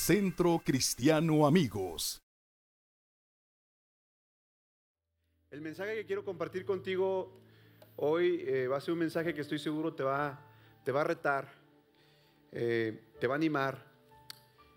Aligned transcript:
Centro 0.00 0.62
Cristiano 0.64 1.46
Amigos. 1.46 2.22
El 5.50 5.60
mensaje 5.60 5.94
que 5.94 6.06
quiero 6.06 6.24
compartir 6.24 6.64
contigo 6.64 7.38
hoy 7.96 8.42
eh, 8.46 8.66
va 8.66 8.78
a 8.78 8.80
ser 8.80 8.94
un 8.94 9.00
mensaje 9.00 9.34
que 9.34 9.42
estoy 9.42 9.58
seguro 9.58 9.92
te 9.92 10.02
va, 10.02 10.40
te 10.84 10.90
va 10.90 11.02
a 11.02 11.04
retar, 11.04 11.52
eh, 12.50 13.12
te 13.20 13.26
va 13.26 13.34
a 13.34 13.36
animar. 13.36 13.86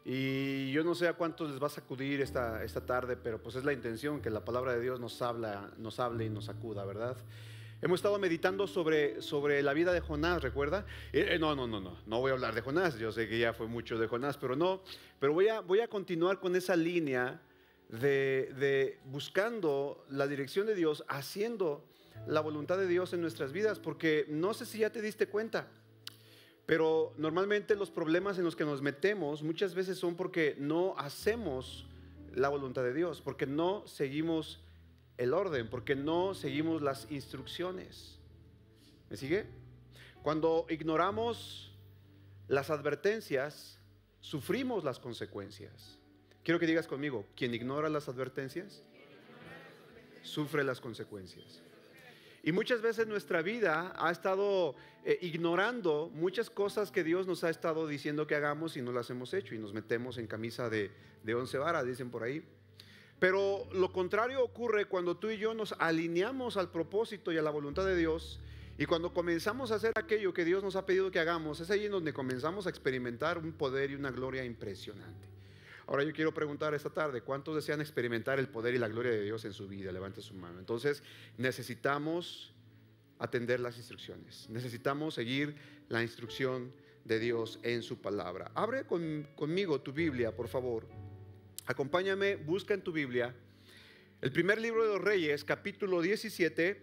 Y 0.04 0.74
yo 0.74 0.84
no 0.84 0.94
sé 0.94 1.08
a 1.08 1.14
cuántos 1.14 1.50
les 1.50 1.64
va 1.64 1.68
a 1.68 1.70
sacudir 1.70 2.20
esta, 2.20 2.62
esta 2.62 2.86
tarde, 2.86 3.16
pero 3.16 3.42
pues 3.42 3.56
es 3.56 3.64
la 3.64 3.72
intención 3.72 4.22
que 4.22 4.30
la 4.30 4.44
palabra 4.44 4.74
de 4.74 4.82
Dios 4.82 5.00
nos, 5.00 5.22
habla, 5.22 5.72
nos 5.78 6.02
hable 6.02 6.26
y 6.26 6.30
nos 6.30 6.46
sacuda, 6.46 6.84
¿verdad? 6.84 7.16
Hemos 7.84 8.00
estado 8.00 8.18
meditando 8.18 8.66
sobre, 8.66 9.22
sobre 9.22 9.62
la 9.62 9.74
vida 9.74 9.92
de 9.92 10.00
Jonás, 10.00 10.42
¿recuerda? 10.42 10.86
Eh, 11.12 11.36
no, 11.38 11.54
no, 11.54 11.68
no, 11.68 11.82
no, 11.82 11.98
no 12.08 12.20
voy 12.22 12.30
a 12.30 12.34
hablar 12.34 12.56
de 12.56 12.62
Jonás, 12.62 12.98
yo 12.98 13.12
sé 13.12 13.28
que 13.28 13.38
ya 13.38 13.52
fue 13.52 13.68
mucho 13.68 13.98
de 13.98 14.08
Jonás, 14.08 14.38
pero 14.38 14.56
no, 14.56 14.82
pero 15.20 15.34
voy 15.34 15.50
a, 15.50 15.60
voy 15.60 15.82
a 15.82 15.90
continuar 15.90 16.40
con 16.40 16.56
esa 16.56 16.78
línea 16.78 17.42
de, 17.90 18.54
de 18.58 19.00
buscando 19.04 20.06
la 20.10 20.28
dirección 20.28 20.66
de 20.66 20.76
Dios, 20.76 21.04
haciendo 21.10 21.84
la 22.26 22.40
voluntad 22.40 22.78
de 22.78 22.88
Dios 22.88 23.12
en 23.12 23.20
nuestras 23.20 23.52
vidas, 23.52 23.80
porque 23.80 24.28
no 24.30 24.54
sé 24.54 24.66
si 24.66 24.78
ya 24.78 24.90
te 24.90 25.02
diste 25.02 25.28
cuenta, 25.28 25.68
pero 26.66 27.14
normalmente 27.18 27.76
los 27.76 27.92
problemas 27.92 28.38
en 28.38 28.46
los 28.46 28.56
que 28.56 28.64
nos 28.64 28.82
metemos 28.82 29.44
muchas 29.44 29.76
veces 29.76 29.98
son 29.98 30.16
porque 30.16 30.56
no 30.58 30.96
hacemos 30.98 31.86
la 32.34 32.48
voluntad 32.48 32.84
de 32.84 32.94
Dios, 32.94 33.20
porque 33.20 33.46
no 33.46 33.86
seguimos 33.88 34.62
el 35.18 35.34
orden, 35.34 35.70
porque 35.70 35.96
no 35.96 36.34
seguimos 36.34 36.82
las 36.82 37.10
instrucciones. 37.12 38.20
¿Me 39.10 39.18
sigue? 39.18 39.46
Cuando 40.22 40.66
ignoramos 40.70 41.72
las 42.48 42.70
advertencias, 42.70 43.80
sufrimos 44.22 44.84
las 44.84 45.00
consecuencias. 45.00 46.00
Quiero 46.44 46.60
que 46.60 46.68
digas 46.68 46.88
conmigo, 46.88 47.26
quien 47.36 47.54
ignora 47.54 47.90
las 47.90 48.10
advertencias, 48.10 48.84
sufre 50.24 50.64
las 50.64 50.82
consecuencias. 50.82 51.62
Y 52.46 52.52
muchas 52.52 52.82
veces 52.82 53.08
nuestra 53.08 53.42
vida 53.42 53.94
ha 53.98 54.12
estado 54.12 54.76
eh, 55.06 55.18
ignorando 55.22 56.12
muchas 56.14 56.50
cosas 56.50 56.92
que 56.92 57.04
Dios 57.04 57.26
nos 57.26 57.46
ha 57.46 57.50
estado 57.50 57.88
diciendo 57.88 58.28
que 58.28 58.36
hagamos 58.36 58.76
y 58.76 58.82
no 58.82 58.92
las 58.92 59.10
hemos 59.10 59.34
hecho 59.34 59.56
y 59.56 59.60
nos 59.60 59.74
metemos 59.74 60.18
en 60.18 60.28
camisa 60.28 60.70
de, 60.70 60.92
de 61.24 61.36
once 61.36 61.58
varas, 61.58 61.86
dicen 61.86 62.10
por 62.10 62.24
ahí. 62.24 62.44
Pero 63.24 63.70
lo 63.72 63.94
contrario 63.94 64.44
ocurre 64.44 64.84
cuando 64.84 65.16
tú 65.16 65.30
y 65.30 65.38
yo 65.38 65.54
nos 65.54 65.74
alineamos 65.80 66.58
al 66.58 66.72
propósito 66.72 67.32
y 67.32 67.38
a 67.38 67.42
la 67.42 67.52
voluntad 67.52 67.86
de 67.86 67.96
Dios 67.96 68.42
y 68.78 68.86
cuando 68.86 69.14
comenzamos 69.14 69.72
a 69.72 69.76
hacer 69.76 69.94
aquello 69.96 70.34
que 70.34 70.44
Dios 70.44 70.62
nos 70.62 70.76
ha 70.76 70.86
pedido 70.86 71.10
que 71.10 71.20
hagamos, 71.20 71.62
es 71.62 71.72
ahí 71.72 71.86
en 71.86 71.94
donde 71.94 72.12
comenzamos 72.12 72.68
a 72.68 72.70
experimentar 72.70 73.38
un 73.38 73.54
poder 73.54 73.92
y 73.92 73.96
una 73.96 74.12
gloria 74.12 74.44
impresionante. 74.44 75.26
Ahora 75.88 76.04
yo 76.04 76.12
quiero 76.12 76.34
preguntar 76.34 76.74
esta 76.74 76.90
tarde, 76.90 77.22
¿cuántos 77.22 77.56
desean 77.56 77.80
experimentar 77.80 78.40
el 78.40 78.50
poder 78.50 78.76
y 78.76 78.78
la 78.78 78.90
gloria 78.90 79.14
de 79.14 79.22
Dios 79.22 79.46
en 79.46 79.54
su 79.54 79.70
vida? 79.70 79.94
Levante 79.94 80.22
su 80.22 80.34
mano. 80.34 80.60
Entonces 80.60 81.02
necesitamos 81.38 82.54
atender 83.20 83.62
las 83.62 83.78
instrucciones, 83.78 84.50
necesitamos 84.50 85.14
seguir 85.14 85.56
la 85.88 86.04
instrucción 86.04 86.74
de 87.06 87.20
Dios 87.20 87.58
en 87.64 87.84
su 87.84 88.02
palabra. 88.02 88.52
Abre 88.54 88.84
conmigo 88.84 89.80
tu 89.80 89.94
Biblia, 89.94 90.36
por 90.36 90.50
favor. 90.50 91.03
Acompáñame, 91.66 92.36
busca 92.36 92.74
en 92.74 92.82
tu 92.82 92.92
Biblia 92.92 93.34
el 94.22 94.34
primer 94.34 94.60
libro 94.60 94.84
de 94.84 94.90
los 94.90 95.02
Reyes, 95.02 95.46
capítulo 95.46 96.02
17. 96.02 96.82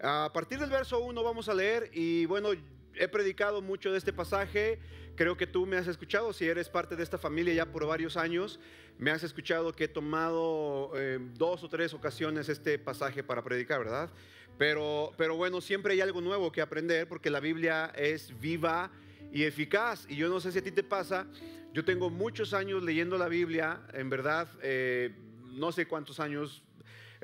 A 0.00 0.30
partir 0.32 0.58
del 0.58 0.70
verso 0.70 1.00
1 1.00 1.22
vamos 1.22 1.50
a 1.50 1.54
leer 1.54 1.90
y 1.92 2.24
bueno, 2.24 2.48
he 2.94 3.08
predicado 3.08 3.60
mucho 3.60 3.92
de 3.92 3.98
este 3.98 4.14
pasaje. 4.14 4.78
Creo 5.16 5.36
que 5.36 5.46
tú 5.46 5.66
me 5.66 5.76
has 5.76 5.86
escuchado, 5.86 6.32
si 6.32 6.46
eres 6.46 6.70
parte 6.70 6.96
de 6.96 7.02
esta 7.02 7.18
familia 7.18 7.52
ya 7.52 7.66
por 7.66 7.86
varios 7.86 8.16
años, 8.16 8.58
me 8.96 9.10
has 9.10 9.22
escuchado 9.22 9.72
que 9.72 9.84
he 9.84 9.88
tomado 9.88 10.92
eh, 10.96 11.18
dos 11.34 11.62
o 11.62 11.68
tres 11.68 11.92
ocasiones 11.92 12.48
este 12.48 12.78
pasaje 12.78 13.22
para 13.22 13.44
predicar, 13.44 13.80
¿verdad? 13.80 14.10
Pero, 14.56 15.12
pero 15.18 15.36
bueno, 15.36 15.60
siempre 15.60 15.92
hay 15.92 16.00
algo 16.00 16.22
nuevo 16.22 16.50
que 16.52 16.62
aprender 16.62 17.06
porque 17.06 17.28
la 17.28 17.40
Biblia 17.40 17.92
es 17.96 18.38
viva 18.40 18.90
y 19.32 19.44
eficaz. 19.44 20.06
Y 20.08 20.16
yo 20.16 20.28
no 20.28 20.40
sé 20.40 20.50
si 20.52 20.58
a 20.58 20.62
ti 20.62 20.72
te 20.72 20.82
pasa, 20.82 21.26
yo 21.72 21.84
tengo 21.84 22.10
muchos 22.10 22.54
años 22.54 22.82
leyendo 22.82 23.16
la 23.18 23.28
Biblia, 23.28 23.80
en 23.92 24.10
verdad, 24.10 24.48
eh, 24.62 25.14
no 25.52 25.70
sé 25.70 25.86
cuántos 25.86 26.18
años, 26.20 26.63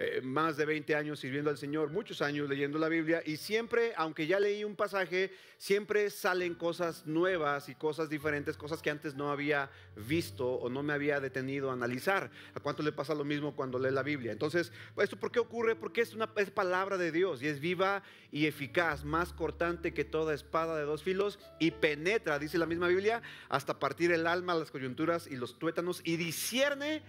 eh, 0.03 0.23
más 0.23 0.57
de 0.57 0.65
20 0.65 0.95
años 0.95 1.21
sirviendo 1.21 1.51
al 1.51 1.59
Señor, 1.59 1.91
muchos 1.91 2.23
años 2.23 2.49
leyendo 2.49 2.79
la 2.79 2.89
Biblia 2.89 3.23
y 3.23 3.37
siempre, 3.37 3.93
aunque 3.99 4.27
ya 4.27 4.41
leí 4.41 4.65
un 4.65 4.75
pasaje, 4.75 5.31
siempre 5.59 6.09
salen 6.09 6.55
cosas 6.55 7.07
nuevas 7.07 7.69
y 7.69 7.75
cosas 7.75 8.09
diferentes, 8.09 8.57
cosas 8.57 8.81
que 8.81 8.89
antes 8.89 9.15
no 9.15 9.31
había 9.31 9.69
visto 9.97 10.55
o 10.55 10.71
no 10.71 10.83
me 10.83 10.95
había 10.95 11.21
detenido 11.21 11.69
a 11.69 11.75
analizar. 11.75 12.31
¿A 12.55 12.61
cuánto 12.61 12.83
le 12.83 12.93
pasa 12.93 13.15
lo 13.15 13.25
mismo 13.25 13.55
cuando 13.55 13.79
lee 13.79 13.91
la 13.91 14.03
Biblia? 14.03 14.33
Entonces, 14.33 14.73
¿esto 14.97 15.21
por 15.21 15.31
qué 15.33 15.39
ocurre? 15.39 15.77
Porque 15.77 16.01
es 16.01 16.15
una 16.15 16.31
es 16.37 16.51
palabra 16.51 16.97
de 16.97 17.13
Dios 17.13 17.43
y 17.43 17.49
es 17.49 17.61
viva 17.61 18.03
y 18.33 18.47
eficaz, 18.47 19.05
más 19.05 19.35
cortante 19.35 19.93
que 19.93 20.07
toda 20.07 20.33
espada 20.33 20.79
de 20.79 20.85
dos 20.85 21.03
filos 21.03 21.39
y 21.59 21.73
penetra, 21.73 22.39
dice 22.39 22.57
la 22.57 22.65
misma 22.65 22.89
Biblia, 22.89 23.21
hasta 23.51 23.79
partir 23.79 24.13
el 24.13 24.27
alma, 24.27 24.55
las 24.55 24.71
coyunturas 24.71 25.27
y 25.27 25.37
los 25.37 25.59
tuétanos 25.59 26.01
y 26.05 26.17
discierne 26.17 27.03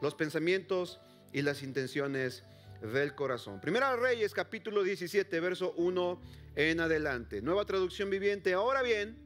los 0.00 0.14
pensamientos 0.14 0.98
y 1.32 1.42
las 1.42 1.62
intenciones 1.62 2.42
del 2.80 3.14
corazón. 3.14 3.60
Primera 3.60 3.96
Reyes 3.96 4.32
capítulo 4.32 4.82
17, 4.82 5.40
verso 5.40 5.72
1 5.76 6.20
en 6.56 6.80
adelante. 6.80 7.42
Nueva 7.42 7.64
traducción 7.64 8.10
viviente. 8.10 8.54
Ahora 8.54 8.82
bien, 8.82 9.16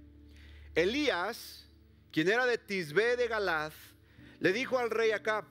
Elías, 0.74 1.68
quien 2.10 2.28
era 2.28 2.46
de 2.46 2.58
Tisbé 2.58 3.16
de 3.16 3.28
Galaz, 3.28 3.74
le 4.40 4.52
dijo 4.52 4.78
al 4.78 4.90
rey 4.90 5.12
Acab, 5.12 5.44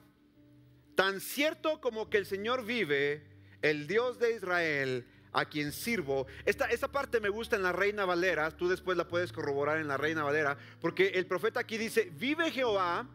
tan 0.96 1.22
cierto 1.22 1.80
como 1.80 2.10
que 2.10 2.18
el 2.18 2.26
Señor 2.26 2.66
vive, 2.66 3.24
el 3.62 3.88
Dios 3.88 4.20
de 4.20 4.36
Israel, 4.36 5.06
a 5.32 5.46
quien 5.46 5.72
sirvo. 5.72 6.28
Esta, 6.46 6.66
esta 6.66 6.92
parte 6.92 7.20
me 7.20 7.30
gusta 7.30 7.56
en 7.56 7.64
la 7.64 7.72
Reina 7.72 8.06
Valera, 8.06 8.52
tú 8.52 8.68
después 8.68 8.98
la 8.98 9.08
puedes 9.08 9.32
corroborar 9.32 9.80
en 9.80 9.88
la 9.88 9.98
Reina 9.98 10.24
Valera, 10.24 10.58
porque 10.80 11.10
el 11.10 11.26
profeta 11.26 11.62
aquí 11.62 11.78
dice, 11.78 12.12
vive 12.14 12.52
Jehová 12.52 13.08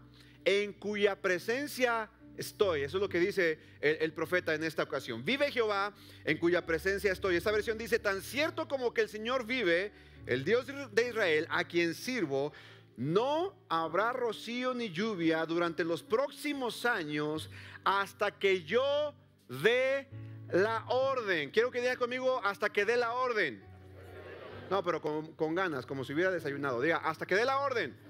en 0.45 0.73
cuya 0.73 1.21
presencia 1.21 2.09
estoy. 2.37 2.83
Eso 2.83 2.99
es 2.99 3.01
lo 3.01 3.09
que 3.09 3.21
dice 3.21 3.59
el, 3.81 4.13
profeta 4.13 4.55
en 4.55 4.65
esta 4.65 4.83
ocasión. 4.83 5.25
Vive 5.25 5.51
Jehová 5.51 5.95
en 6.25 6.39
cuya 6.39 6.65
presencia 6.65 7.13
estoy. 7.13 7.37
Esta 7.37 7.51
versión 7.51 7.79
dice, 7.79 7.99
tan 7.99 8.23
cierto 8.23 8.69
como 8.69 8.93
que 8.93 9.03
el 9.03 9.09
Señor 9.09 9.47
vive, 9.47 9.93
el 10.27 10.45
Dios 10.45 10.67
de 10.67 11.09
Israel, 11.09 11.47
a 11.51 11.65
quien 11.65 11.95
sirvo, 11.95 12.53
no 12.97 13.55
habrá 13.69 14.13
rocío 14.13 14.75
ni 14.75 14.91
lluvia 14.91 15.45
durante 15.45 15.85
los 15.85 16.03
próximos 16.03 16.87
años 16.87 17.51
hasta 17.85 18.31
que 18.31 18.63
yo 18.63 19.15
dé 19.49 20.09
la 20.51 20.85
orden. 20.89 21.51
Quiero 21.51 21.71
que 21.71 21.81
diga 21.81 21.97
conmigo 21.97 22.41
hasta 22.45 22.71
que 22.71 22.85
dé 22.85 22.97
la 22.97 23.13
orden. 23.13 23.63
No, 24.71 24.83
pero 24.83 25.01
con, 25.01 25.33
con 25.35 25.55
ganas, 25.55 25.87
como 25.87 26.05
si 26.05 26.13
hubiera 26.13 26.31
desayunado. 26.31 26.81
Diga, 26.81 26.97
hasta 26.97 27.27
que 27.27 27.37
dé 27.37 27.45
la 27.45 27.61
orden. 27.61 28.06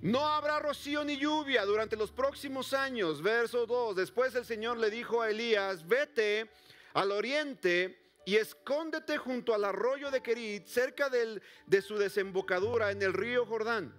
No 0.00 0.24
habrá 0.26 0.60
rocío 0.60 1.02
ni 1.04 1.16
lluvia 1.16 1.64
durante 1.64 1.96
los 1.96 2.12
próximos 2.12 2.72
años. 2.72 3.20
Verso 3.20 3.66
2. 3.66 3.96
Después 3.96 4.34
el 4.34 4.44
Señor 4.44 4.78
le 4.78 4.90
dijo 4.90 5.20
a 5.22 5.30
Elías, 5.30 5.86
vete 5.86 6.48
al 6.94 7.10
oriente 7.10 7.98
y 8.24 8.36
escóndete 8.36 9.18
junto 9.18 9.54
al 9.54 9.64
arroyo 9.64 10.10
de 10.10 10.22
Kerit, 10.22 10.66
cerca 10.66 11.08
del, 11.08 11.42
de 11.66 11.82
su 11.82 11.96
desembocadura 11.96 12.92
en 12.92 13.02
el 13.02 13.12
río 13.12 13.44
Jordán. 13.46 13.92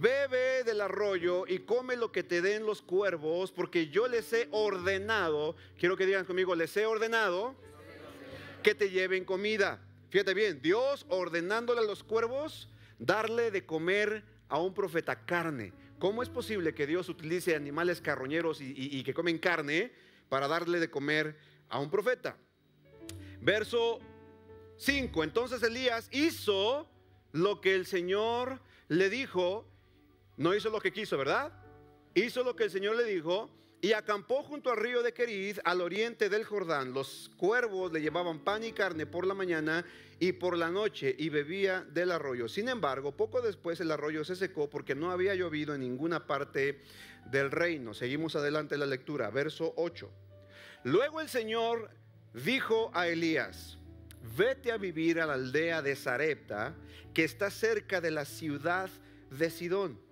Bebe 0.00 0.64
del 0.64 0.80
arroyo 0.80 1.44
y 1.46 1.58
come 1.60 1.96
lo 1.96 2.10
que 2.10 2.22
te 2.22 2.40
den 2.40 2.64
los 2.64 2.80
cuervos, 2.80 3.52
porque 3.52 3.88
yo 3.88 4.08
les 4.08 4.32
he 4.32 4.48
ordenado, 4.50 5.56
quiero 5.78 5.96
que 5.96 6.06
digan 6.06 6.24
conmigo, 6.24 6.54
les 6.54 6.74
he 6.76 6.86
ordenado 6.86 7.54
que 8.62 8.74
te 8.74 8.90
lleven 8.90 9.24
comida. 9.24 9.80
Fíjate 10.08 10.32
bien, 10.32 10.62
Dios 10.62 11.04
ordenándole 11.08 11.80
a 11.80 11.84
los 11.84 12.02
cuervos 12.02 12.68
darle 12.98 13.50
de 13.50 13.66
comer 13.66 14.24
a 14.48 14.58
un 14.60 14.74
profeta 14.74 15.24
carne. 15.24 15.72
¿Cómo 15.98 16.22
es 16.22 16.28
posible 16.28 16.74
que 16.74 16.86
Dios 16.86 17.08
utilice 17.08 17.56
animales 17.56 18.00
carroñeros 18.00 18.60
y, 18.60 19.02
que 19.02 19.14
comen 19.14 19.38
carne 19.38 19.92
para 20.28 20.46
darle 20.46 20.78
de 20.78 20.90
comer 20.90 21.36
a 21.68 21.78
un 21.78 21.90
profeta? 21.90 22.36
Verso 23.40 24.00
5. 24.76 25.24
Entonces 25.24 25.62
Elías 25.62 26.08
hizo 26.12 26.88
lo 27.32 27.60
que 27.60 27.74
el 27.74 27.86
Señor 27.86 28.60
le 28.88 29.08
dijo. 29.08 29.66
No 30.36 30.54
hizo 30.54 30.68
lo 30.68 30.80
que 30.80 30.92
quiso, 30.92 31.16
¿verdad? 31.16 31.52
Hizo 32.14 32.44
lo 32.44 32.54
que 32.56 32.64
el 32.64 32.70
Señor 32.70 32.96
le 32.96 33.04
dijo 33.04 33.50
y 33.80 33.92
acampó 33.92 34.42
junto 34.42 34.70
al 34.70 34.78
río 34.78 35.02
de 35.02 35.12
Querid, 35.12 35.58
al 35.64 35.80
oriente 35.80 36.28
del 36.28 36.44
Jordán. 36.44 36.92
Los 36.92 37.30
cuervos 37.36 37.92
le 37.92 38.00
llevaban 38.00 38.40
pan 38.40 38.64
y 38.64 38.72
carne 38.72 39.06
por 39.06 39.26
la 39.26 39.34
mañana 39.34 39.84
y 40.18 40.32
por 40.32 40.56
la 40.56 40.70
noche 40.70 41.14
y 41.18 41.28
bebía 41.28 41.82
del 41.82 42.10
arroyo. 42.10 42.48
Sin 42.48 42.68
embargo, 42.68 43.16
poco 43.16 43.42
después 43.42 43.80
el 43.80 43.90
arroyo 43.90 44.24
se 44.24 44.36
secó 44.36 44.70
porque 44.70 44.94
no 44.94 45.10
había 45.10 45.34
llovido 45.34 45.74
en 45.74 45.82
ninguna 45.82 46.26
parte 46.26 46.80
del 47.30 47.50
reino. 47.50 47.92
Seguimos 47.92 48.34
adelante 48.34 48.78
la 48.78 48.86
lectura, 48.86 49.30
verso 49.30 49.74
8. 49.76 50.10
Luego 50.84 51.20
el 51.20 51.28
Señor 51.28 51.90
dijo 52.32 52.90
a 52.94 53.08
Elías, 53.08 53.78
vete 54.36 54.72
a 54.72 54.78
vivir 54.78 55.20
a 55.20 55.26
la 55.26 55.34
aldea 55.34 55.82
de 55.82 55.96
Sarepta, 55.96 56.74
que 57.12 57.24
está 57.24 57.50
cerca 57.50 58.00
de 58.00 58.10
la 58.10 58.24
ciudad 58.24 58.88
de 59.30 59.50
Sidón. 59.50 60.05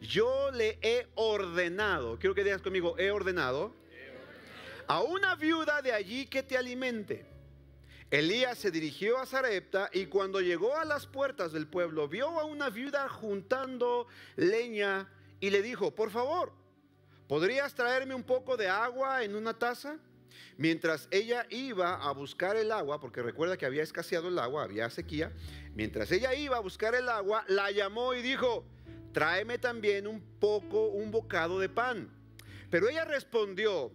Yo 0.00 0.50
le 0.50 0.78
he 0.80 1.06
ordenado, 1.14 2.18
quiero 2.18 2.34
que 2.34 2.44
digas 2.44 2.62
conmigo, 2.62 2.98
he 2.98 3.10
ordenado, 3.10 3.74
a 4.86 5.02
una 5.02 5.36
viuda 5.36 5.82
de 5.82 5.92
allí 5.92 6.26
que 6.26 6.42
te 6.42 6.56
alimente. 6.56 7.26
Elías 8.10 8.58
se 8.58 8.72
dirigió 8.72 9.18
a 9.18 9.26
Sarepta 9.26 9.88
y 9.92 10.06
cuando 10.06 10.40
llegó 10.40 10.76
a 10.76 10.84
las 10.84 11.06
puertas 11.06 11.52
del 11.52 11.68
pueblo 11.68 12.08
vio 12.08 12.40
a 12.40 12.44
una 12.44 12.68
viuda 12.68 13.08
juntando 13.08 14.08
leña 14.34 15.08
y 15.38 15.50
le 15.50 15.62
dijo, 15.62 15.94
por 15.94 16.10
favor, 16.10 16.52
¿podrías 17.28 17.74
traerme 17.74 18.14
un 18.14 18.24
poco 18.24 18.56
de 18.56 18.68
agua 18.68 19.22
en 19.22 19.36
una 19.36 19.56
taza? 19.56 19.98
Mientras 20.56 21.06
ella 21.12 21.46
iba 21.50 21.94
a 21.94 22.12
buscar 22.12 22.56
el 22.56 22.72
agua, 22.72 22.98
porque 23.00 23.22
recuerda 23.22 23.56
que 23.56 23.66
había 23.66 23.82
escaseado 23.82 24.28
el 24.28 24.38
agua, 24.38 24.64
había 24.64 24.90
sequía, 24.90 25.32
mientras 25.74 26.10
ella 26.10 26.34
iba 26.34 26.56
a 26.56 26.60
buscar 26.60 26.94
el 26.96 27.08
agua, 27.08 27.44
la 27.46 27.70
llamó 27.70 28.14
y 28.14 28.22
dijo, 28.22 28.64
tráeme 29.12 29.58
también 29.58 30.06
un 30.06 30.20
poco, 30.38 30.88
un 30.88 31.10
bocado 31.10 31.58
de 31.58 31.68
pan. 31.68 32.10
Pero 32.70 32.88
ella 32.88 33.04
respondió, 33.04 33.92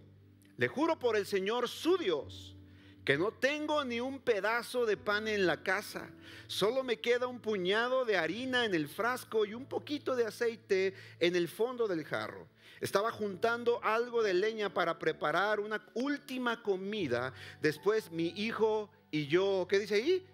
le 0.56 0.68
juro 0.68 0.98
por 0.98 1.16
el 1.16 1.26
Señor 1.26 1.68
su 1.68 1.96
Dios, 1.96 2.56
que 3.04 3.16
no 3.16 3.30
tengo 3.30 3.84
ni 3.84 4.00
un 4.00 4.18
pedazo 4.18 4.84
de 4.84 4.96
pan 4.96 5.28
en 5.28 5.46
la 5.46 5.62
casa, 5.62 6.10
solo 6.48 6.82
me 6.82 6.98
queda 6.98 7.26
un 7.26 7.40
puñado 7.40 8.04
de 8.04 8.16
harina 8.16 8.64
en 8.64 8.74
el 8.74 8.88
frasco 8.88 9.46
y 9.46 9.54
un 9.54 9.66
poquito 9.66 10.16
de 10.16 10.26
aceite 10.26 10.94
en 11.20 11.36
el 11.36 11.48
fondo 11.48 11.86
del 11.86 12.04
jarro. 12.04 12.48
Estaba 12.80 13.10
juntando 13.10 13.80
algo 13.82 14.22
de 14.22 14.34
leña 14.34 14.74
para 14.74 14.98
preparar 14.98 15.60
una 15.60 15.86
última 15.94 16.62
comida. 16.62 17.32
Después 17.62 18.10
mi 18.10 18.28
hijo 18.36 18.90
y 19.10 19.28
yo, 19.28 19.66
¿qué 19.68 19.78
dice 19.78 19.94
ahí? 19.94 20.26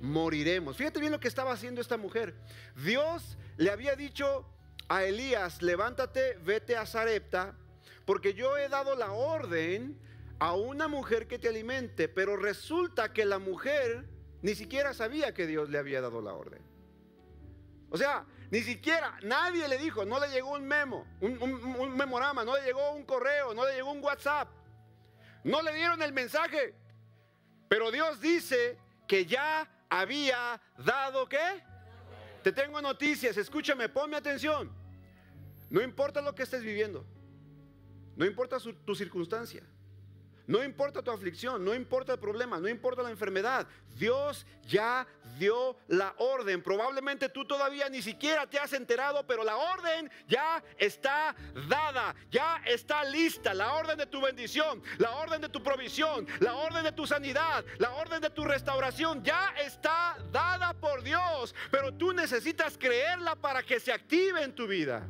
Moriremos. 0.00 0.76
Fíjate 0.76 1.00
bien 1.00 1.10
lo 1.10 1.18
que 1.18 1.26
estaba 1.26 1.52
haciendo 1.52 1.80
esta 1.80 1.96
mujer. 1.96 2.34
Dios 2.76 3.36
le 3.58 3.70
había 3.70 3.96
dicho 3.96 4.46
a 4.88 5.04
Elías, 5.04 5.62
levántate, 5.62 6.38
vete 6.44 6.76
a 6.76 6.86
Sarepta, 6.86 7.54
porque 8.06 8.32
yo 8.32 8.56
he 8.56 8.68
dado 8.68 8.94
la 8.94 9.12
orden 9.12 10.00
a 10.38 10.54
una 10.54 10.86
mujer 10.86 11.26
que 11.26 11.38
te 11.38 11.48
alimente, 11.48 12.08
pero 12.08 12.36
resulta 12.36 13.12
que 13.12 13.24
la 13.24 13.40
mujer 13.40 14.08
ni 14.42 14.54
siquiera 14.54 14.94
sabía 14.94 15.34
que 15.34 15.46
Dios 15.46 15.68
le 15.70 15.78
había 15.78 16.00
dado 16.00 16.22
la 16.22 16.32
orden. 16.34 16.62
O 17.90 17.96
sea, 17.96 18.24
ni 18.50 18.60
siquiera 18.62 19.18
nadie 19.22 19.66
le 19.66 19.76
dijo, 19.76 20.04
no 20.04 20.20
le 20.20 20.28
llegó 20.28 20.52
un 20.52 20.66
memo, 20.66 21.04
un, 21.20 21.96
memorama, 21.96 22.44
no 22.44 22.56
le 22.56 22.62
llegó 22.62 22.92
un 22.92 23.04
correo, 23.04 23.54
no 23.54 23.66
le 23.66 23.74
llegó 23.74 23.90
un 23.90 24.02
WhatsApp, 24.02 24.48
no 25.42 25.62
le 25.62 25.74
dieron 25.74 26.00
el 26.00 26.12
mensaje. 26.12 26.76
Pero 27.68 27.90
Dios 27.90 28.20
dice 28.20 28.78
que 29.08 29.26
ya 29.26 29.68
había 29.90 30.60
dado 30.78 31.28
qué? 31.28 31.64
Te 32.48 32.62
tengo 32.62 32.80
noticias, 32.80 33.36
escúchame, 33.36 33.90
ponme 33.90 34.16
atención. 34.16 34.70
No 35.68 35.82
importa 35.82 36.22
lo 36.22 36.34
que 36.34 36.44
estés 36.44 36.62
viviendo, 36.62 37.04
no 38.16 38.24
importa 38.24 38.56
tu 38.86 38.94
circunstancia. 38.94 39.62
No 40.48 40.64
importa 40.64 41.02
tu 41.02 41.10
aflicción, 41.10 41.62
no 41.62 41.74
importa 41.74 42.14
el 42.14 42.18
problema, 42.18 42.58
no 42.58 42.70
importa 42.70 43.02
la 43.02 43.10
enfermedad. 43.10 43.66
Dios 43.96 44.46
ya 44.66 45.06
dio 45.38 45.76
la 45.88 46.14
orden. 46.16 46.62
Probablemente 46.62 47.28
tú 47.28 47.44
todavía 47.44 47.90
ni 47.90 48.00
siquiera 48.00 48.46
te 48.46 48.58
has 48.58 48.72
enterado, 48.72 49.26
pero 49.26 49.44
la 49.44 49.58
orden 49.58 50.10
ya 50.26 50.64
está 50.78 51.36
dada, 51.68 52.14
ya 52.30 52.62
está 52.64 53.04
lista. 53.04 53.52
La 53.52 53.74
orden 53.74 53.98
de 53.98 54.06
tu 54.06 54.22
bendición, 54.22 54.82
la 54.96 55.16
orden 55.16 55.42
de 55.42 55.50
tu 55.50 55.62
provisión, 55.62 56.26
la 56.40 56.54
orden 56.54 56.82
de 56.82 56.92
tu 56.92 57.06
sanidad, 57.06 57.62
la 57.76 57.92
orden 57.96 58.22
de 58.22 58.30
tu 58.30 58.42
restauración 58.46 59.22
ya 59.22 59.52
está 59.58 60.16
dada 60.32 60.72
por 60.72 61.02
Dios. 61.02 61.54
Pero 61.70 61.92
tú 61.92 62.14
necesitas 62.14 62.78
creerla 62.78 63.36
para 63.36 63.62
que 63.62 63.78
se 63.78 63.92
active 63.92 64.42
en 64.42 64.54
tu 64.54 64.66
vida. 64.66 65.06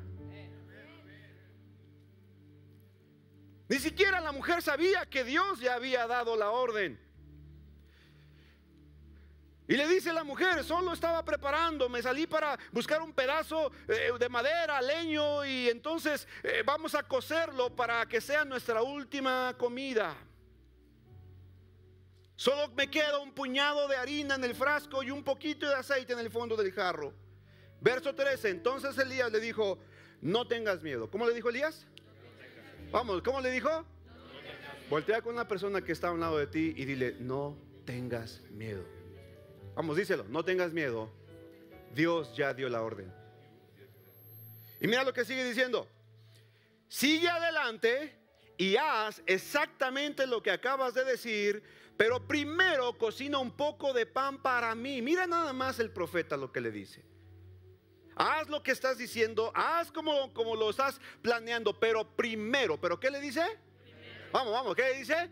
Ni 3.69 3.79
siquiera 3.79 4.21
la 4.21 4.33
mujer 4.33 4.63
sabía 4.63 5.05
que 5.07 5.25
Dios 5.25 5.61
ya 5.61 5.75
había 5.75 6.07
dado 6.07 6.37
la 6.37 6.51
orden. 6.51 6.99
Y 9.69 9.77
le 9.77 9.87
dice 9.87 10.15
la 10.15 10.25
mujer, 10.25 10.65
solo 10.65 10.95
estaba 10.95 11.23
preparando, 11.23 11.91
me 11.91 12.01
salí 12.01 12.27
para 12.27 12.59
buscar 12.73 13.03
un 13.03 13.13
pedazo 13.13 13.71
eh, 13.87 14.13
de 14.19 14.29
madera, 14.31 14.81
leño, 14.81 15.45
y 15.45 15.69
entonces 15.69 16.27
eh, 16.43 16.63
vamos 16.65 16.95
a 16.95 17.03
cocerlo 17.03 17.77
para 17.77 18.07
que 18.07 18.23
sea 18.23 18.47
nuestra 18.47 18.83
última 18.83 19.55
comida. 19.59 20.17
Solo 22.35 22.69
me 22.69 22.89
queda 22.89 23.19
un 23.19 23.35
puñado 23.35 23.87
de 23.89 23.97
harina 23.97 24.37
en 24.37 24.45
el 24.45 24.55
frasco 24.55 25.03
y 25.03 25.11
un 25.11 25.23
poquito 25.23 25.69
de 25.69 25.75
aceite 25.75 26.15
en 26.15 26.21
el 26.21 26.31
fondo 26.31 26.57
del 26.57 26.73
jarro. 26.73 27.13
Verso 27.83 28.15
13, 28.15 28.49
entonces 28.49 28.97
Elías 28.97 29.31
le 29.31 29.41
dijo, 29.41 29.79
no 30.23 30.49
tengas 30.49 30.83
miedo. 30.83 31.11
¿Cómo 31.11 31.27
le 31.27 31.35
dijo 31.35 31.51
Elías? 31.51 31.87
Vamos, 32.91 33.21
¿cómo 33.21 33.41
le 33.43 33.51
dijo? 33.51 33.85
Voltea 34.89 35.21
con 35.21 35.35
una 35.35 35.47
persona 35.47 35.83
que 35.83 35.93
está 35.93 36.09
a 36.09 36.13
un 36.13 36.21
lado 36.21 36.39
de 36.39 36.47
ti 36.47 36.73
y 36.75 36.87
dile, 36.87 37.17
no 37.21 37.59
tengas 37.85 38.41
miedo. 38.51 38.83
Vamos, 39.75 39.97
díselo, 39.97 40.25
no 40.25 40.43
tengas 40.43 40.73
miedo. 40.73 41.11
Dios 41.95 42.35
ya 42.35 42.55
dio 42.55 42.69
la 42.71 42.81
orden. 42.81 43.13
Y 44.81 44.87
mira 44.89 45.05
lo 45.05 45.13
que 45.13 45.27
sigue 45.27 45.45
diciendo. 45.45 45.87
Sigue 46.89 47.29
adelante 47.29 48.17
y 48.57 48.77
haz 48.77 49.23
exactamente 49.27 50.27
lo 50.27 50.43
que 50.43 50.51
acabas 50.51 50.95
de 50.95 51.05
decir, 51.05 51.63
pero 51.99 52.27
primero 52.27 52.97
cocina 52.97 53.37
un 53.37 53.51
poco 53.51 53.93
de 53.93 54.07
pan 54.07 54.41
para 54.41 54.75
mí. 54.75 55.03
Mira 55.03 55.27
nada 55.27 55.53
más 55.53 55.79
el 55.79 55.91
profeta 55.91 56.39
lo 56.39 56.53
que 56.53 56.63
le 56.63 56.71
dice 56.71 57.05
haz 58.19 58.49
lo 58.49 58.63
que 58.63 58.73
estás 58.73 58.99
diciendo, 58.99 59.53
haz 59.55 59.91
como, 59.93 60.33
como 60.35 60.57
lo 60.57 60.71
estás 60.71 61.01
planeando, 61.23 61.79
pero 61.79 62.05
primero, 62.05 62.79
¿pero 62.79 62.99
qué 62.99 63.11
le 63.11 63.21
dice? 63.21 63.43
Vamos, 64.33 64.53
vamos, 64.53 64.75
¿qué 64.75 64.83
le 64.83 64.95
dice? 64.99 65.31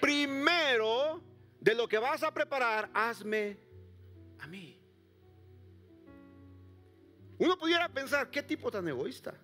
Primero. 0.00 1.22
de 1.58 1.74
lo 1.74 1.88
que 1.88 1.98
vas 1.98 2.22
a 2.22 2.32
preparar, 2.32 2.88
hazme 2.94 3.56
a 4.38 4.46
mí. 4.46 4.78
Uno 7.38 7.58
pudiera 7.58 7.88
pensar, 7.88 8.30
¿qué 8.30 8.42
tipo 8.42 8.70
tan 8.70 8.86
egoísta? 8.86 9.34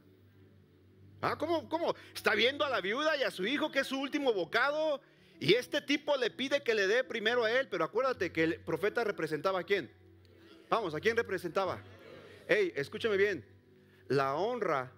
Ah, 1.20 1.36
¿cómo, 1.36 1.68
¿Cómo? 1.68 1.94
Está 2.14 2.34
viendo 2.34 2.64
a 2.64 2.70
la 2.70 2.80
viuda 2.80 3.16
y 3.16 3.22
a 3.22 3.30
su 3.30 3.46
hijo 3.46 3.72
que 3.72 3.80
es 3.80 3.86
su 3.86 3.98
último 3.98 4.32
bocado 4.32 5.00
y 5.40 5.54
este 5.54 5.80
tipo 5.80 6.16
le 6.16 6.30
pide 6.30 6.62
que 6.62 6.74
le 6.74 6.86
dé 6.86 7.02
primero 7.02 7.44
a 7.44 7.50
él, 7.50 7.68
pero 7.68 7.84
acuérdate 7.84 8.30
que 8.30 8.44
el 8.44 8.60
profeta 8.60 9.02
representaba 9.02 9.60
a 9.60 9.64
quién. 9.64 9.90
Vamos, 10.68 10.94
¿a 10.94 11.00
quién 11.00 11.16
representaba? 11.16 11.82
Hey, 12.48 12.72
escúchame 12.76 13.16
bien, 13.16 13.44
la 14.08 14.34
honra 14.34 14.92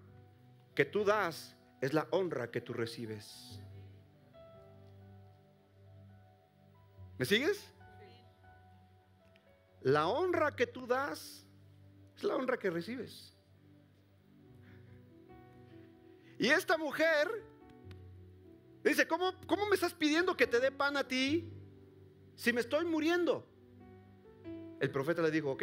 que 0.74 0.84
tú 0.84 1.04
das 1.04 1.56
es 1.80 1.92
la 1.92 2.06
honra 2.10 2.50
que 2.50 2.60
tú 2.60 2.72
recibes. 2.72 3.60
¿Me 7.18 7.24
sigues? 7.24 7.70
La 9.82 10.08
honra 10.08 10.56
que 10.56 10.66
tú 10.66 10.86
das 10.86 11.46
es 12.16 12.24
la 12.24 12.36
honra 12.36 12.58
que 12.58 12.70
recibes. 12.70 13.36
Y 16.38 16.48
esta 16.48 16.76
mujer 16.76 17.44
dice, 18.82 19.06
¿cómo, 19.06 19.32
¿cómo 19.46 19.66
me 19.68 19.74
estás 19.74 19.94
pidiendo 19.94 20.36
que 20.36 20.46
te 20.46 20.58
dé 20.58 20.72
pan 20.72 20.96
a 20.96 21.06
ti 21.06 21.48
si 22.34 22.52
me 22.52 22.60
estoy 22.60 22.84
muriendo? 22.84 23.46
El 24.80 24.90
profeta 24.90 25.22
le 25.22 25.30
dijo, 25.30 25.52
ok, 25.52 25.62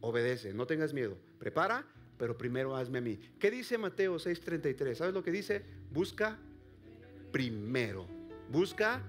obedece, 0.00 0.52
no 0.52 0.66
tengas 0.66 0.92
miedo, 0.92 1.16
prepara, 1.38 1.86
pero 2.18 2.36
primero 2.36 2.76
hazme 2.76 2.98
a 2.98 3.02
mí. 3.02 3.18
¿Qué 3.38 3.50
dice 3.50 3.78
Mateo 3.78 4.16
6:33? 4.16 4.94
¿Sabes 4.94 5.14
lo 5.14 5.22
que 5.22 5.30
dice? 5.30 5.64
Busca 5.90 6.38
primero, 7.32 8.06
busca 8.50 9.02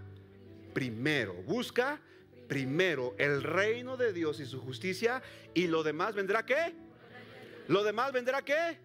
primero, 0.74 1.34
busca 1.44 2.00
primero 2.48 3.16
el 3.18 3.44
reino 3.44 3.98
de 3.98 4.14
Dios 4.14 4.40
y 4.40 4.46
su 4.46 4.60
justicia 4.62 5.22
y 5.54 5.68
lo 5.68 5.84
demás 5.84 6.16
vendrá 6.16 6.46
qué? 6.46 6.74
Lo 7.68 7.84
demás 7.84 8.12
vendrá 8.12 8.42
qué? 8.42 8.78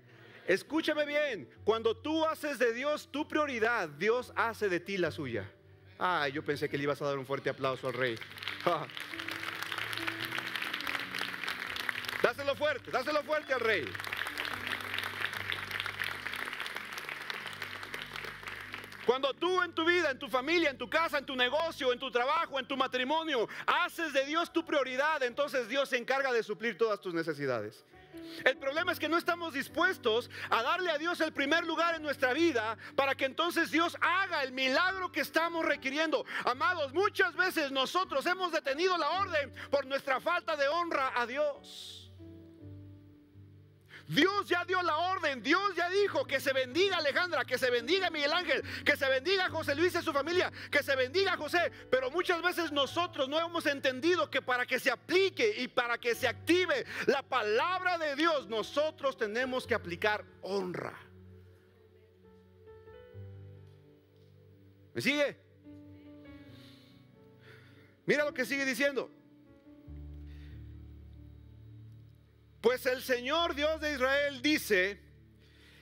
Escúchame 0.47 1.07
bien, 1.07 1.49
cuando 1.65 1.97
tú 1.97 2.25
haces 2.25 2.59
de 2.59 2.73
Dios 2.73 3.09
tu 3.13 3.29
prioridad, 3.29 3.89
Dios 3.89 4.33
hace 4.35 4.69
de 4.69 4.81
ti 4.81 4.97
la 4.97 5.13
suya. 5.13 5.49
Ay, 5.99 6.33
yo 6.33 6.45
pensé 6.45 6.69
que 6.69 6.77
le 6.77 6.83
ibas 6.85 7.01
a 7.01 7.07
dar 7.07 7.17
un 7.17 7.27
fuerte 7.27 7.49
aplauso 7.49 7.87
al 7.87 7.95
rey. 7.95 8.17
Dáselo 12.23 12.55
fuerte, 12.55 12.91
dáselo 12.91 13.23
fuerte 13.25 13.53
al 13.53 13.61
rey. 13.61 13.85
Cuando 19.05 19.35
tú 19.35 19.61
en 19.63 19.73
tu 19.73 19.85
vida, 19.85 20.13
en 20.13 20.19
tu 20.19 20.29
familia, 20.29 20.71
en 20.71 20.79
tu 20.79 20.89
casa, 20.89 21.19
en 21.19 21.27
tu 21.27 21.35
negocio, 21.35 21.93
en 21.93 21.99
tu 21.99 22.11
trabajo, 22.13 22.61
en 22.61 22.67
tu 22.67 22.77
matrimonio, 22.77 23.49
haces 23.67 24.13
de 24.13 24.25
Dios 24.25 24.53
tu 24.53 24.65
prioridad, 24.65 25.23
entonces 25.25 25.69
Dios 25.69 25.89
se 25.89 25.97
encarga 25.97 26.33
de 26.33 26.45
suplir 26.45 26.79
todas 26.79 27.01
tus 27.01 27.13
necesidades. 27.13 27.85
El 28.45 28.57
problema 28.57 28.93
es 28.93 29.01
que 29.01 29.09
no 29.09 29.19
estamos 29.19 29.53
dispuestos 29.53 30.31
a 30.51 30.63
darle 30.63 30.91
a 30.91 30.99
Dios 30.99 31.21
el 31.21 31.33
primer 31.33 31.67
lugar 31.67 31.97
en 31.97 32.03
nuestra 32.03 32.33
vida 32.33 32.79
para 32.95 33.15
que 33.17 33.25
entonces 33.25 33.71
Dios 33.71 33.97
haga 34.01 34.45
el 34.45 34.53
milagro 34.53 35.11
que 35.11 35.21
estamos 35.21 35.65
requiriendo. 35.65 36.25
Amados, 36.45 36.93
muchas 36.95 37.35
veces 37.35 37.73
nosotros 37.73 38.25
hemos 38.27 38.53
detenido 38.53 38.97
la 38.97 39.11
orden 39.11 39.53
por 39.71 39.87
nuestra 39.87 40.21
falta 40.21 40.57
de 40.57 40.69
honra 40.69 41.13
a 41.17 41.27
Dios. 41.27 42.02
Dios 44.15 44.47
ya 44.47 44.65
dio 44.65 44.83
la 44.83 44.97
orden, 44.97 45.43
Dios 45.43 45.75
ya 45.75 45.89
dijo 45.89 46.27
que 46.27 46.39
se 46.39 46.53
bendiga 46.53 46.99
Alejandra, 46.99 47.45
que 47.45 47.57
se 47.57 47.71
bendiga 47.71 48.11
Miguel 48.11 48.33
Ángel, 48.33 48.63
que 48.85 48.97
se 48.97 49.09
bendiga 49.09 49.49
José 49.49 49.75
Luis 49.75 49.95
y 49.95 50.03
su 50.03 50.13
familia, 50.13 50.53
que 50.71 50.83
se 50.83 50.95
bendiga 50.97 51.37
José. 51.37 51.73
Pero 51.91 52.11
muchas 52.11 52.43
veces 52.43 52.73
nosotros 52.73 53.29
no 53.29 53.39
hemos 53.39 53.65
entendido 53.65 54.29
que 54.31 54.43
para 54.43 54.67
que 54.67 54.79
se 54.79 54.91
aplique 54.91 55.55
y 55.59 55.69
para 55.69 55.97
que 55.99 56.15
se 56.15 56.29
active 56.29 56.85
la 57.07 57.23
palabra 57.23 57.97
de 57.97 58.15
Dios, 58.17 58.49
nosotros 58.49 59.17
tenemos 59.17 59.67
que 59.67 59.75
aplicar 59.75 60.25
honra. 60.43 60.99
¿Me 64.93 65.01
sigue? 65.01 65.39
Mira 68.05 68.25
lo 68.25 68.35
que 68.35 68.45
sigue 68.45 68.67
diciendo. 68.67 69.11
Pues 72.63 72.87
el 72.87 73.03
Señor 73.03 73.57
Dios 73.57 73.81
de 73.81 73.95
Israel 73.95 74.41
dice, 74.41 75.01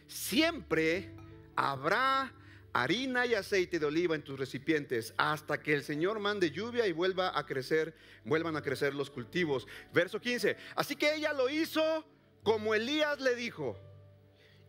siempre 0.09 1.15
habrá 1.55 2.33
harina 2.73 3.27
y 3.27 3.35
aceite 3.35 3.79
de 3.79 3.85
oliva 3.85 4.15
en 4.15 4.23
tus 4.23 4.39
recipientes 4.39 5.13
hasta 5.19 5.61
que 5.61 5.75
el 5.75 5.83
Señor 5.83 6.21
mande 6.21 6.51
lluvia 6.51 6.87
y 6.87 6.93
vuelva 6.93 7.39
a 7.39 7.45
crecer, 7.45 7.95
vuelvan 8.25 8.57
a 8.57 8.63
crecer 8.63 8.95
los 8.95 9.11
cultivos. 9.11 9.69
Verso 9.93 10.23
15. 10.23 10.57
Así 10.75 10.97
que 10.97 11.15
ella 11.15 11.35
lo 11.35 11.51
hizo 11.51 12.07
como 12.43 12.75
Elías 12.75 13.21
le 13.21 13.35
dijo. 13.35 13.79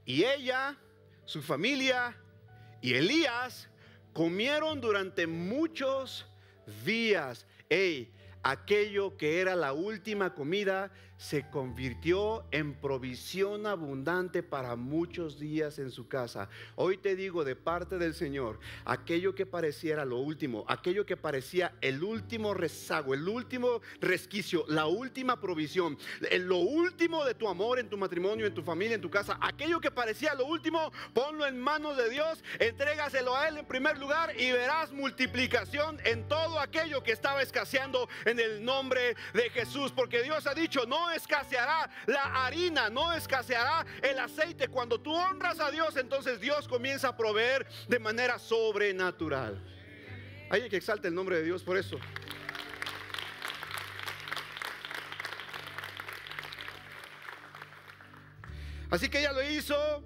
Y 0.03 0.25
ella, 0.25 0.77
su 1.23 1.41
familia 1.41 2.17
y 2.81 2.93
Elías 2.93 3.69
comieron 4.11 4.81
durante 4.81 5.27
muchos 5.27 6.25
días. 6.83 7.45
Ey, 7.69 8.11
aquello 8.43 9.15
que 9.15 9.39
era 9.39 9.55
la 9.55 9.71
última 9.71 10.33
comida 10.33 10.91
se 11.21 11.47
convirtió 11.51 12.45
en 12.49 12.73
provisión 12.73 13.67
abundante 13.67 14.41
para 14.41 14.75
muchos 14.75 15.39
días 15.39 15.77
en 15.77 15.91
su 15.91 16.07
casa. 16.07 16.49
Hoy 16.75 16.97
te 16.97 17.15
digo 17.15 17.43
de 17.43 17.55
parte 17.55 17.99
del 17.99 18.15
Señor, 18.15 18.59
aquello 18.85 19.35
que 19.35 19.45
pareciera 19.45 20.03
lo 20.03 20.17
último, 20.17 20.65
aquello 20.67 21.05
que 21.05 21.17
parecía 21.17 21.75
el 21.81 22.03
último 22.03 22.55
rezago, 22.55 23.13
el 23.13 23.29
último 23.29 23.81
resquicio, 23.99 24.65
la 24.67 24.87
última 24.87 25.39
provisión, 25.39 25.95
lo 26.39 26.57
último 26.57 27.23
de 27.23 27.35
tu 27.35 27.47
amor 27.47 27.77
en 27.77 27.87
tu 27.87 27.99
matrimonio, 27.99 28.47
en 28.47 28.55
tu 28.55 28.63
familia, 28.63 28.95
en 28.95 29.01
tu 29.01 29.11
casa, 29.11 29.37
aquello 29.41 29.79
que 29.79 29.91
parecía 29.91 30.33
lo 30.33 30.47
último, 30.47 30.91
ponlo 31.13 31.45
en 31.45 31.61
manos 31.61 31.97
de 31.97 32.09
Dios, 32.09 32.43
entrégaselo 32.57 33.35
a 33.35 33.47
Él 33.47 33.57
en 33.59 33.65
primer 33.67 33.99
lugar 33.99 34.33
y 34.41 34.51
verás 34.51 34.91
multiplicación 34.91 35.99
en 36.03 36.27
todo 36.27 36.59
aquello 36.59 37.03
que 37.03 37.11
estaba 37.11 37.43
escaseando 37.43 38.09
en 38.25 38.39
el 38.39 38.65
nombre 38.65 39.15
de 39.35 39.51
Jesús, 39.51 39.91
porque 39.91 40.23
Dios 40.23 40.47
ha 40.47 40.55
dicho, 40.55 40.87
no 40.87 41.10
escaseará 41.13 41.89
la 42.05 42.45
harina, 42.45 42.89
no 42.89 43.13
escaseará 43.13 43.85
el 44.01 44.19
aceite. 44.19 44.67
Cuando 44.67 44.99
tú 44.99 45.13
honras 45.13 45.59
a 45.59 45.71
Dios, 45.71 45.95
entonces 45.97 46.39
Dios 46.39 46.67
comienza 46.67 47.09
a 47.09 47.17
proveer 47.17 47.67
de 47.87 47.99
manera 47.99 48.39
sobrenatural. 48.39 49.61
Hay 50.49 50.67
que 50.69 50.77
exalte 50.77 51.07
el 51.07 51.15
nombre 51.15 51.37
de 51.37 51.43
Dios 51.43 51.63
por 51.63 51.77
eso. 51.77 51.97
Así 58.89 59.07
que 59.09 59.19
ella 59.19 59.31
lo 59.31 59.41
hizo 59.41 60.03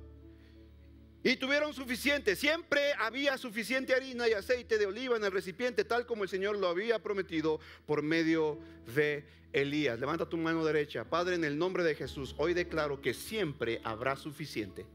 y 1.26 1.38
tuvieron 1.38 1.74
suficiente. 1.74 2.36
Siempre 2.36 2.94
había 3.00 3.36
suficiente 3.40 3.96
harina 3.96 4.30
y 4.30 4.34
aceite 4.34 4.78
de 4.78 4.86
oliva 4.86 5.18
en 5.18 5.24
el 5.24 5.32
recipiente, 5.32 5.84
tal 5.84 6.06
como 6.06 6.22
el 6.22 6.30
Señor 6.30 6.56
lo 6.56 6.68
había 6.68 7.00
prometido 7.02 7.60
por 7.88 8.04
medio 8.04 8.60
de 8.96 9.26
Elías. 9.52 10.00
Levanta 10.00 10.30
tu 10.30 10.38
mano 10.38 10.64
derecha. 10.64 11.04
Padre, 11.04 11.34
en 11.34 11.44
el 11.44 11.58
nombre 11.58 11.84
de 11.84 11.96
Jesús, 11.96 12.36
hoy 12.38 12.54
declaro 12.54 13.02
que 13.02 13.16
siempre 13.16 13.82
habrá 13.84 14.16
suficiente. 14.16 14.86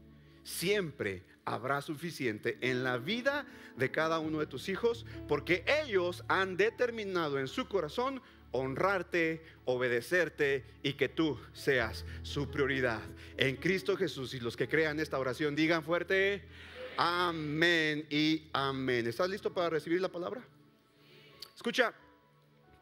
Siempre 0.41 1.23
habrá 1.43 1.81
suficiente 1.81 2.57
en 2.61 2.85
la 2.85 2.97
vida 2.97 3.45
de 3.75 3.91
cada 3.91 4.19
uno 4.19 4.39
de 4.39 4.47
tus 4.47 4.69
hijos, 4.69 5.05
porque 5.27 5.65
ellos 5.83 6.23
han 6.29 6.55
determinado 6.55 7.39
en 7.39 7.49
su 7.49 7.67
corazón 7.67 8.21
honrarte, 8.51 9.41
obedecerte 9.65 10.65
y 10.83 10.93
que 10.93 11.09
tú 11.09 11.39
seas 11.53 12.05
su 12.23 12.49
prioridad. 12.49 13.01
En 13.37 13.55
Cristo 13.55 13.95
Jesús 13.95 14.33
y 14.33 14.39
los 14.39 14.57
que 14.57 14.67
crean 14.67 14.99
esta 14.99 15.19
oración 15.19 15.55
digan 15.55 15.83
fuerte, 15.83 16.43
amén 16.97 18.05
y 18.09 18.49
amén. 18.53 19.07
¿Estás 19.07 19.29
listo 19.29 19.53
para 19.53 19.69
recibir 19.69 20.01
la 20.01 20.09
palabra? 20.09 20.41
Escucha, 21.55 21.93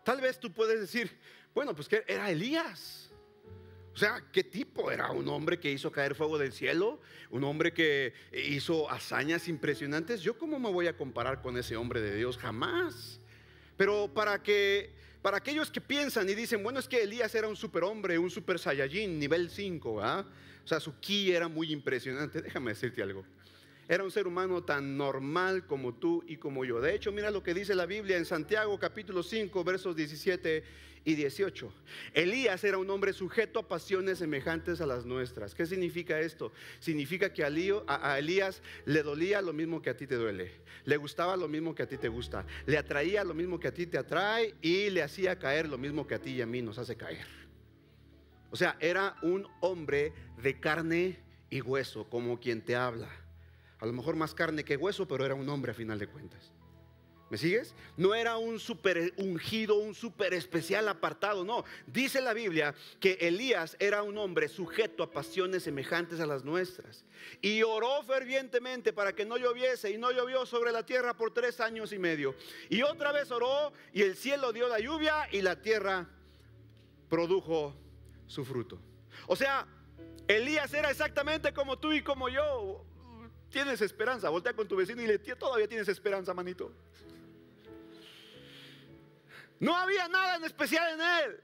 tal 0.04 0.22
vez 0.22 0.40
tú 0.40 0.52
puedes 0.52 0.80
decir, 0.80 1.12
bueno, 1.54 1.76
pues 1.76 1.88
que 1.88 2.04
era 2.08 2.30
Elías. 2.30 3.12
O 3.94 3.98
sea, 3.98 4.24
¿qué 4.32 4.44
tipo? 4.44 4.92
Era 4.92 5.12
un 5.12 5.28
hombre 5.28 5.60
que 5.60 5.72
hizo 5.72 5.92
caer 5.92 6.16
fuego 6.16 6.38
del 6.38 6.54
cielo, 6.54 7.02
un 7.32 7.44
hombre 7.44 7.74
que 7.74 8.14
hizo 8.32 8.90
hazañas 8.90 9.48
impresionantes. 9.48 10.22
¿Yo 10.22 10.38
cómo 10.38 10.58
me 10.58 10.72
voy 10.72 10.88
a 10.88 10.96
comparar 10.96 11.42
con 11.42 11.58
ese 11.58 11.76
hombre 11.76 12.00
de 12.00 12.16
Dios? 12.16 12.38
Jamás. 12.38 13.20
Pero 13.76 14.14
para 14.14 14.42
que 14.42 14.94
para 15.22 15.38
aquellos 15.38 15.70
que 15.70 15.82
piensan 15.82 16.30
y 16.30 16.36
dicen, 16.36 16.64
bueno, 16.64 16.80
es 16.80 16.88
que 16.88 17.04
Elías 17.04 17.34
era 17.36 17.48
un 17.48 17.56
superhombre, 17.56 18.18
un 18.18 18.30
super 18.30 18.58
saiyajin, 18.58 19.20
nivel 19.20 19.50
5, 19.50 19.92
O 19.94 20.68
sea, 20.68 20.80
su 20.80 21.00
ki 21.00 21.32
era 21.32 21.48
muy 21.48 21.72
impresionante. 21.72 22.42
Déjame 22.42 22.72
decirte 22.72 23.02
algo. 23.04 23.26
Era 23.90 24.04
un 24.04 24.12
ser 24.12 24.28
humano 24.28 24.64
tan 24.64 24.98
normal 24.98 25.66
como 25.66 25.96
tú 25.96 26.24
y 26.28 26.38
como 26.38 26.64
yo. 26.64 26.80
De 26.80 26.94
hecho, 26.94 27.12
mira 27.12 27.32
lo 27.32 27.42
que 27.42 27.56
dice 27.56 27.74
la 27.74 27.88
Biblia 27.88 28.18
en 28.18 28.26
Santiago 28.26 28.78
capítulo 28.78 29.24
5, 29.24 29.64
versos 29.64 29.96
17 29.96 30.64
y 31.06 31.16
18. 31.16 31.74
Elías 32.14 32.64
era 32.64 32.78
un 32.78 32.88
hombre 32.92 33.14
sujeto 33.14 33.58
a 33.58 33.68
pasiones 33.68 34.20
semejantes 34.20 34.80
a 34.80 34.86
las 34.86 35.08
nuestras. 35.08 35.56
¿Qué 35.56 35.66
significa 35.66 36.20
esto? 36.20 36.52
Significa 36.80 37.34
que 37.34 37.44
a 37.44 38.20
Elías 38.20 38.62
le 38.86 39.02
dolía 39.02 39.42
lo 39.42 39.54
mismo 39.54 39.82
que 39.82 39.90
a 39.90 39.98
ti 39.98 40.06
te 40.06 40.18
duele, 40.18 40.52
le 40.86 40.98
gustaba 40.98 41.36
lo 41.36 41.48
mismo 41.48 41.74
que 41.74 41.82
a 41.82 41.88
ti 41.88 41.98
te 41.98 42.10
gusta, 42.10 42.46
le 42.68 42.78
atraía 42.78 43.24
lo 43.24 43.34
mismo 43.34 43.60
que 43.60 43.70
a 43.70 43.74
ti 43.74 43.88
te 43.88 43.98
atrae 43.98 44.54
y 44.62 44.92
le 44.92 45.02
hacía 45.02 45.40
caer 45.40 45.68
lo 45.68 45.80
mismo 45.80 46.06
que 46.06 46.14
a 46.14 46.22
ti 46.22 46.34
y 46.34 46.42
a 46.44 46.46
mí 46.46 46.62
nos 46.62 46.78
hace 46.78 46.96
caer. 46.96 47.26
O 48.52 48.56
sea, 48.56 48.78
era 48.80 49.16
un 49.24 49.48
hombre 49.62 50.14
de 50.44 50.60
carne 50.60 51.18
y 51.50 51.62
hueso, 51.62 52.08
como 52.08 52.40
quien 52.40 52.64
te 52.64 52.76
habla. 52.76 53.10
A 53.80 53.86
lo 53.86 53.94
mejor 53.94 54.16
más 54.16 54.34
carne 54.34 54.64
que 54.64 54.78
hueso, 54.78 55.08
pero 55.08 55.26
era 55.26 55.36
un 55.36 55.48
hombre 55.50 55.72
a 55.72 55.76
final 55.76 56.00
de 56.00 56.08
cuentas. 56.08 56.52
¿Me 57.30 57.38
sigues? 57.38 57.76
No 57.96 58.16
era 58.16 58.38
un 58.38 58.60
super 58.60 59.14
ungido, 59.18 59.76
un 59.76 59.94
super 59.94 60.34
especial 60.34 60.88
apartado, 60.90 61.46
no. 61.46 61.64
Dice 61.86 62.22
la 62.22 62.34
Biblia 62.34 62.74
que 63.00 63.14
Elías 63.22 63.78
era 63.80 64.02
un 64.02 64.18
hombre 64.18 64.48
sujeto 64.48 65.04
a 65.04 65.12
pasiones 65.12 65.64
semejantes 65.64 66.20
a 66.20 66.26
las 66.26 66.44
nuestras. 66.44 67.06
Y 67.40 67.62
oró 67.62 68.02
fervientemente 68.02 68.94
para 68.94 69.14
que 69.14 69.26
no 69.26 69.38
lloviese 69.38 69.92
y 69.92 70.00
no 70.00 70.12
llovió 70.12 70.48
sobre 70.48 70.72
la 70.72 70.84
tierra 70.84 71.16
por 71.16 71.32
tres 71.32 71.60
años 71.60 71.94
y 71.94 72.00
medio. 72.00 72.36
Y 72.68 72.82
otra 72.82 73.12
vez 73.12 73.30
oró 73.30 73.74
y 73.94 74.02
el 74.02 74.16
cielo 74.16 74.52
dio 74.52 74.68
la 74.68 74.80
lluvia 74.80 75.28
y 75.32 75.44
la 75.44 75.62
tierra 75.62 76.10
produjo 77.10 77.76
su 78.26 78.44
fruto. 78.44 78.80
O 79.28 79.36
sea, 79.36 79.68
Elías 80.28 80.74
era 80.74 80.90
exactamente 80.90 81.54
como 81.54 81.78
tú 81.78 81.94
y 81.94 82.02
como 82.02 82.28
yo. 82.28 82.86
Tienes 83.50 83.82
esperanza, 83.82 84.30
voltea 84.30 84.54
con 84.54 84.68
tu 84.68 84.76
vecino 84.76 85.02
y 85.02 85.08
le 85.08 85.18
todavía 85.20 85.68
tienes 85.68 85.88
esperanza, 85.88 86.34
manito. 86.34 86.72
No 89.60 89.76
había 89.76 90.08
nada 90.08 90.36
en 90.36 90.46
especial 90.46 90.94
en 90.94 91.02
él. 91.02 91.44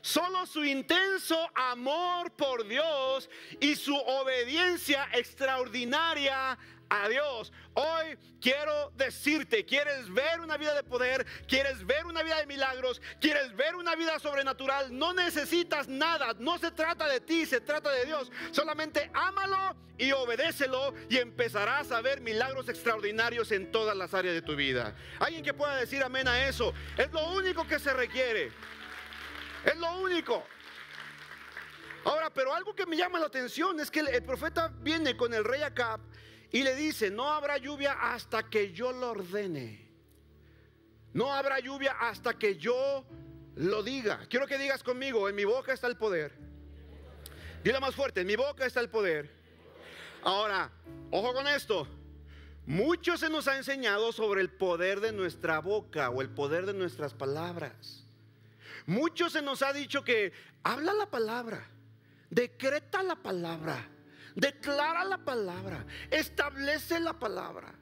Solo 0.00 0.46
su 0.46 0.64
intenso 0.64 1.36
amor 1.54 2.30
por 2.36 2.66
Dios 2.68 3.28
y 3.58 3.74
su 3.74 3.96
obediencia 3.96 5.08
extraordinaria 5.12 6.56
a 6.88 7.08
Dios. 7.08 7.52
Hoy 7.74 8.18
quiero 8.40 8.92
decirte, 8.96 9.64
¿quieres 9.64 10.12
ver 10.12 10.40
una 10.40 10.56
vida 10.56 10.74
de 10.74 10.82
poder? 10.82 11.26
¿Quieres 11.46 11.84
ver 11.84 12.06
una 12.06 12.22
vida 12.22 12.38
de 12.38 12.46
milagros? 12.46 13.00
¿Quieres 13.20 13.54
ver 13.56 13.74
una 13.74 13.94
vida 13.94 14.18
sobrenatural? 14.18 14.96
No 14.96 15.12
necesitas 15.12 15.88
nada, 15.88 16.34
no 16.38 16.58
se 16.58 16.70
trata 16.70 17.08
de 17.08 17.20
ti, 17.20 17.46
se 17.46 17.60
trata 17.60 17.90
de 17.90 18.06
Dios. 18.06 18.30
Solamente 18.52 19.10
ámalo 19.14 19.76
y 19.98 20.12
obedécelo 20.12 20.94
y 21.08 21.18
empezarás 21.18 21.90
a 21.92 22.00
ver 22.00 22.20
milagros 22.20 22.68
extraordinarios 22.68 23.52
en 23.52 23.70
todas 23.72 23.96
las 23.96 24.14
áreas 24.14 24.34
de 24.34 24.42
tu 24.42 24.56
vida. 24.56 24.94
Alguien 25.18 25.42
que 25.42 25.54
pueda 25.54 25.76
decir 25.76 26.02
amén 26.02 26.28
a 26.28 26.48
eso. 26.48 26.72
Es 26.96 27.10
lo 27.12 27.32
único 27.32 27.66
que 27.66 27.78
se 27.78 27.92
requiere. 27.92 28.52
Es 29.64 29.76
lo 29.76 29.98
único. 29.98 30.44
Ahora, 32.06 32.30
pero 32.30 32.54
algo 32.54 32.72
que 32.72 32.86
me 32.86 32.96
llama 32.96 33.18
la 33.18 33.26
atención 33.26 33.80
es 33.80 33.90
que 33.90 33.98
el, 33.98 34.22
profeta 34.22 34.72
viene 34.80 35.16
con 35.16 35.34
el 35.34 35.42
rey 35.42 35.62
Acab 35.62 35.98
y 36.50 36.62
le 36.62 36.74
dice, 36.74 37.10
no 37.10 37.28
habrá 37.28 37.58
lluvia 37.58 37.92
hasta 37.92 38.48
que 38.48 38.72
yo 38.72 38.92
lo 38.92 39.10
ordene. 39.10 39.86
No 41.12 41.32
habrá 41.32 41.60
lluvia 41.60 41.96
hasta 42.00 42.38
que 42.38 42.56
yo 42.56 43.04
lo 43.56 43.82
diga. 43.82 44.26
Quiero 44.28 44.46
que 44.46 44.58
digas 44.58 44.82
conmigo, 44.82 45.28
en 45.28 45.34
mi 45.34 45.44
boca 45.44 45.72
está 45.72 45.86
el 45.86 45.96
poder. 45.96 46.32
Dile 47.64 47.80
más 47.80 47.94
fuerte, 47.94 48.20
en 48.20 48.26
mi 48.26 48.36
boca 48.36 48.66
está 48.66 48.80
el 48.80 48.90
poder. 48.90 49.30
Ahora, 50.22 50.70
ojo 51.10 51.32
con 51.32 51.48
esto. 51.48 51.88
Mucho 52.66 53.16
se 53.16 53.30
nos 53.30 53.48
ha 53.48 53.56
enseñado 53.56 54.12
sobre 54.12 54.40
el 54.40 54.50
poder 54.50 55.00
de 55.00 55.12
nuestra 55.12 55.60
boca 55.60 56.10
o 56.10 56.20
el 56.20 56.30
poder 56.30 56.66
de 56.66 56.74
nuestras 56.74 57.14
palabras. 57.14 58.04
Mucho 58.86 59.30
se 59.30 59.40
nos 59.40 59.62
ha 59.62 59.72
dicho 59.72 60.04
que 60.04 60.32
habla 60.62 60.92
la 60.92 61.06
palabra 61.06 61.70
decreta 62.30 63.02
la 63.02 63.16
palabra, 63.16 63.88
declara 64.36 65.02
la 65.04 65.18
palabra, 65.18 65.84
establece 66.10 67.00
la 67.00 67.18
palabra. 67.18 67.74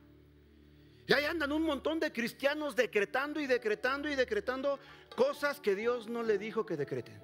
Y 1.06 1.12
ahí 1.12 1.24
andan 1.26 1.52
un 1.52 1.62
montón 1.62 2.00
de 2.00 2.10
cristianos 2.10 2.74
decretando 2.74 3.38
y 3.38 3.46
decretando 3.46 4.08
y 4.08 4.14
decretando 4.14 4.78
cosas 5.14 5.60
que 5.60 5.74
Dios 5.74 6.08
no 6.08 6.22
le 6.22 6.38
dijo 6.38 6.64
que 6.64 6.78
decreten. 6.78 7.20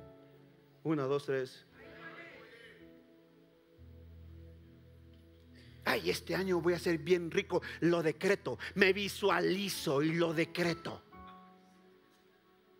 Una, 0.83 1.05
dos, 1.05 1.25
tres. 1.25 1.65
Ay, 5.85 6.11
este 6.11 6.35
año 6.35 6.61
voy 6.61 6.75
a 6.75 6.79
ser 6.79 6.99
bien 6.99 7.31
rico. 7.31 7.63
Lo 7.81 8.03
decreto. 8.03 8.59
Me 8.75 8.93
visualizo 8.93 10.03
y 10.03 10.13
lo 10.13 10.35
decreto. 10.35 11.03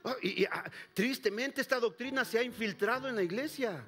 Oh, 0.03 0.17
y, 0.23 0.45
ah, 0.45 0.71
tristemente 0.93 1.61
esta 1.61 1.79
doctrina 1.79 2.25
se 2.25 2.39
ha 2.39 2.43
infiltrado 2.43 3.09
en 3.09 3.17
la 3.17 3.23
iglesia. 3.23 3.87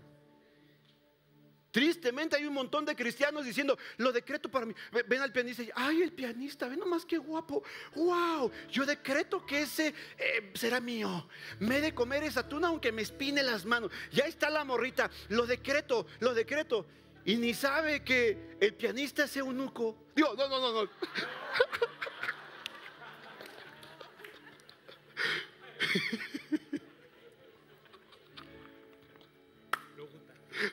Tristemente 1.73 2.37
hay 2.37 2.45
un 2.45 2.53
montón 2.53 2.85
de 2.85 2.95
cristianos 2.95 3.47
diciendo, 3.47 3.79
lo 3.97 4.13
decreto 4.13 4.51
para 4.51 4.67
mí. 4.67 4.75
Ven 5.09 5.23
al 5.23 5.33
pianista 5.33 5.63
y 5.63 5.71
ay, 5.75 6.03
el 6.03 6.13
pianista, 6.13 6.69
ven 6.69 6.79
nomás 6.79 7.07
qué 7.07 7.17
guapo. 7.17 7.65
Wow, 7.95 8.53
yo 8.71 8.85
decreto 8.85 9.47
que 9.47 9.63
ese 9.63 9.95
eh, 10.19 10.53
será 10.55 10.81
mío. 10.81 11.27
Me 11.61 11.79
he 11.79 11.81
de 11.81 11.95
comer 11.95 12.25
esa 12.25 12.47
tuna 12.47 12.69
aunque 12.69 12.93
me 12.93 13.01
espine 13.01 13.43
las 13.43 13.65
manos. 13.65 13.91
Ya 14.11 14.27
está 14.27 14.51
la 14.51 14.65
morrita, 14.65 15.11
lo 15.31 15.47
decreto, 15.47 16.07
lo 16.21 16.35
decreto. 16.35 16.85
Y 17.25 17.37
ni 17.37 17.55
sabe 17.55 18.05
que 18.05 18.59
el 18.61 18.75
pianista 18.75 19.25
es 19.25 19.35
eunuco. 19.37 19.97
Dios, 20.15 20.37
no, 20.37 20.49
no, 20.49 20.61
no, 20.61 20.85
no. 20.85 20.91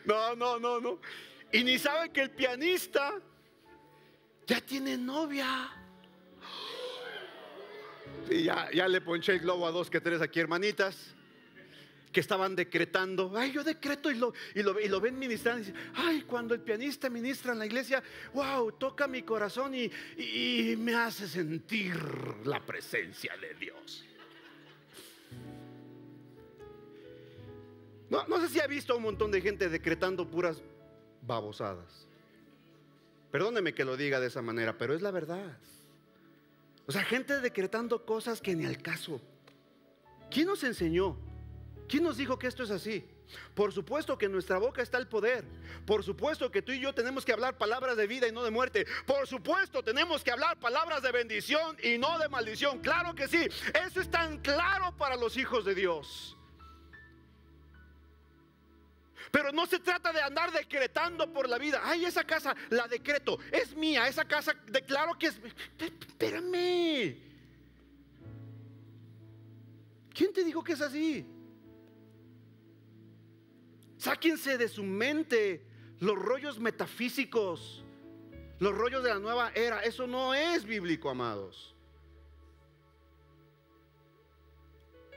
No, 0.05 0.35
no, 0.35 0.59
no, 0.59 0.79
no. 0.79 0.99
Y 1.51 1.63
ni 1.63 1.79
sabe 1.79 2.11
que 2.11 2.21
el 2.21 2.31
pianista 2.31 3.19
ya 4.45 4.61
tiene 4.61 4.97
novia. 4.97 5.71
Y 8.29 8.43
ya, 8.43 8.69
ya 8.71 8.87
le 8.87 9.01
ponché 9.01 9.33
el 9.33 9.39
globo 9.39 9.65
a 9.65 9.71
dos 9.71 9.89
que 9.89 10.01
tres 10.01 10.21
aquí, 10.21 10.39
hermanitas, 10.39 11.15
que 12.11 12.19
estaban 12.19 12.55
decretando. 12.55 13.33
Ay, 13.35 13.51
yo 13.51 13.63
decreto 13.63 14.11
y 14.11 14.15
lo, 14.15 14.33
y 14.53 14.61
lo, 14.61 14.79
y 14.79 14.87
lo 14.87 14.99
ven 14.99 15.17
ministrando. 15.17 15.67
Y 15.67 15.73
ay, 15.95 16.21
cuando 16.21 16.53
el 16.53 16.61
pianista 16.61 17.09
ministra 17.09 17.53
en 17.53 17.59
la 17.59 17.65
iglesia, 17.65 18.03
wow, 18.33 18.71
toca 18.73 19.07
mi 19.07 19.23
corazón 19.23 19.73
y, 19.73 19.91
y 20.17 20.75
me 20.77 20.93
hace 20.95 21.27
sentir 21.27 21.95
la 22.45 22.63
presencia 22.63 23.35
de 23.37 23.53
Dios. 23.55 24.05
No, 28.09 28.41
sé 28.41 28.49
si 28.49 28.59
ha 28.59 28.67
visto 28.67 28.95
un 28.97 29.03
montón 29.03 29.31
de 29.31 29.41
gente 29.41 29.69
decretando 29.69 30.27
puras 30.27 30.61
babosadas. 31.21 32.07
Perdóneme 33.31 33.73
que 33.73 33.85
lo 33.85 33.95
diga 33.97 34.19
de 34.19 34.27
esa 34.27 34.41
manera, 34.41 34.77
pero 34.77 34.95
es 34.95 35.01
la 35.01 35.11
verdad. 35.11 35.57
O 36.87 36.91
sea, 36.91 37.03
gente 37.03 37.39
decretando 37.39 38.03
cosas 38.05 38.41
que 38.41 38.55
ni 38.55 38.65
al 38.65 38.81
caso. 38.81 39.21
¿Quién 40.31 40.47
nos 40.47 40.63
enseñó? 40.63 41.17
¿Quién 41.87 42.03
nos 42.03 42.17
dijo 42.17 42.39
que 42.39 42.47
esto 42.47 42.63
es 42.63 42.71
así? 42.71 43.05
Por 43.53 43.71
supuesto 43.71 44.17
que 44.17 44.25
en 44.25 44.31
nuestra 44.31 44.57
boca 44.57 44.81
está 44.81 44.97
el 44.97 45.07
poder. 45.07 45.45
Por 45.85 46.03
supuesto 46.03 46.49
que 46.49 46.63
tú 46.63 46.71
y 46.71 46.79
yo 46.79 46.93
tenemos 46.93 47.23
que 47.23 47.31
hablar 47.31 47.59
palabras 47.59 47.95
de 47.95 48.07
vida 48.07 48.27
y 48.27 48.31
no 48.31 48.43
de 48.43 48.49
muerte. 48.49 48.87
Por 49.05 49.27
supuesto 49.27 49.83
tenemos 49.83 50.23
que 50.23 50.31
hablar 50.31 50.59
palabras 50.59 51.03
de 51.03 51.11
bendición 51.11 51.77
y 51.83 51.99
no 51.99 52.17
de 52.17 52.27
maldición. 52.27 52.79
Claro 52.79 53.13
que 53.13 53.27
sí. 53.27 53.47
Eso 53.85 54.01
es 54.01 54.09
tan 54.09 54.39
claro 54.39 54.95
para 54.97 55.15
los 55.15 55.37
hijos 55.37 55.65
de 55.65 55.75
Dios. 55.75 56.38
Pero 59.31 59.51
no 59.51 59.65
se 59.65 59.79
trata 59.79 60.11
de 60.11 60.21
andar 60.21 60.51
decretando 60.51 61.31
por 61.31 61.47
la 61.47 61.57
vida. 61.57 61.81
Ay, 61.83 62.05
esa 62.05 62.23
casa 62.23 62.55
la 62.69 62.87
decreto, 62.87 63.37
es 63.51 63.75
mía, 63.75 64.07
esa 64.07 64.25
casa 64.25 64.53
declaro 64.67 65.17
que 65.17 65.27
es... 65.27 65.39
Espérame. 65.77 67.15
¿Quién 70.13 70.33
te 70.33 70.43
dijo 70.43 70.63
que 70.63 70.73
es 70.73 70.81
así? 70.81 71.25
Sáquense 73.97 74.57
de 74.57 74.67
su 74.67 74.83
mente 74.83 75.65
los 75.99 76.17
rollos 76.17 76.59
metafísicos, 76.59 77.83
los 78.59 78.75
rollos 78.75 79.03
de 79.03 79.09
la 79.09 79.19
nueva 79.19 79.51
era. 79.53 79.83
Eso 79.83 80.07
no 80.07 80.33
es 80.33 80.65
bíblico, 80.65 81.09
amados. 81.09 81.75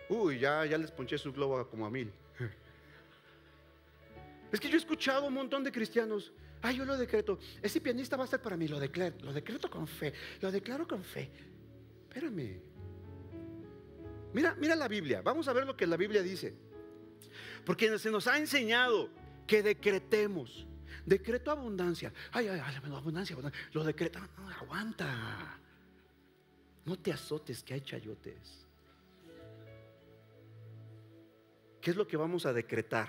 Uy, 0.08 0.40
ya, 0.40 0.66
ya 0.66 0.76
les 0.76 0.90
ponché 0.90 1.16
su 1.16 1.32
globo 1.32 1.66
como 1.68 1.86
a 1.86 1.90
mil. 1.90 2.12
Es 4.52 4.60
que 4.60 4.68
yo 4.68 4.74
he 4.74 4.78
escuchado 4.78 5.26
un 5.26 5.34
montón 5.34 5.64
de 5.64 5.72
cristianos. 5.72 6.30
Ay, 6.60 6.76
yo 6.76 6.84
lo 6.84 6.96
decreto. 6.96 7.38
Ese 7.62 7.80
pianista 7.80 8.16
va 8.16 8.24
a 8.24 8.26
ser 8.26 8.42
para 8.42 8.56
mí. 8.56 8.68
Lo 8.68 8.78
decreto, 8.78 9.24
lo 9.24 9.32
decreto 9.32 9.70
con 9.70 9.88
fe. 9.88 10.12
Lo 10.40 10.52
declaro 10.52 10.86
con 10.86 11.02
fe. 11.02 11.30
Espérame. 12.08 12.60
Mira, 14.34 14.54
mira 14.58 14.76
la 14.76 14.88
Biblia. 14.88 15.22
Vamos 15.22 15.48
a 15.48 15.54
ver 15.54 15.66
lo 15.66 15.74
que 15.74 15.86
la 15.86 15.96
Biblia 15.96 16.22
dice. 16.22 16.54
Porque 17.64 17.98
se 17.98 18.10
nos 18.10 18.26
ha 18.26 18.38
enseñado 18.38 19.08
que 19.46 19.62
decretemos. 19.62 20.66
Decreto 21.06 21.50
abundancia. 21.50 22.12
Ay, 22.30 22.48
ay, 22.48 22.60
ay, 22.62 22.76
abundancia, 22.76 23.32
abundancia. 23.34 23.70
Lo 23.72 23.82
decreta. 23.84 24.28
Aguanta. 24.60 25.58
No 26.84 26.98
te 26.98 27.10
azotes 27.10 27.62
que 27.62 27.72
hay 27.72 27.80
chayotes. 27.80 28.66
¿Qué 31.80 31.90
es 31.90 31.96
lo 31.96 32.06
que 32.06 32.16
vamos 32.16 32.44
a 32.44 32.52
decretar? 32.52 33.08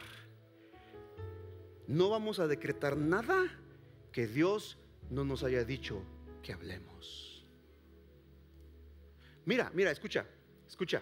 No 1.87 2.09
vamos 2.09 2.39
a 2.39 2.47
decretar 2.47 2.97
nada 2.97 3.45
que 4.11 4.27
Dios 4.27 4.77
no 5.09 5.25
nos 5.25 5.43
haya 5.43 5.63
dicho 5.63 6.01
que 6.41 6.53
hablemos. 6.53 7.45
Mira, 9.45 9.71
mira, 9.73 9.91
escucha, 9.91 10.25
escucha. 10.67 11.01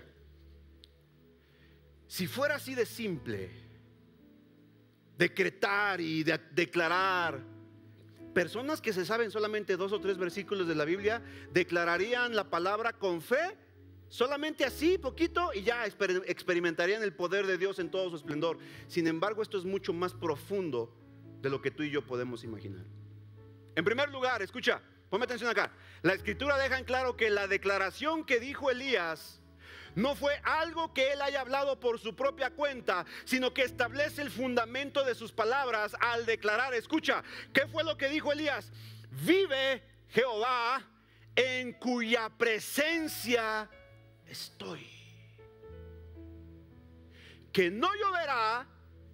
Si 2.08 2.28
fuera 2.28 2.56
así 2.56 2.76
de 2.76 2.86
simple, 2.86 3.50
decretar 5.18 6.02
y 6.02 6.24
declarar, 6.24 7.40
personas 8.34 8.82
que 8.82 8.94
se 8.94 9.06
saben 9.06 9.30
solamente 9.32 9.78
dos 9.78 9.92
o 9.92 10.02
tres 10.02 10.18
versículos 10.18 10.68
de 10.68 10.76
la 10.76 10.86
Biblia, 10.86 11.22
declararían 11.54 12.36
la 12.36 12.50
palabra 12.50 12.94
con 12.94 13.22
fe 13.22 13.58
Solamente 14.12 14.66
así, 14.66 14.98
poquito, 14.98 15.52
y 15.54 15.62
ya 15.62 15.86
experimentarían 15.86 17.02
el 17.02 17.14
poder 17.14 17.48
de 17.48 17.58
Dios 17.58 17.80
en 17.80 17.90
todo 17.90 18.10
su 18.10 18.18
esplendor. 18.18 18.58
Sin 18.88 19.08
embargo, 19.08 19.42
esto 19.42 19.58
es 19.58 19.64
mucho 19.64 19.94
más 19.94 20.14
profundo 20.14 20.94
de 21.42 21.50
lo 21.50 21.62
que 21.62 21.72
tú 21.72 21.82
y 21.84 21.92
yo 21.92 22.06
podemos 22.06 22.44
imaginar. 22.44 22.84
En 23.74 23.86
primer 23.86 24.10
lugar, 24.10 24.42
escucha, 24.42 24.82
ponme 25.10 25.24
atención 25.24 25.50
acá. 25.50 25.72
La 26.02 26.14
escritura 26.14 26.58
deja 26.58 26.78
en 26.78 26.84
claro 26.84 27.16
que 27.16 27.30
la 27.30 27.48
declaración 27.48 28.26
que 28.26 28.42
dijo 28.42 28.70
Elías 28.70 29.40
no 29.96 30.14
fue 30.14 30.42
algo 30.44 30.94
que 30.94 31.14
él 31.14 31.22
haya 31.22 31.40
hablado 31.40 31.80
por 31.80 31.98
su 31.98 32.14
propia 32.14 32.50
cuenta, 32.50 33.06
sino 33.24 33.54
que 33.54 33.62
establece 33.64 34.22
el 34.22 34.30
fundamento 34.30 35.06
de 35.06 35.16
sus 35.16 35.32
palabras 35.32 35.96
al 36.02 36.26
declarar, 36.26 36.74
escucha, 36.74 37.24
¿qué 37.54 37.66
fue 37.66 37.86
lo 37.86 37.98
que 37.98 38.10
dijo 38.10 38.34
Elías? 38.34 38.74
Vive 39.10 39.82
Jehová 40.10 40.86
en 41.34 41.72
cuya 41.72 42.30
presencia 42.38 43.70
estoy. 44.32 44.88
Que 47.52 47.70
no 47.70 47.90
lloverá, 47.94 48.68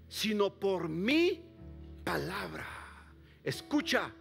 sino 0.08 0.54
por 0.60 0.88
mi 0.88 1.44
palabra. 2.04 2.68
Escucha, 3.44 4.14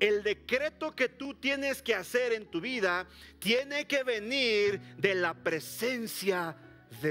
el 0.00 0.22
decreto 0.22 0.94
que 0.94 1.08
tú 1.08 1.34
tienes 1.34 1.82
que 1.82 1.94
hacer 1.94 2.32
en 2.32 2.46
tu 2.50 2.60
vida 2.60 3.06
tiene 3.38 3.86
que 3.86 4.04
venir 4.04 4.80
de 4.96 5.14
la 5.14 5.34
presencia 5.34 6.56
de 6.56 6.67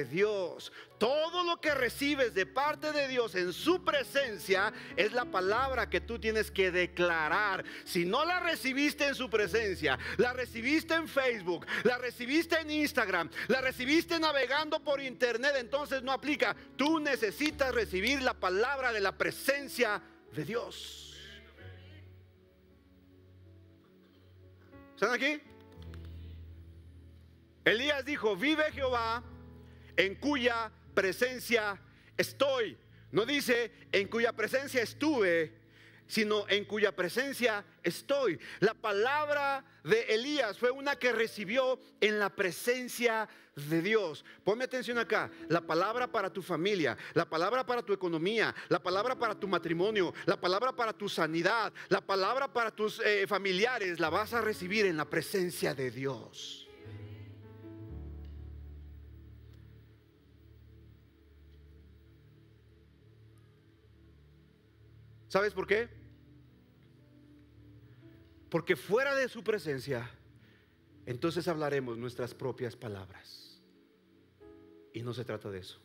Dios. 0.10 0.72
Todo 0.98 1.44
lo 1.44 1.62
que 1.62 1.74
recibes 1.74 2.34
de 2.34 2.46
parte 2.46 2.92
de 2.92 3.08
Dios 3.08 3.36
en 3.36 3.54
su 3.54 3.84
presencia 3.84 4.74
es 4.96 5.14
la 5.14 5.26
palabra 5.26 5.90
que 5.90 6.02
tú 6.02 6.20
tienes 6.20 6.50
que 6.50 6.72
declarar. 6.72 7.64
Si 7.86 8.06
no 8.06 8.26
la 8.26 8.40
recibiste 8.40 9.08
en 9.08 9.16
su 9.16 9.30
presencia, 9.30 9.98
la 10.18 10.34
recibiste 10.34 10.96
en 10.96 11.08
Facebook, 11.08 11.66
la 11.84 11.98
recibiste 11.98 12.60
en 12.60 12.72
Instagram, 12.72 13.30
la 13.48 13.62
recibiste 13.62 14.20
navegando 14.20 14.84
por 14.84 15.00
internet, 15.00 15.54
entonces 15.58 16.02
no 16.02 16.12
aplica. 16.12 16.56
Tú 16.76 17.00
necesitas 17.00 17.74
recibir 17.74 18.22
la 18.22 18.34
palabra 18.34 18.92
de 18.92 19.00
la 19.00 19.18
presencia 19.18 20.02
de 20.34 20.44
Dios. 20.44 21.04
¿Están 24.96 25.14
aquí? 25.14 25.40
Elías 27.64 28.04
dijo, 28.04 28.36
vive 28.36 28.72
Jehová 28.72 29.22
en 29.98 30.16
cuya 30.16 30.72
presencia 30.94 31.80
estoy. 32.16 32.78
No 33.12 33.26
dice 33.26 33.72
en 33.92 34.08
cuya 34.08 34.32
presencia 34.34 34.82
estuve. 34.82 35.68
sino 36.08 36.48
en 36.48 36.66
cuya 36.66 36.96
presencia 36.96 37.66
estoy. 37.84 38.40
La 38.62 38.74
palabra 38.74 39.64
de 39.84 40.04
Elías 40.04 40.58
fue 40.58 40.72
una 40.72 40.96
que 40.96 41.12
recibió 41.12 41.80
en 42.00 42.18
la 42.18 42.30
presencia 42.30 43.28
de 43.56 43.82
Dios. 43.82 44.24
Ponme 44.44 44.64
atención 44.64 44.98
acá. 44.98 45.30
La 45.50 45.62
palabra 45.62 46.08
para 46.08 46.32
tu 46.32 46.42
familia, 46.42 46.98
la 47.14 47.26
palabra 47.26 47.66
para 47.66 47.84
tu 47.84 47.94
economía, 47.94 48.56
la 48.70 48.82
palabra 48.82 49.16
para 49.16 49.36
tu 49.36 49.48
matrimonio, 49.48 50.14
la 50.26 50.40
palabra 50.40 50.72
para 50.72 50.94
tu 50.94 51.10
sanidad, 51.10 51.74
la 51.90 52.02
palabra 52.02 52.52
para 52.52 52.72
tus 52.72 53.00
eh, 53.00 53.28
familiares, 53.28 54.00
la 54.00 54.10
vas 54.10 54.34
a 54.34 54.42
recibir 54.42 54.86
en 54.86 54.98
la 54.98 55.06
presencia 55.06 55.74
de 55.74 55.92
Dios. 55.92 56.67
¿Sabes 65.28 65.54
por 65.54 65.68
qué? 65.68 65.90
Porque 68.50 68.76
fuera 68.76 69.16
de 69.16 69.28
su 69.28 69.44
presencia, 69.44 70.10
entonces 71.06 71.48
hablaremos 71.48 71.98
nuestras 71.98 72.34
propias 72.34 72.76
palabras. 72.76 73.62
Y 74.94 75.02
no 75.02 75.14
se 75.14 75.26
trata 75.26 75.50
de 75.50 75.60
eso. 75.60 75.80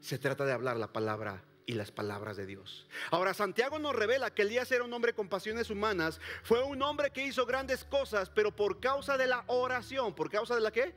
Se 0.00 0.18
trata 0.18 0.44
de 0.44 0.52
hablar 0.52 0.76
la 0.76 0.92
palabra 0.92 1.42
y 1.66 1.72
las 1.72 1.90
palabras 1.90 2.36
de 2.36 2.44
Dios. 2.44 2.86
Ahora, 3.10 3.32
Santiago 3.32 3.78
nos 3.78 3.96
revela 3.96 4.34
que 4.34 4.42
Elías 4.42 4.70
era 4.70 4.84
un 4.84 4.92
hombre 4.92 5.14
con 5.14 5.28
pasiones 5.28 5.70
humanas, 5.70 6.20
fue 6.42 6.62
un 6.62 6.82
hombre 6.82 7.10
que 7.10 7.24
hizo 7.24 7.46
grandes 7.46 7.84
cosas, 7.84 8.28
pero 8.28 8.54
por 8.54 8.80
causa 8.80 9.16
de 9.16 9.26
la 9.26 9.44
oración, 9.46 10.14
¿por 10.14 10.30
causa 10.30 10.54
de 10.54 10.60
la 10.60 10.70
qué? 10.70 10.94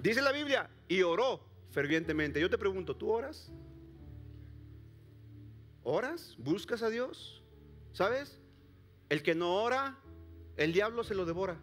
Dice 0.00 0.20
la 0.20 0.32
Biblia, 0.32 0.68
y 0.88 1.02
oró 1.02 1.40
fervientemente. 1.70 2.40
Yo 2.40 2.50
te 2.50 2.58
pregunto, 2.58 2.96
¿tú 2.96 3.10
oras? 3.10 3.50
¿Oras? 5.88 6.34
¿Buscas 6.36 6.82
a 6.82 6.90
Dios? 6.90 7.40
¿Sabes? 7.92 8.40
El 9.08 9.22
que 9.22 9.36
no 9.36 9.62
ora, 9.62 9.96
el 10.56 10.72
diablo 10.72 11.04
se 11.04 11.14
lo 11.14 11.24
devora. 11.24 11.56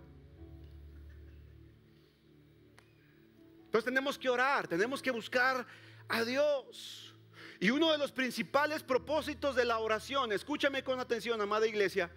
Entonces 3.66 3.84
tenemos 3.84 4.18
que 4.18 4.30
orar, 4.30 4.66
tenemos 4.70 5.02
que 5.02 5.12
buscar 5.12 5.68
a 6.08 6.24
Dios. 6.24 7.14
Y 7.60 7.70
uno 7.72 7.92
de 7.92 7.98
los 7.98 8.14
principales 8.14 8.82
propósitos 8.82 9.58
de 9.58 9.66
la 9.66 9.80
oración, 9.80 10.32
escúchame 10.32 10.86
con 10.86 11.02
atención, 11.02 11.42
amada 11.42 11.68
iglesia, 11.68 12.10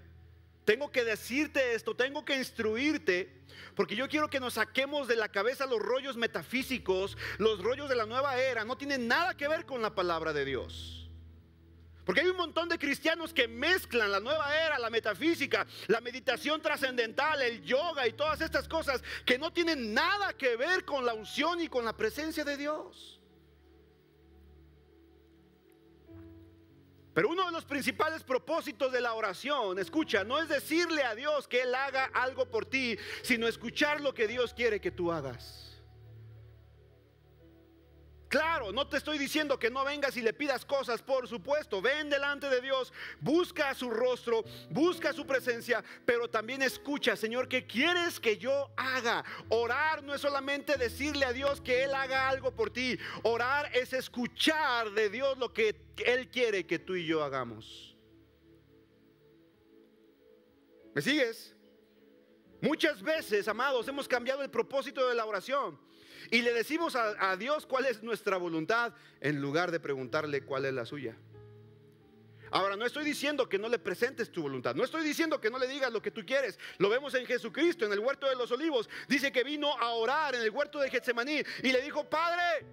tengo 0.64 0.92
que 0.92 1.02
decirte 1.02 1.74
esto, 1.74 1.96
tengo 1.96 2.24
que 2.24 2.36
instruirte, 2.36 3.42
porque 3.74 3.96
yo 3.96 4.08
quiero 4.08 4.30
que 4.30 4.38
nos 4.38 4.54
saquemos 4.54 5.08
de 5.08 5.16
la 5.16 5.28
cabeza 5.28 5.66
los 5.66 5.80
rollos 5.80 6.16
metafísicos, 6.16 7.18
los 7.38 7.60
rollos 7.60 7.88
de 7.88 7.96
la 7.96 8.06
nueva 8.06 8.38
era, 8.38 8.64
no 8.64 8.76
tienen 8.76 9.08
nada 9.08 9.36
que 9.36 9.48
ver 9.48 9.66
con 9.66 9.82
la 9.82 9.92
palabra 9.92 10.32
de 10.32 10.44
Dios. 10.44 11.05
Porque 12.06 12.20
hay 12.20 12.28
un 12.28 12.36
montón 12.36 12.68
de 12.68 12.78
cristianos 12.78 13.34
que 13.34 13.48
mezclan 13.48 14.12
la 14.12 14.20
nueva 14.20 14.56
era, 14.64 14.78
la 14.78 14.90
metafísica, 14.90 15.66
la 15.88 16.00
meditación 16.00 16.62
trascendental, 16.62 17.42
el 17.42 17.64
yoga 17.64 18.06
y 18.06 18.12
todas 18.12 18.40
estas 18.40 18.68
cosas 18.68 19.02
que 19.24 19.36
no 19.36 19.52
tienen 19.52 19.92
nada 19.92 20.32
que 20.32 20.56
ver 20.56 20.84
con 20.84 21.04
la 21.04 21.14
unción 21.14 21.60
y 21.60 21.66
con 21.66 21.84
la 21.84 21.96
presencia 21.96 22.44
de 22.44 22.56
Dios. 22.56 23.20
Pero 27.12 27.28
uno 27.28 27.44
de 27.46 27.50
los 27.50 27.64
principales 27.64 28.22
propósitos 28.22 28.92
de 28.92 29.00
la 29.00 29.14
oración, 29.14 29.76
escucha, 29.80 30.22
no 30.22 30.38
es 30.38 30.48
decirle 30.48 31.02
a 31.02 31.16
Dios 31.16 31.48
que 31.48 31.62
Él 31.62 31.74
haga 31.74 32.04
algo 32.14 32.46
por 32.46 32.66
ti, 32.66 32.96
sino 33.22 33.48
escuchar 33.48 34.00
lo 34.00 34.14
que 34.14 34.28
Dios 34.28 34.54
quiere 34.54 34.80
que 34.80 34.92
tú 34.92 35.10
hagas. 35.10 35.75
Claro, 38.28 38.72
no 38.72 38.88
te 38.88 38.96
estoy 38.96 39.18
diciendo 39.18 39.56
que 39.56 39.70
no 39.70 39.84
vengas 39.84 40.16
y 40.16 40.22
le 40.22 40.32
pidas 40.32 40.64
cosas, 40.64 41.00
por 41.00 41.28
supuesto, 41.28 41.80
ven 41.80 42.10
delante 42.10 42.48
de 42.48 42.60
Dios, 42.60 42.92
busca 43.20 43.72
su 43.72 43.88
rostro, 43.88 44.44
busca 44.68 45.12
su 45.12 45.24
presencia, 45.24 45.84
pero 46.04 46.28
también 46.28 46.60
escucha, 46.62 47.14
Señor, 47.14 47.48
¿qué 47.48 47.66
quieres 47.66 48.18
que 48.18 48.36
yo 48.36 48.70
haga? 48.76 49.24
Orar 49.48 50.02
no 50.02 50.12
es 50.12 50.20
solamente 50.20 50.76
decirle 50.76 51.24
a 51.24 51.32
Dios 51.32 51.60
que 51.60 51.84
Él 51.84 51.94
haga 51.94 52.28
algo 52.28 52.50
por 52.50 52.70
ti, 52.70 52.98
orar 53.22 53.70
es 53.72 53.92
escuchar 53.92 54.90
de 54.90 55.08
Dios 55.08 55.38
lo 55.38 55.52
que 55.52 55.76
Él 56.04 56.28
quiere 56.28 56.66
que 56.66 56.80
tú 56.80 56.96
y 56.96 57.06
yo 57.06 57.22
hagamos. 57.22 57.96
¿Me 60.94 61.00
sigues? 61.00 61.54
Muchas 62.60 63.02
veces, 63.02 63.46
amados, 63.46 63.86
hemos 63.86 64.08
cambiado 64.08 64.42
el 64.42 64.50
propósito 64.50 65.08
de 65.08 65.14
la 65.14 65.26
oración. 65.26 65.78
Y 66.30 66.42
le 66.42 66.52
decimos 66.52 66.96
a, 66.96 67.36
Dios 67.36 67.66
cuál 67.66 67.86
es 67.86 68.02
nuestra 68.02 68.36
voluntad 68.36 68.92
en 69.20 69.40
lugar 69.40 69.70
de 69.70 69.80
preguntarle 69.80 70.42
cuál 70.42 70.64
es 70.64 70.74
la 70.74 70.84
suya. 70.84 71.16
Ahora, 72.50 72.76
no 72.76 72.86
estoy 72.86 73.04
diciendo 73.04 73.48
que 73.48 73.58
no 73.58 73.68
le 73.68 73.78
presentes 73.78 74.30
tu 74.30 74.42
voluntad, 74.42 74.74
no 74.74 74.84
estoy 74.84 75.04
diciendo 75.04 75.40
que 75.40 75.50
no 75.50 75.58
le 75.58 75.66
digas 75.66 75.92
lo 75.92 76.00
que 76.00 76.10
tú 76.10 76.24
quieres. 76.24 76.58
Lo 76.78 76.88
vemos 76.88 77.14
en 77.14 77.26
Jesucristo, 77.26 77.84
en 77.84 77.92
el 77.92 77.98
huerto 77.98 78.28
de 78.28 78.36
los 78.36 78.50
olivos. 78.52 78.88
Dice 79.08 79.32
que 79.32 79.42
vino 79.42 79.72
a 79.76 79.90
orar 79.90 80.34
en 80.34 80.42
el 80.42 80.50
huerto 80.50 80.78
de 80.78 80.90
Getsemaní 80.90 81.42
y 81.62 81.72
le 81.72 81.82
dijo, 81.82 82.08
Padre, 82.08 82.64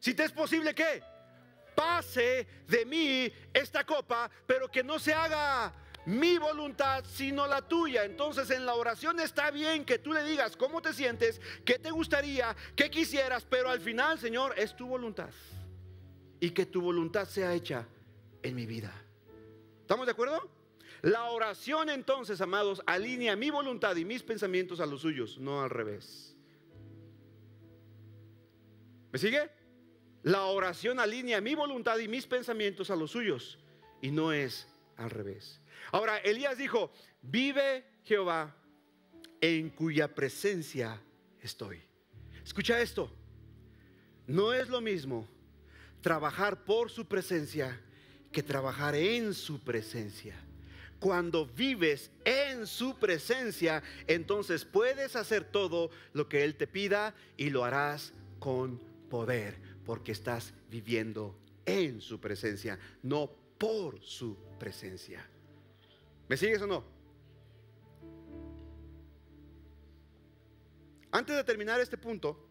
si 0.00 0.14
te 0.14 0.24
es 0.24 0.32
posible 0.32 0.74
que 0.74 1.02
pase 1.74 2.46
de 2.66 2.84
mí 2.84 3.32
esta 3.52 3.84
copa, 3.84 4.30
pero 4.46 4.70
que 4.70 4.82
no 4.82 4.98
se 4.98 5.12
haga 5.12 5.72
mi 6.06 6.38
voluntad, 6.38 7.04
sino 7.06 7.46
la 7.46 7.62
tuya. 7.62 8.04
Entonces 8.04 8.50
en 8.50 8.66
la 8.66 8.74
oración 8.74 9.20
está 9.20 9.50
bien 9.50 9.84
que 9.84 9.98
tú 9.98 10.12
le 10.12 10.22
digas 10.24 10.56
cómo 10.56 10.82
te 10.82 10.92
sientes, 10.92 11.40
qué 11.64 11.78
te 11.78 11.90
gustaría, 11.90 12.54
qué 12.76 12.90
quisieras, 12.90 13.44
pero 13.44 13.70
al 13.70 13.80
final, 13.80 14.18
Señor, 14.18 14.54
es 14.56 14.76
tu 14.76 14.86
voluntad. 14.86 15.30
Y 16.40 16.50
que 16.50 16.66
tu 16.66 16.80
voluntad 16.80 17.26
sea 17.26 17.54
hecha 17.54 17.86
en 18.42 18.54
mi 18.54 18.66
vida. 18.66 18.92
¿Estamos 19.80 20.06
de 20.06 20.12
acuerdo? 20.12 20.50
La 21.02 21.24
oración 21.24 21.90
entonces, 21.90 22.40
amados, 22.40 22.82
alinea 22.86 23.36
mi 23.36 23.50
voluntad 23.50 23.94
y 23.96 24.04
mis 24.04 24.22
pensamientos 24.22 24.80
a 24.80 24.86
los 24.86 25.02
suyos, 25.02 25.38
no 25.38 25.62
al 25.62 25.70
revés. 25.70 26.34
¿Me 29.12 29.18
sigue? 29.18 29.50
La 30.22 30.44
oración 30.44 30.98
alinea 30.98 31.42
mi 31.42 31.54
voluntad 31.54 31.98
y 31.98 32.08
mis 32.08 32.26
pensamientos 32.26 32.90
a 32.90 32.96
los 32.96 33.10
suyos 33.10 33.58
y 34.00 34.10
no 34.10 34.32
es 34.32 34.66
al 34.96 35.10
revés. 35.10 35.60
Ahora, 35.94 36.18
Elías 36.18 36.58
dijo, 36.58 36.90
vive 37.22 37.84
Jehová 38.02 38.52
en 39.40 39.70
cuya 39.70 40.12
presencia 40.12 41.00
estoy. 41.40 41.80
Escucha 42.44 42.80
esto, 42.80 43.08
no 44.26 44.52
es 44.52 44.68
lo 44.68 44.80
mismo 44.80 45.28
trabajar 46.00 46.64
por 46.64 46.90
su 46.90 47.06
presencia 47.06 47.80
que 48.32 48.42
trabajar 48.42 48.96
en 48.96 49.34
su 49.34 49.62
presencia. 49.62 50.34
Cuando 50.98 51.46
vives 51.46 52.10
en 52.24 52.66
su 52.66 52.98
presencia, 52.98 53.80
entonces 54.08 54.64
puedes 54.64 55.14
hacer 55.14 55.44
todo 55.44 55.92
lo 56.12 56.28
que 56.28 56.42
Él 56.42 56.56
te 56.56 56.66
pida 56.66 57.14
y 57.36 57.50
lo 57.50 57.64
harás 57.64 58.12
con 58.40 58.80
poder, 59.08 59.60
porque 59.86 60.10
estás 60.10 60.54
viviendo 60.68 61.38
en 61.64 62.00
su 62.00 62.18
presencia, 62.18 62.80
no 63.04 63.30
por 63.58 64.02
su 64.02 64.36
presencia. 64.58 65.24
¿Me 66.28 66.36
sigues 66.36 66.62
o 66.62 66.66
no? 66.66 66.84
Antes 71.10 71.36
de 71.36 71.44
terminar 71.44 71.80
este 71.80 71.96
punto, 71.96 72.48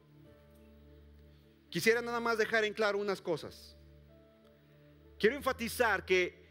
quisiera 1.69 2.01
nada 2.01 2.19
más 2.19 2.37
dejar 2.37 2.63
en 2.63 2.73
claro 2.73 2.97
unas 2.97 3.21
cosas. 3.21 3.75
Quiero 5.19 5.35
enfatizar 5.35 6.05
que 6.05 6.43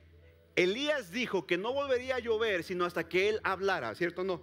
Elías 0.55 1.11
dijo 1.11 1.47
que 1.47 1.57
no 1.57 1.73
volvería 1.73 2.17
a 2.17 2.19
llover 2.19 2.65
sino 2.65 2.85
hasta 2.85 3.09
que 3.09 3.31
él 3.31 3.41
hablara, 3.45 3.95
¿cierto 3.95 4.21
o 4.21 4.25
no? 4.25 4.43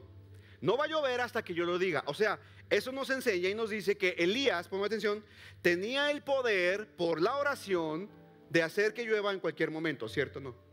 No 0.62 0.78
va 0.78 0.86
a 0.86 0.88
llover 0.88 1.22
hasta 1.22 1.44
que 1.44 1.54
yo 1.54 1.66
lo 1.66 1.78
diga. 1.78 2.04
O 2.08 2.14
sea, 2.14 2.40
eso 2.70 2.92
nos 2.92 3.10
enseña 3.10 3.50
y 3.50 3.56
nos 3.56 3.70
dice 3.70 3.98
que 3.98 4.16
Elías, 4.18 4.68
ponme 4.68 4.86
atención, 4.86 5.24
tenía 5.62 6.12
el 6.12 6.24
poder 6.24 6.96
por 6.96 7.22
la 7.22 7.36
oración 7.38 8.10
de 8.50 8.64
hacer 8.64 8.94
que 8.94 9.06
llueva 9.06 9.32
en 9.32 9.40
cualquier 9.40 9.72
momento, 9.72 10.10
¿cierto 10.10 10.40
o 10.40 10.42
no? 10.42 10.69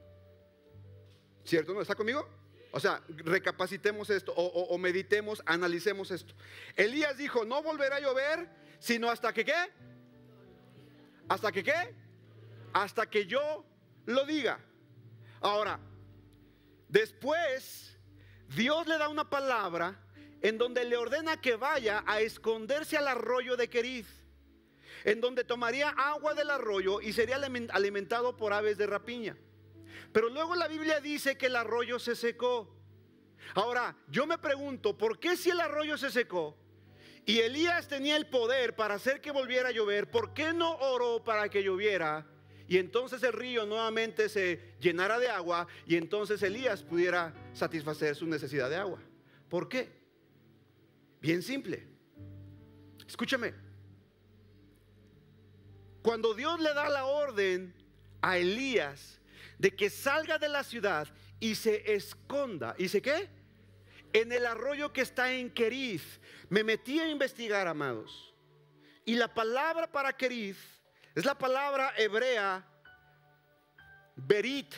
¿Cierto? 1.46 1.72
¿No 1.72 1.80
está 1.80 1.94
conmigo? 1.94 2.28
O 2.72 2.80
sea, 2.80 3.02
recapacitemos 3.08 4.10
esto 4.10 4.34
o, 4.34 4.76
meditemos, 4.76 5.42
analicemos 5.46 6.10
esto. 6.10 6.34
Elías 6.74 7.16
dijo, 7.16 7.44
no 7.44 7.62
volverá 7.62 7.96
a 7.96 8.00
llover, 8.00 8.50
sino 8.80 9.08
hasta 9.08 9.32
que 9.32 9.44
qué? 9.44 9.72
¿Hasta 11.28 11.52
que 11.52 11.62
qué? 11.62 11.94
Hasta 12.72 13.08
que 13.08 13.26
yo 13.26 13.64
lo 14.04 14.26
diga. 14.26 14.58
Ahora, 15.40 15.78
después, 16.88 17.96
Dios 18.54 18.86
le 18.88 18.98
da 18.98 19.08
una 19.08 19.30
palabra 19.30 19.98
en 20.42 20.58
donde 20.58 20.84
le 20.84 20.96
ordena 20.96 21.40
que 21.40 21.56
vaya 21.56 22.02
a 22.06 22.20
esconderse 22.20 22.96
al 22.96 23.08
arroyo 23.08 23.56
de 23.56 23.70
Queriz, 23.70 24.06
en 25.04 25.20
donde 25.20 25.44
tomaría 25.44 25.90
agua 25.90 26.34
del 26.34 26.50
arroyo 26.50 27.00
y 27.00 27.12
sería 27.12 27.36
alimentado 27.36 28.36
por 28.36 28.52
aves 28.52 28.76
de 28.76 28.86
rapiña. 28.86 29.36
Pero 30.12 30.28
luego 30.28 30.54
la 30.54 30.68
Biblia 30.68 31.00
dice 31.00 31.36
que 31.36 31.46
el 31.46 31.56
arroyo 31.56 31.98
se 31.98 32.16
secó. 32.16 32.74
Ahora, 33.54 33.96
yo 34.08 34.26
me 34.26 34.38
pregunto, 34.38 34.96
¿por 34.96 35.18
qué 35.18 35.36
si 35.36 35.50
el 35.50 35.60
arroyo 35.60 35.96
se 35.96 36.10
secó 36.10 36.56
y 37.24 37.38
Elías 37.40 37.88
tenía 37.88 38.16
el 38.16 38.26
poder 38.26 38.74
para 38.76 38.94
hacer 38.94 39.20
que 39.20 39.30
volviera 39.30 39.68
a 39.68 39.72
llover, 39.72 40.10
¿por 40.10 40.34
qué 40.34 40.52
no 40.52 40.76
oró 40.76 41.22
para 41.22 41.48
que 41.48 41.62
lloviera 41.62 42.26
y 42.68 42.78
entonces 42.78 43.22
el 43.22 43.32
río 43.32 43.64
nuevamente 43.64 44.28
se 44.28 44.74
llenara 44.80 45.18
de 45.18 45.28
agua 45.28 45.68
y 45.86 45.96
entonces 45.96 46.42
Elías 46.42 46.82
pudiera 46.82 47.32
satisfacer 47.52 48.16
su 48.16 48.26
necesidad 48.26 48.68
de 48.68 48.76
agua. 48.76 48.98
¿Por 49.48 49.68
qué? 49.68 49.92
Bien 51.20 51.42
simple. 51.42 51.86
Escúchame. 53.06 53.54
Cuando 56.02 56.34
Dios 56.34 56.60
le 56.60 56.74
da 56.74 56.88
la 56.88 57.04
orden 57.04 57.72
a 58.20 58.36
Elías 58.38 59.20
de 59.58 59.74
que 59.74 59.90
salga 59.90 60.38
de 60.38 60.48
la 60.48 60.64
ciudad 60.64 61.08
y 61.40 61.54
se 61.54 61.94
esconda, 61.94 62.74
¿y 62.78 62.88
se 62.88 63.00
qué? 63.02 63.28
En 64.12 64.32
el 64.32 64.46
arroyo 64.46 64.92
que 64.92 65.02
está 65.02 65.32
en 65.32 65.50
Queriz. 65.50 66.20
Me 66.48 66.64
metí 66.64 67.00
a 67.00 67.08
investigar, 67.08 67.66
amados. 67.66 68.34
Y 69.04 69.14
la 69.14 69.32
palabra 69.32 69.90
para 69.90 70.16
Queriz 70.16 70.56
es 71.14 71.24
la 71.24 71.36
palabra 71.36 71.92
hebrea 71.96 72.66
berit, 74.16 74.74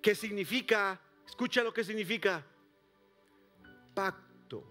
que 0.00 0.14
significa, 0.14 1.00
escucha 1.26 1.62
lo 1.62 1.72
que 1.72 1.84
significa, 1.84 2.44
pacto. 3.94 4.64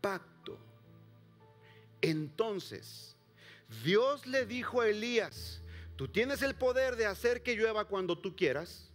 Pacto. 0.00 0.58
Entonces, 2.00 3.16
Dios 3.84 4.26
le 4.26 4.46
dijo 4.46 4.80
a 4.80 4.88
Elías, 4.88 5.61
tú 5.96 6.08
tienes 6.08 6.42
el 6.42 6.54
poder 6.54 6.96
de 6.96 7.06
hacer 7.06 7.42
que 7.42 7.54
llueva 7.54 7.84
cuando 7.84 8.18
tú 8.18 8.34
quieras. 8.34 8.90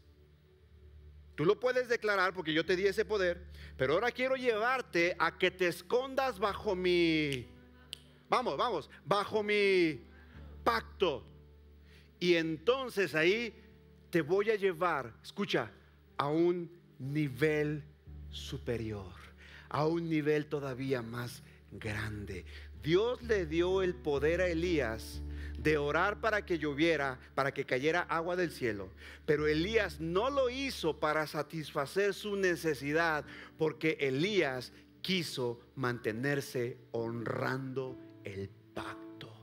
Tú 1.35 1.45
lo 1.45 1.59
puedes 1.59 1.87
declarar 1.87 2.33
porque 2.33 2.53
yo 2.53 2.65
te 2.65 2.75
di 2.75 2.87
ese 2.87 3.05
poder, 3.05 3.45
pero 3.77 3.93
ahora 3.93 4.11
quiero 4.11 4.35
llevarte 4.35 5.15
a 5.19 5.37
que 5.37 5.51
te 5.51 5.67
escondas 5.67 6.39
bajo 6.39 6.75
mi, 6.75 7.47
vamos, 8.27 8.57
vamos, 8.57 8.89
bajo 9.05 9.43
mi 9.43 10.01
pacto. 10.63 11.23
Y 12.19 12.33
entonces 12.33 13.13
ahí 13.13 13.53
te 14.09 14.21
voy 14.21 14.49
a 14.49 14.55
llevar, 14.55 15.13
escucha, 15.21 15.71
a 16.17 16.27
un 16.27 16.71
nivel 16.97 17.83
superior, 18.31 19.13
a 19.69 19.85
un 19.85 20.09
nivel 20.09 20.47
todavía 20.47 21.03
más 21.03 21.43
grande. 21.71 22.45
Dios 22.81 23.21
le 23.21 23.45
dio 23.45 23.81
el 23.83 23.93
poder 23.93 24.41
a 24.41 24.47
Elías 24.47 25.21
de 25.57 25.77
orar 25.77 26.21
para 26.21 26.45
que 26.45 26.59
lloviera, 26.59 27.19
para 27.33 27.53
que 27.53 27.65
cayera 27.65 28.01
agua 28.01 28.35
del 28.35 28.51
cielo. 28.51 28.89
Pero 29.25 29.47
Elías 29.47 29.99
no 29.99 30.29
lo 30.29 30.49
hizo 30.49 30.99
para 30.99 31.25
satisfacer 31.27 32.13
su 32.13 32.35
necesidad, 32.35 33.25
porque 33.57 33.97
Elías 33.99 34.71
quiso 35.01 35.59
mantenerse 35.75 36.77
honrando 36.91 37.97
el 38.23 38.49
pacto 38.73 39.33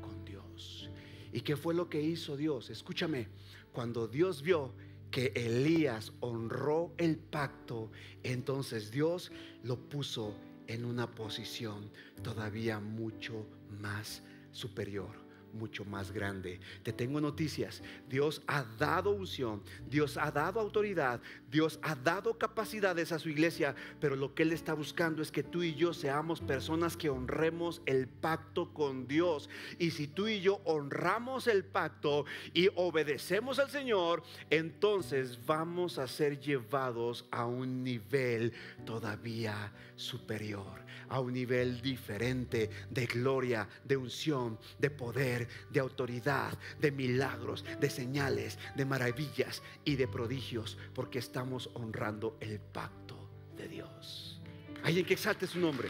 con 0.00 0.24
Dios. 0.24 0.90
¿Y 1.32 1.40
qué 1.40 1.56
fue 1.56 1.74
lo 1.74 1.88
que 1.88 2.02
hizo 2.02 2.36
Dios? 2.36 2.70
Escúchame, 2.70 3.28
cuando 3.72 4.06
Dios 4.06 4.42
vio 4.42 4.74
que 5.10 5.32
Elías 5.34 6.12
honró 6.20 6.92
el 6.98 7.16
pacto, 7.16 7.90
entonces 8.22 8.90
Dios 8.90 9.32
lo 9.62 9.76
puso 9.76 10.34
en 10.66 10.84
una 10.84 11.10
posición 11.10 11.90
todavía 12.22 12.80
mucho 12.80 13.46
más 13.80 14.22
superior 14.52 15.22
mucho 15.52 15.84
más 15.84 16.12
grande. 16.12 16.60
Te 16.82 16.92
tengo 16.92 17.20
noticias. 17.20 17.82
Dios 18.08 18.42
ha 18.46 18.64
dado 18.78 19.10
unción, 19.10 19.62
Dios 19.88 20.16
ha 20.16 20.30
dado 20.30 20.60
autoridad, 20.60 21.20
Dios 21.50 21.78
ha 21.82 21.94
dado 21.94 22.38
capacidades 22.38 23.12
a 23.12 23.18
su 23.18 23.28
iglesia, 23.28 23.74
pero 24.00 24.16
lo 24.16 24.34
que 24.34 24.42
Él 24.42 24.52
está 24.52 24.74
buscando 24.74 25.22
es 25.22 25.30
que 25.30 25.42
tú 25.42 25.62
y 25.62 25.74
yo 25.74 25.92
seamos 25.94 26.40
personas 26.40 26.96
que 26.96 27.10
honremos 27.10 27.82
el 27.86 28.08
pacto 28.08 28.72
con 28.72 29.06
Dios. 29.06 29.48
Y 29.78 29.90
si 29.90 30.06
tú 30.06 30.28
y 30.28 30.40
yo 30.40 30.60
honramos 30.64 31.46
el 31.46 31.64
pacto 31.64 32.24
y 32.54 32.68
obedecemos 32.74 33.58
al 33.58 33.70
Señor, 33.70 34.22
entonces 34.50 35.38
vamos 35.46 35.98
a 35.98 36.06
ser 36.06 36.40
llevados 36.40 37.26
a 37.30 37.46
un 37.46 37.82
nivel 37.82 38.52
todavía 38.84 39.72
superior, 39.96 40.84
a 41.08 41.20
un 41.20 41.32
nivel 41.32 41.80
diferente 41.80 42.70
de 42.90 43.06
gloria, 43.06 43.68
de 43.84 43.96
unción, 43.96 44.58
de 44.78 44.90
poder 44.90 45.41
de 45.70 45.80
autoridad, 45.80 46.56
de 46.80 46.92
milagros, 46.92 47.64
de 47.80 47.90
señales, 47.90 48.58
de 48.74 48.84
maravillas 48.84 49.62
y 49.84 49.96
de 49.96 50.08
prodigios, 50.08 50.78
porque 50.94 51.18
estamos 51.18 51.70
honrando 51.74 52.36
el 52.40 52.60
pacto 52.60 53.28
de 53.56 53.68
Dios. 53.68 54.40
Hay 54.82 54.98
en 54.98 55.06
que 55.06 55.14
exalte 55.14 55.46
su 55.46 55.58
nombre, 55.58 55.88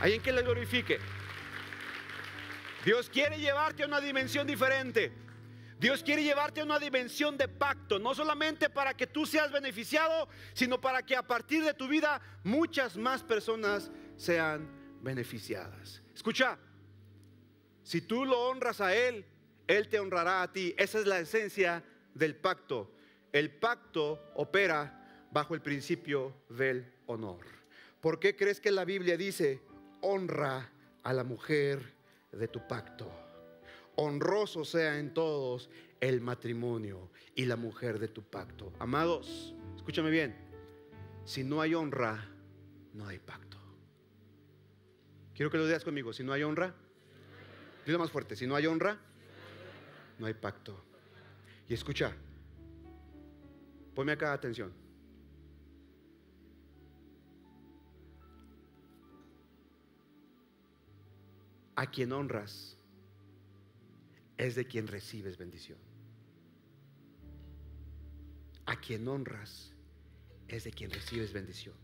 hay 0.00 0.14
en 0.14 0.22
que 0.22 0.32
le 0.32 0.42
glorifique. 0.42 0.98
Dios 2.84 3.08
quiere 3.08 3.38
llevarte 3.38 3.82
a 3.82 3.86
una 3.86 4.00
dimensión 4.00 4.46
diferente. 4.46 5.12
Dios 5.78 6.02
quiere 6.02 6.22
llevarte 6.22 6.60
a 6.60 6.64
una 6.64 6.78
dimensión 6.78 7.36
de 7.36 7.48
pacto, 7.48 7.98
no 7.98 8.14
solamente 8.14 8.70
para 8.70 8.94
que 8.94 9.06
tú 9.06 9.26
seas 9.26 9.50
beneficiado, 9.50 10.28
sino 10.52 10.80
para 10.80 11.02
que 11.02 11.16
a 11.16 11.22
partir 11.22 11.64
de 11.64 11.74
tu 11.74 11.88
vida 11.88 12.20
muchas 12.42 12.96
más 12.96 13.22
personas 13.22 13.90
sean 14.16 14.68
beneficiadas. 15.02 16.02
Escucha, 16.14 16.58
si 17.84 18.00
tú 18.00 18.24
lo 18.24 18.48
honras 18.48 18.80
a 18.80 18.96
Él, 18.96 19.24
Él 19.68 19.88
te 19.88 20.00
honrará 20.00 20.42
a 20.42 20.52
ti. 20.52 20.74
Esa 20.76 20.98
es 20.98 21.06
la 21.06 21.20
esencia 21.20 21.84
del 22.14 22.34
pacto. 22.34 22.90
El 23.30 23.50
pacto 23.50 24.32
opera 24.34 25.28
bajo 25.30 25.54
el 25.54 25.60
principio 25.60 26.34
del 26.48 26.92
honor. 27.06 27.44
¿Por 28.00 28.18
qué 28.18 28.34
crees 28.34 28.60
que 28.60 28.70
la 28.70 28.84
Biblia 28.84 29.16
dice, 29.16 29.60
honra 30.00 30.70
a 31.02 31.12
la 31.12 31.24
mujer 31.24 31.94
de 32.32 32.48
tu 32.48 32.66
pacto? 32.66 33.10
Honroso 33.96 34.64
sea 34.64 34.98
en 34.98 35.12
todos 35.12 35.68
el 36.00 36.20
matrimonio 36.20 37.10
y 37.34 37.44
la 37.44 37.56
mujer 37.56 37.98
de 37.98 38.08
tu 38.08 38.22
pacto. 38.22 38.72
Amados, 38.78 39.54
escúchame 39.76 40.10
bien, 40.10 40.36
si 41.24 41.44
no 41.44 41.60
hay 41.60 41.74
honra, 41.74 42.30
no 42.92 43.06
hay 43.06 43.18
pacto. 43.18 43.58
Quiero 45.34 45.50
que 45.50 45.58
lo 45.58 45.66
digas 45.66 45.84
conmigo, 45.84 46.12
si 46.12 46.22
no 46.22 46.32
hay 46.32 46.42
honra, 46.42 46.74
Dile 47.84 47.98
más 47.98 48.10
fuerte, 48.10 48.34
si 48.34 48.46
no 48.46 48.54
hay 48.54 48.66
honra, 48.66 48.98
no 50.18 50.26
hay 50.26 50.34
pacto. 50.34 50.82
Y 51.68 51.74
escucha, 51.74 52.14
ponme 53.94 54.12
acá 54.12 54.32
atención. 54.32 54.72
A 61.76 61.90
quien 61.90 62.12
honras 62.12 62.78
es 64.36 64.54
de 64.54 64.66
quien 64.66 64.86
recibes 64.86 65.36
bendición. 65.36 65.78
A 68.66 68.76
quien 68.76 69.06
honras 69.08 69.72
es 70.48 70.64
de 70.64 70.70
quien 70.72 70.90
recibes 70.90 71.32
bendición. 71.32 71.74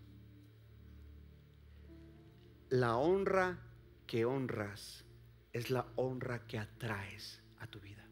La 2.71 2.97
honra 2.97 3.59
que 4.07 4.25
honras 4.25 5.05
es 5.53 5.71
la 5.71 5.87
honra 5.97 6.47
que 6.47 6.59
atraes 6.59 7.41
a 7.59 7.67
tu 7.67 7.81
vida. 7.81 8.05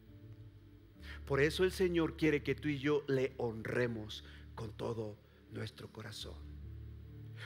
Por 1.26 1.40
eso 1.40 1.64
el 1.64 1.72
Señor 1.72 2.16
quiere 2.16 2.42
que 2.42 2.54
tú 2.54 2.68
y 2.68 2.78
yo 2.78 3.04
le 3.06 3.34
honremos 3.36 4.24
con 4.54 4.72
todo 4.72 5.16
nuestro 5.52 5.88
corazón. 5.88 6.34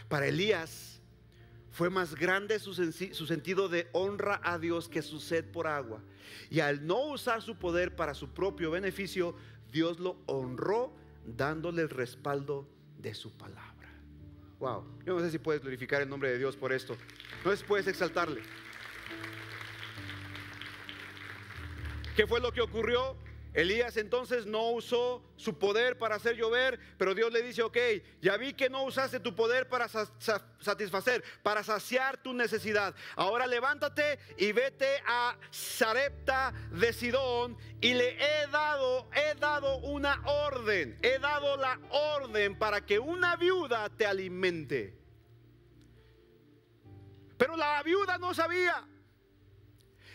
Para 0.09 0.27
Elías 0.27 1.01
fue 1.73 1.91
más 1.91 2.15
grande 2.15 2.59
su, 2.59 2.75
sentido 2.75 3.69
de 3.69 3.89
honra 3.93 4.41
a 4.45 4.59
Dios 4.59 4.89
que 4.89 5.03
su 5.03 5.19
sed 5.21 5.45
por 5.45 5.67
agua. 5.67 6.03
Y 6.51 6.61
al 6.61 6.87
no 6.87 7.07
usar 7.07 7.43
su 7.43 7.57
poder 7.57 7.97
para 7.97 8.15
su 8.15 8.29
propio 8.29 8.71
beneficio, 8.71 9.35
Dios 9.73 9.99
lo 9.99 10.19
honró 10.27 10.95
dándole 11.27 11.83
el 11.83 11.89
respaldo 11.89 12.69
de 12.99 13.15
su 13.15 13.33
palabra. 13.37 13.73
Wow, 14.59 14.85
yo 15.05 15.15
no 15.15 15.21
sé 15.21 15.31
si 15.31 15.39
puedes 15.39 15.63
glorificar 15.63 16.03
el 16.03 16.09
nombre 16.09 16.31
de 16.31 16.39
Dios 16.39 16.57
por 16.57 16.73
esto. 16.73 16.97
No 17.45 17.51
sé 17.51 17.57
si 17.57 17.65
puedes 17.65 17.87
exaltarle. 17.89 18.43
¿Qué 22.17 22.27
fue 22.27 22.41
lo 22.41 22.53
que 22.53 22.61
ocurrió? 22.61 23.17
Elías 23.55 23.99
entonces 23.99 24.47
no 24.47 24.71
usó 24.71 25.23
su 25.37 25.59
poder 25.59 25.99
para 25.99 26.15
hacer 26.15 26.37
llover, 26.37 26.81
pero 26.97 27.15
Dios 27.15 27.31
le 27.33 27.43
dice, 27.43 27.63
ok, 27.63 27.77
ya 28.23 28.37
vi 28.39 28.55
que 28.55 28.71
no 28.71 28.85
usaste 28.85 29.21
tu 29.21 29.35
poder 29.35 29.69
para 29.69 29.89
satisfacer, 29.89 31.23
para 31.43 31.63
saciar 31.63 32.23
tu 32.23 32.33
necesidad. 32.33 32.95
Ahora 33.15 33.47
levántate 33.47 34.19
y 34.39 34.53
vete 34.53 35.03
a 35.07 35.37
Sarepta 35.51 36.55
de 36.71 36.93
Sidón 36.95 37.59
y 37.81 37.93
le 37.93 38.17
he 38.17 38.47
dado, 38.47 39.11
he 39.15 39.35
dado 39.35 39.77
una 39.79 40.23
orden, 40.25 40.99
he 41.03 41.19
dado 41.19 41.59
la 41.59 41.79
orden 41.91 42.59
para 42.59 42.87
que 42.87 42.99
una 42.99 43.37
viuda 43.37 43.91
te 43.91 44.07
alimente. 44.07 44.99
Pero 47.37 47.57
la 47.57 47.83
viuda 47.83 48.17
no 48.17 48.33
sabía. 48.33 48.89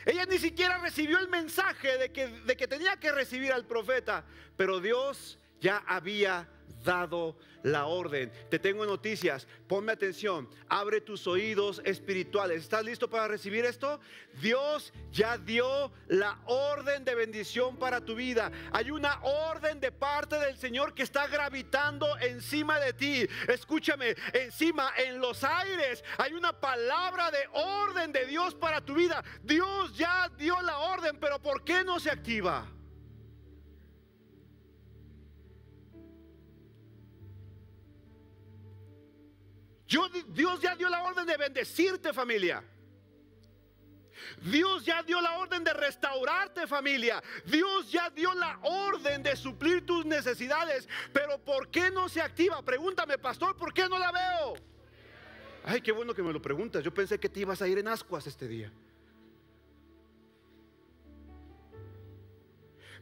Ella 0.08 0.26
ni 0.26 0.40
siquiera 0.40 0.78
recibió 0.78 1.20
el 1.20 1.28
mensaje 1.28 1.98
de 1.98 2.14
que, 2.14 2.30
de 2.30 2.56
que 2.56 2.66
tenía 2.66 2.96
que 2.96 3.12
recibir 3.12 3.52
al 3.52 3.66
profeta, 3.66 4.24
pero 4.56 4.80
Dios 4.80 5.38
ya 5.60 5.84
había 5.86 6.48
dado 6.84 7.38
la 7.64 7.86
orden. 7.86 8.32
Te 8.50 8.60
tengo 8.60 8.86
noticias, 8.86 9.48
ponme 9.68 9.92
atención, 9.92 10.50
abre 10.70 11.02
tus 11.02 11.28
oídos 11.28 11.82
espirituales. 11.84 12.62
¿Estás 12.64 12.86
listo 12.86 13.10
para 13.10 13.28
recibir 13.28 13.66
esto? 13.66 14.00
Dios 14.42 14.94
ya 15.12 15.38
dio 15.38 15.92
la 16.08 16.40
orden 16.46 17.04
de 17.04 17.16
bendición 17.16 17.78
para 17.78 18.02
tu 18.02 18.16
vida. 18.16 18.52
Hay 18.72 18.92
una 18.92 19.20
orden 19.24 19.80
de 19.80 19.92
parte 19.92 20.38
del 20.38 20.58
Señor 20.58 20.94
que 20.94 21.04
está 21.04 21.28
gravitando 21.28 22.18
encima 22.20 22.80
de 22.80 22.94
ti. 22.94 23.28
Escúchame, 23.48 24.16
encima 24.34 24.92
en 24.98 25.20
los 25.20 25.44
aires 25.44 26.04
hay 26.18 26.34
una 26.34 26.54
palabra 26.60 27.32
de 27.32 27.48
orden 27.54 28.12
de 28.12 28.26
Dios 28.26 28.56
para 28.56 28.82
tu 28.82 28.94
vida. 28.94 29.24
Dios 29.44 29.98
ya 29.98 30.30
dio 30.38 30.62
la 30.62 30.78
orden, 30.78 31.18
pero 31.20 31.40
¿por 31.40 31.64
qué 31.64 31.84
no 31.84 32.00
se 32.00 32.12
activa? 32.12 32.77
Dios 39.88 40.62
ya 40.62 40.76
dio 40.76 40.90
la 40.90 41.04
orden 41.04 41.26
de 41.26 41.38
bendecirte 41.38 42.14
familia. 42.14 42.64
Dios 44.42 44.84
ya 44.86 45.02
dio 45.04 45.22
la 45.22 45.38
orden 45.38 45.64
de 45.64 45.74
restaurarte 45.74 46.68
familia. 46.68 47.24
Dios 47.46 47.92
ya 47.92 48.10
dio 48.10 48.34
la 48.34 48.60
orden 48.64 49.24
de 49.24 49.36
suplir 49.36 49.86
tus 49.86 50.06
necesidades. 50.06 50.88
Pero 51.14 51.38
¿por 51.40 51.70
qué 51.70 51.90
no 51.92 52.10
se 52.10 52.22
activa? 52.22 52.62
Pregúntame, 52.62 53.18
pastor, 53.18 53.56
¿por 53.56 53.74
qué 53.74 53.88
no 53.88 53.98
la 53.98 54.12
veo? 54.12 54.56
Ay, 55.64 55.82
qué 55.82 55.92
bueno 55.92 56.14
que 56.14 56.24
me 56.24 56.34
lo 56.34 56.42
preguntas. 56.42 56.84
Yo 56.84 56.94
pensé 56.94 57.20
que 57.20 57.30
te 57.30 57.42
ibas 57.42 57.62
a 57.62 57.68
ir 57.68 57.78
en 57.78 57.88
ascuas 57.88 58.28
este 58.28 58.48
día. 58.48 58.72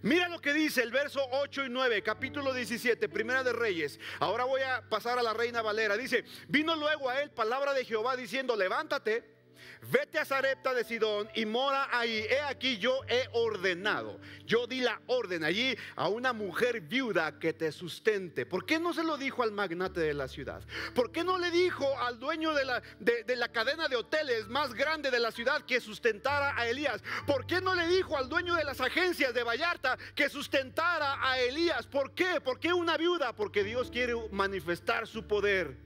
Mira 0.06 0.30
lo 0.30 0.40
que 0.40 0.54
dice 0.54 0.84
el 0.84 0.92
verso 0.92 1.20
8 1.32 1.66
y 1.66 1.70
9, 1.70 2.04
capítulo 2.04 2.54
17, 2.54 3.10
Primera 3.10 3.44
de 3.44 3.52
Reyes. 3.52 4.00
Ahora 4.20 4.44
voy 4.44 4.62
a 4.62 4.88
pasar 4.88 5.18
a 5.18 5.24
la 5.24 5.34
Reina 5.34 5.64
Valera. 5.64 5.98
Dice, 5.98 6.24
vino 6.48 6.76
luego 6.76 7.10
a 7.10 7.24
él 7.24 7.32
palabra 7.32 7.74
de 7.74 7.84
Jehová 7.86 8.16
diciendo, 8.16 8.56
levántate 8.56 9.35
vete 9.92 10.20
a 10.20 10.26
Zarepta 10.26 10.74
de 10.74 10.84
Sidón 10.84 11.30
y 11.36 11.46
mora 11.46 11.88
ahí. 11.92 12.26
He 12.30 12.40
aquí 12.42 12.78
yo 12.78 13.02
he 13.08 13.28
ordenado, 13.34 14.20
yo 14.46 14.68
di 14.68 14.82
la 14.82 15.02
orden 15.08 15.44
allí 15.44 15.76
a 15.96 16.10
una 16.10 16.34
mujer 16.34 16.82
viuda 16.82 17.40
que 17.40 17.54
te 17.54 17.72
sustente. 17.72 18.46
¿Por 18.46 18.66
qué 18.66 18.80
no 18.80 18.94
se 18.94 19.04
lo 19.04 19.18
dijo 19.18 19.44
al 19.44 19.52
magnate 19.52 20.00
de 20.00 20.14
la 20.14 20.28
ciudad? 20.28 20.64
¿Por 20.94 21.12
qué 21.12 21.24
no 21.24 21.38
le 21.38 21.52
dijo 21.52 21.88
al 22.00 22.20
dueño 22.20 22.54
de 22.54 22.66
la, 22.66 22.82
de, 23.00 23.36
la 23.36 23.50
cadena 23.50 23.88
de 23.88 23.96
hoteles 23.96 24.48
más 24.48 24.74
grande 24.74 25.12
de 25.12 25.20
la 25.20 25.32
ciudad 25.32 25.66
que 25.66 25.80
sustentara 25.80 26.58
a 26.58 26.68
Elías? 26.68 27.04
¿Por 27.26 27.46
qué 27.46 27.62
no 27.62 27.76
le 27.76 27.88
dijo 27.88 28.18
al 28.18 28.30
dueño 28.30 28.56
de 28.56 28.64
las 28.64 28.82
agencias 28.82 29.34
de 29.34 29.44
Vallarta 29.44 29.98
que 30.16 30.30
sustentara 30.30 31.20
a 31.22 31.40
Elías? 31.40 31.88
¿Por 31.88 32.14
qué? 32.14 32.42
¿Por 32.42 32.60
qué 32.60 32.74
una 32.74 32.98
viuda? 32.98 33.34
Porque 33.34 33.64
Dios 33.64 33.90
quiere 33.92 34.14
manifestar 34.32 35.08
su 35.08 35.28
poder 35.28 35.78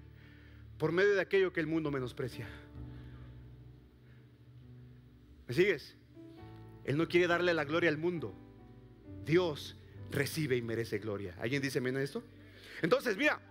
por 0.78 0.92
medio 0.94 1.14
de 1.14 1.22
aquello 1.22 1.52
que 1.52 1.60
el 1.60 1.68
mundo 1.68 1.92
menosprecia. 1.92 2.48
¿Me 5.50 5.56
sigues? 5.56 5.96
Él 6.86 6.96
no 6.96 7.08
quiere 7.08 7.26
darle 7.26 7.56
la 7.56 7.66
gloria 7.66 7.90
al 7.90 7.98
mundo. 7.98 8.36
Dios 9.26 9.76
recibe 10.12 10.56
y 10.56 10.62
merece 10.62 11.00
gloria. 11.00 11.36
¿Alguien 11.40 11.60
dice 11.60 11.80
amén 11.80 11.98
a 11.98 12.04
esto? 12.04 12.24
Entonces, 12.84 13.18
mira, 13.18 13.42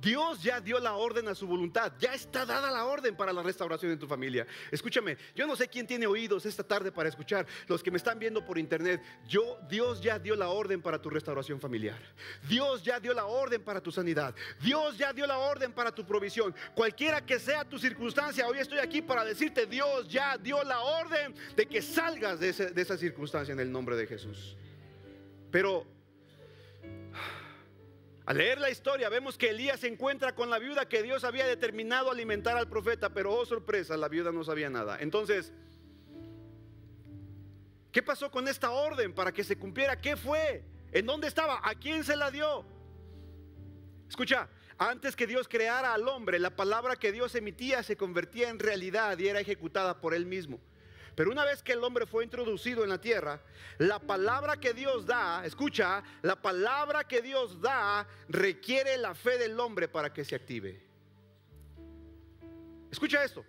Dios 0.00 0.42
ya 0.42 0.60
dio 0.60 0.78
la 0.78 0.94
orden 0.94 1.28
a 1.28 1.34
su 1.34 1.46
voluntad, 1.46 1.92
ya 1.98 2.14
está 2.14 2.44
dada 2.44 2.70
la 2.70 2.84
orden 2.84 3.16
para 3.16 3.32
la 3.32 3.42
restauración 3.42 3.92
en 3.92 3.98
tu 3.98 4.06
familia. 4.06 4.46
Escúchame, 4.70 5.16
yo 5.34 5.46
no 5.46 5.56
sé 5.56 5.68
quién 5.68 5.86
tiene 5.86 6.06
oídos 6.06 6.46
esta 6.46 6.62
tarde 6.62 6.92
para 6.92 7.08
escuchar, 7.08 7.46
los 7.66 7.82
que 7.82 7.90
me 7.90 7.96
están 7.96 8.18
viendo 8.18 8.44
por 8.44 8.58
internet, 8.58 9.02
yo 9.26 9.58
Dios 9.68 10.00
ya 10.00 10.18
dio 10.18 10.36
la 10.36 10.48
orden 10.48 10.82
para 10.82 11.00
tu 11.00 11.08
restauración 11.08 11.60
familiar. 11.60 11.98
Dios 12.48 12.82
ya 12.82 13.00
dio 13.00 13.14
la 13.14 13.26
orden 13.26 13.62
para 13.62 13.80
tu 13.80 13.90
sanidad. 13.90 14.34
Dios 14.60 14.98
ya 14.98 15.12
dio 15.12 15.26
la 15.26 15.38
orden 15.38 15.72
para 15.72 15.94
tu 15.94 16.04
provisión. 16.04 16.54
Cualquiera 16.74 17.24
que 17.24 17.38
sea 17.38 17.64
tu 17.64 17.78
circunstancia, 17.78 18.46
hoy 18.46 18.58
estoy 18.58 18.78
aquí 18.78 19.02
para 19.02 19.24
decirte, 19.24 19.66
Dios 19.66 20.08
ya 20.08 20.36
dio 20.36 20.62
la 20.62 20.80
orden 20.80 21.34
de 21.56 21.66
que 21.66 21.80
salgas 21.80 22.38
de, 22.38 22.52
de 22.52 22.82
esa 22.82 22.96
circunstancia 22.96 23.52
en 23.52 23.60
el 23.60 23.72
nombre 23.72 23.96
de 23.96 24.06
Jesús. 24.06 24.56
Pero 25.50 25.95
al 28.26 28.38
leer 28.38 28.58
la 28.58 28.70
historia 28.70 29.08
vemos 29.08 29.38
que 29.38 29.50
Elías 29.50 29.78
se 29.78 29.86
encuentra 29.86 30.34
con 30.34 30.50
la 30.50 30.58
viuda 30.58 30.88
que 30.88 31.02
Dios 31.04 31.22
había 31.22 31.46
determinado 31.46 32.10
alimentar 32.10 32.56
al 32.56 32.68
profeta, 32.68 33.10
pero 33.10 33.32
oh 33.32 33.46
sorpresa, 33.46 33.96
la 33.96 34.08
viuda 34.08 34.32
no 34.32 34.42
sabía 34.42 34.68
nada. 34.68 34.98
Entonces, 35.00 35.52
¿qué 37.92 38.02
pasó 38.02 38.28
con 38.28 38.48
esta 38.48 38.72
orden 38.72 39.14
para 39.14 39.32
que 39.32 39.44
se 39.44 39.56
cumpliera? 39.56 40.00
¿Qué 40.00 40.16
fue? 40.16 40.64
¿En 40.90 41.06
dónde 41.06 41.28
estaba? 41.28 41.60
¿A 41.62 41.76
quién 41.76 42.02
se 42.02 42.16
la 42.16 42.32
dio? 42.32 42.66
Escucha, 44.08 44.48
antes 44.76 45.14
que 45.14 45.28
Dios 45.28 45.46
creara 45.46 45.94
al 45.94 46.08
hombre, 46.08 46.40
la 46.40 46.56
palabra 46.56 46.96
que 46.96 47.12
Dios 47.12 47.32
emitía 47.36 47.84
se 47.84 47.96
convertía 47.96 48.48
en 48.48 48.58
realidad 48.58 49.16
y 49.18 49.28
era 49.28 49.38
ejecutada 49.38 50.00
por 50.00 50.14
él 50.14 50.26
mismo. 50.26 50.60
Pero 51.16 51.30
una 51.30 51.46
vez 51.46 51.62
que 51.62 51.72
el 51.72 51.82
hombre 51.82 52.04
fue 52.04 52.24
introducido 52.24 52.84
en 52.84 52.90
la 52.90 53.00
tierra, 53.00 53.40
la 53.78 53.98
palabra 53.98 54.60
que 54.60 54.74
Dios 54.74 55.06
da, 55.06 55.46
escucha, 55.46 56.02
la 56.20 56.36
palabra 56.36 57.04
que 57.04 57.22
Dios 57.22 57.58
da 57.58 58.06
requiere 58.28 58.98
la 58.98 59.14
fe 59.14 59.38
del 59.38 59.58
hombre 59.58 59.88
para 59.88 60.12
que 60.12 60.26
se 60.26 60.34
active. 60.34 60.78
Escucha 62.90 63.24
esto. 63.24 63.44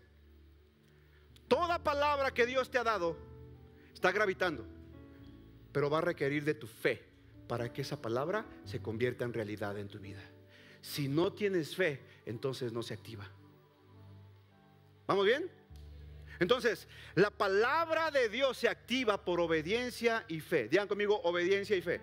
Toda 1.49 1.83
palabra 1.83 2.31
que 2.31 2.45
Dios 2.45 2.71
te 2.71 2.77
ha 2.77 2.85
dado 2.85 3.17
está 3.93 4.13
gravitando, 4.13 4.65
pero 5.73 5.89
va 5.89 5.97
a 5.97 6.01
requerir 6.01 6.45
de 6.45 6.53
tu 6.53 6.67
fe 6.67 7.03
para 7.49 7.73
que 7.73 7.81
esa 7.81 8.01
palabra 8.01 8.45
se 8.63 8.81
convierta 8.81 9.25
en 9.25 9.33
realidad 9.33 9.77
en 9.77 9.89
tu 9.89 9.99
vida. 9.99 10.23
Si 10.81 11.09
no 11.09 11.33
tienes 11.33 11.75
fe, 11.75 11.99
entonces 12.25 12.71
no 12.71 12.81
se 12.81 12.93
activa. 12.93 13.29
¿Vamos 15.05 15.25
bien? 15.25 15.56
Entonces, 16.39 16.87
la 17.15 17.31
palabra 17.31 18.11
de 18.11 18.29
Dios 18.29 18.57
se 18.57 18.69
activa 18.69 19.23
por 19.23 19.39
obediencia 19.39 20.25
y 20.27 20.39
fe. 20.39 20.67
Digan 20.67 20.87
conmigo, 20.87 21.19
obediencia 21.23 21.75
y 21.75 21.81
fe. 21.81 22.01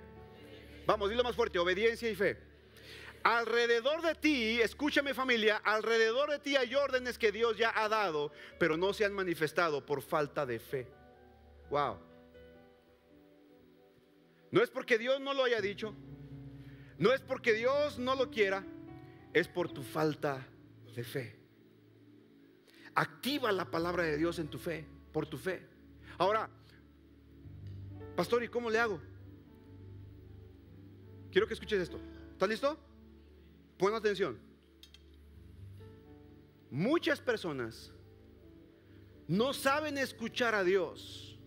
Vamos, 0.87 1.09
dilo 1.11 1.23
más 1.23 1.37
fuerte, 1.37 1.59
obediencia 1.59 2.11
y 2.11 2.15
fe. 2.15 2.37
Alrededor 3.23 4.03
de 4.03 4.15
ti, 4.15 4.61
escúchame 4.61 5.15
familia, 5.15 5.57
alrededor 5.57 6.31
de 6.31 6.39
ti 6.41 6.57
hay 6.57 6.75
órdenes 6.75 7.17
que 7.17 7.33
Dios 7.33 7.57
ya 7.57 7.73
ha 7.75 7.89
dado, 7.89 8.33
pero 8.59 8.77
no 8.77 8.93
se 8.93 9.07
han 9.07 9.15
manifestado 9.15 9.87
por 9.87 10.03
falta 10.03 10.45
de 10.45 10.59
fe. 10.59 10.87
Wow. 11.71 11.99
No 14.51 14.63
es 14.63 14.69
porque 14.69 14.99
Dios 14.99 15.21
no 15.23 15.33
lo 15.33 15.45
haya 15.45 15.63
dicho, 15.63 15.95
no 16.99 17.15
es 17.15 17.23
porque 17.23 17.55
Dios 17.55 17.99
no 17.99 18.15
lo 18.15 18.31
quiera, 18.31 18.63
es 19.33 19.49
por 19.49 19.73
tu 19.73 19.83
falta 19.83 20.47
de 20.95 21.03
fe. 21.03 21.44
Activa 22.95 23.51
la 23.53 23.71
palabra 23.71 24.05
de 24.05 24.17
Dios 24.17 24.39
en 24.39 24.49
tu 24.49 24.59
fe, 24.59 24.87
por 25.13 25.27
tu 25.27 25.37
fe. 25.37 25.67
Ahora, 26.19 26.49
pastor, 28.15 28.45
¿y 28.45 28.49
cómo 28.49 28.71
le 28.71 28.79
hago? 28.79 29.01
Quiero 31.33 31.49
que 31.49 31.55
escuches 31.55 31.81
esto. 31.81 31.99
¿Estás 32.33 32.49
listo? 32.49 32.79
Pon 33.77 33.95
atención. 33.95 34.39
Muchas 36.71 37.21
personas 37.21 37.93
no 39.27 39.53
saben 39.53 39.99
escuchar 39.99 40.55
a 40.55 40.63
Dios 40.63 41.39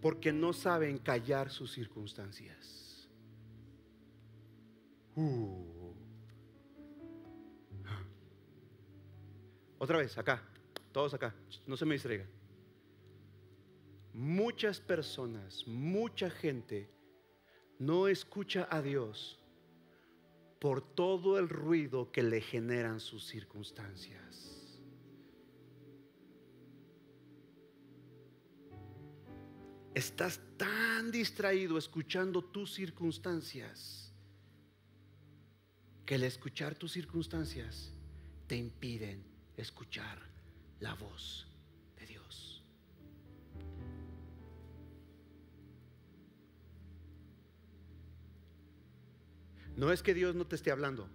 porque 0.00 0.32
no 0.32 0.52
saben 0.52 0.98
callar 0.98 1.50
sus 1.50 1.72
circunstancias. 1.72 3.08
Uh. 5.14 5.69
Otra 9.80 9.96
vez, 9.96 10.18
acá, 10.18 10.42
todos 10.92 11.14
acá, 11.14 11.34
no 11.66 11.74
se 11.74 11.86
me 11.86 11.94
distraigan. 11.94 12.28
Muchas 14.12 14.78
personas, 14.78 15.66
mucha 15.66 16.28
gente 16.28 16.90
no 17.78 18.06
escucha 18.06 18.68
a 18.70 18.82
Dios 18.82 19.42
por 20.58 20.82
todo 20.82 21.38
el 21.38 21.48
ruido 21.48 22.12
que 22.12 22.22
le 22.22 22.42
generan 22.42 23.00
sus 23.00 23.26
circunstancias. 23.26 24.68
Estás 29.94 30.42
tan 30.58 31.10
distraído 31.10 31.78
escuchando 31.78 32.44
tus 32.44 32.74
circunstancias 32.74 34.12
que 36.04 36.16
el 36.16 36.24
escuchar 36.24 36.74
tus 36.74 36.92
circunstancias 36.92 37.94
te 38.46 38.56
impiden 38.56 39.29
escuchar 39.60 40.18
la 40.80 40.94
voz 40.94 41.46
de 41.98 42.06
Dios. 42.06 42.64
No 49.76 49.92
es 49.92 50.02
que 50.02 50.14
Dios 50.14 50.34
no 50.34 50.46
te 50.46 50.56
esté 50.56 50.70
hablando. 50.70 51.08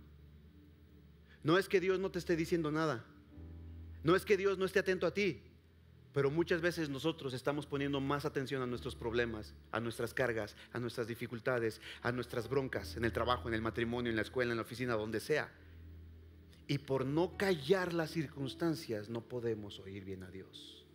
No 1.43 1.57
es 1.57 1.69
que 1.69 1.79
Dios 1.79 1.99
no 1.99 2.09
te 2.09 2.19
esté 2.19 2.35
diciendo 2.35 2.71
nada. 2.71 3.05
No 4.03 4.15
es 4.15 4.25
que 4.25 4.37
Dios 4.37 4.57
no 4.57 4.65
esté 4.65 4.79
atento 4.79 5.05
a 5.05 5.13
ti. 5.13 5.43
Pero 6.13 6.31
muchas 6.31 6.61
veces 6.61 6.89
nosotros 6.89 7.33
estamos 7.33 7.65
poniendo 7.65 7.99
más 7.99 8.23
atención 8.23 8.61
a 8.61 8.65
nuestros 8.65 8.95
problemas, 8.95 9.53
a 9.71 9.81
nuestras 9.81 10.13
cargas, 10.13 10.55
a 10.71 10.79
nuestras 10.79 11.07
dificultades, 11.07 11.81
a 12.01 12.11
nuestras 12.13 12.47
broncas 12.47 12.95
en 12.95 13.03
el 13.03 13.11
trabajo, 13.11 13.49
en 13.49 13.53
el 13.53 13.61
matrimonio, 13.61 14.09
en 14.09 14.15
la 14.15 14.21
escuela, 14.21 14.51
en 14.51 14.57
la 14.57 14.63
oficina, 14.63 14.93
donde 14.93 15.19
sea. 15.19 15.51
Y 16.67 16.79
por 16.79 17.05
no 17.05 17.37
callar 17.37 17.93
las 17.93 18.11
circunstancias 18.11 19.09
no 19.09 19.21
podemos 19.21 19.79
oír 19.79 20.03
bien 20.03 20.23
a 20.23 20.31
Dios. 20.31 20.85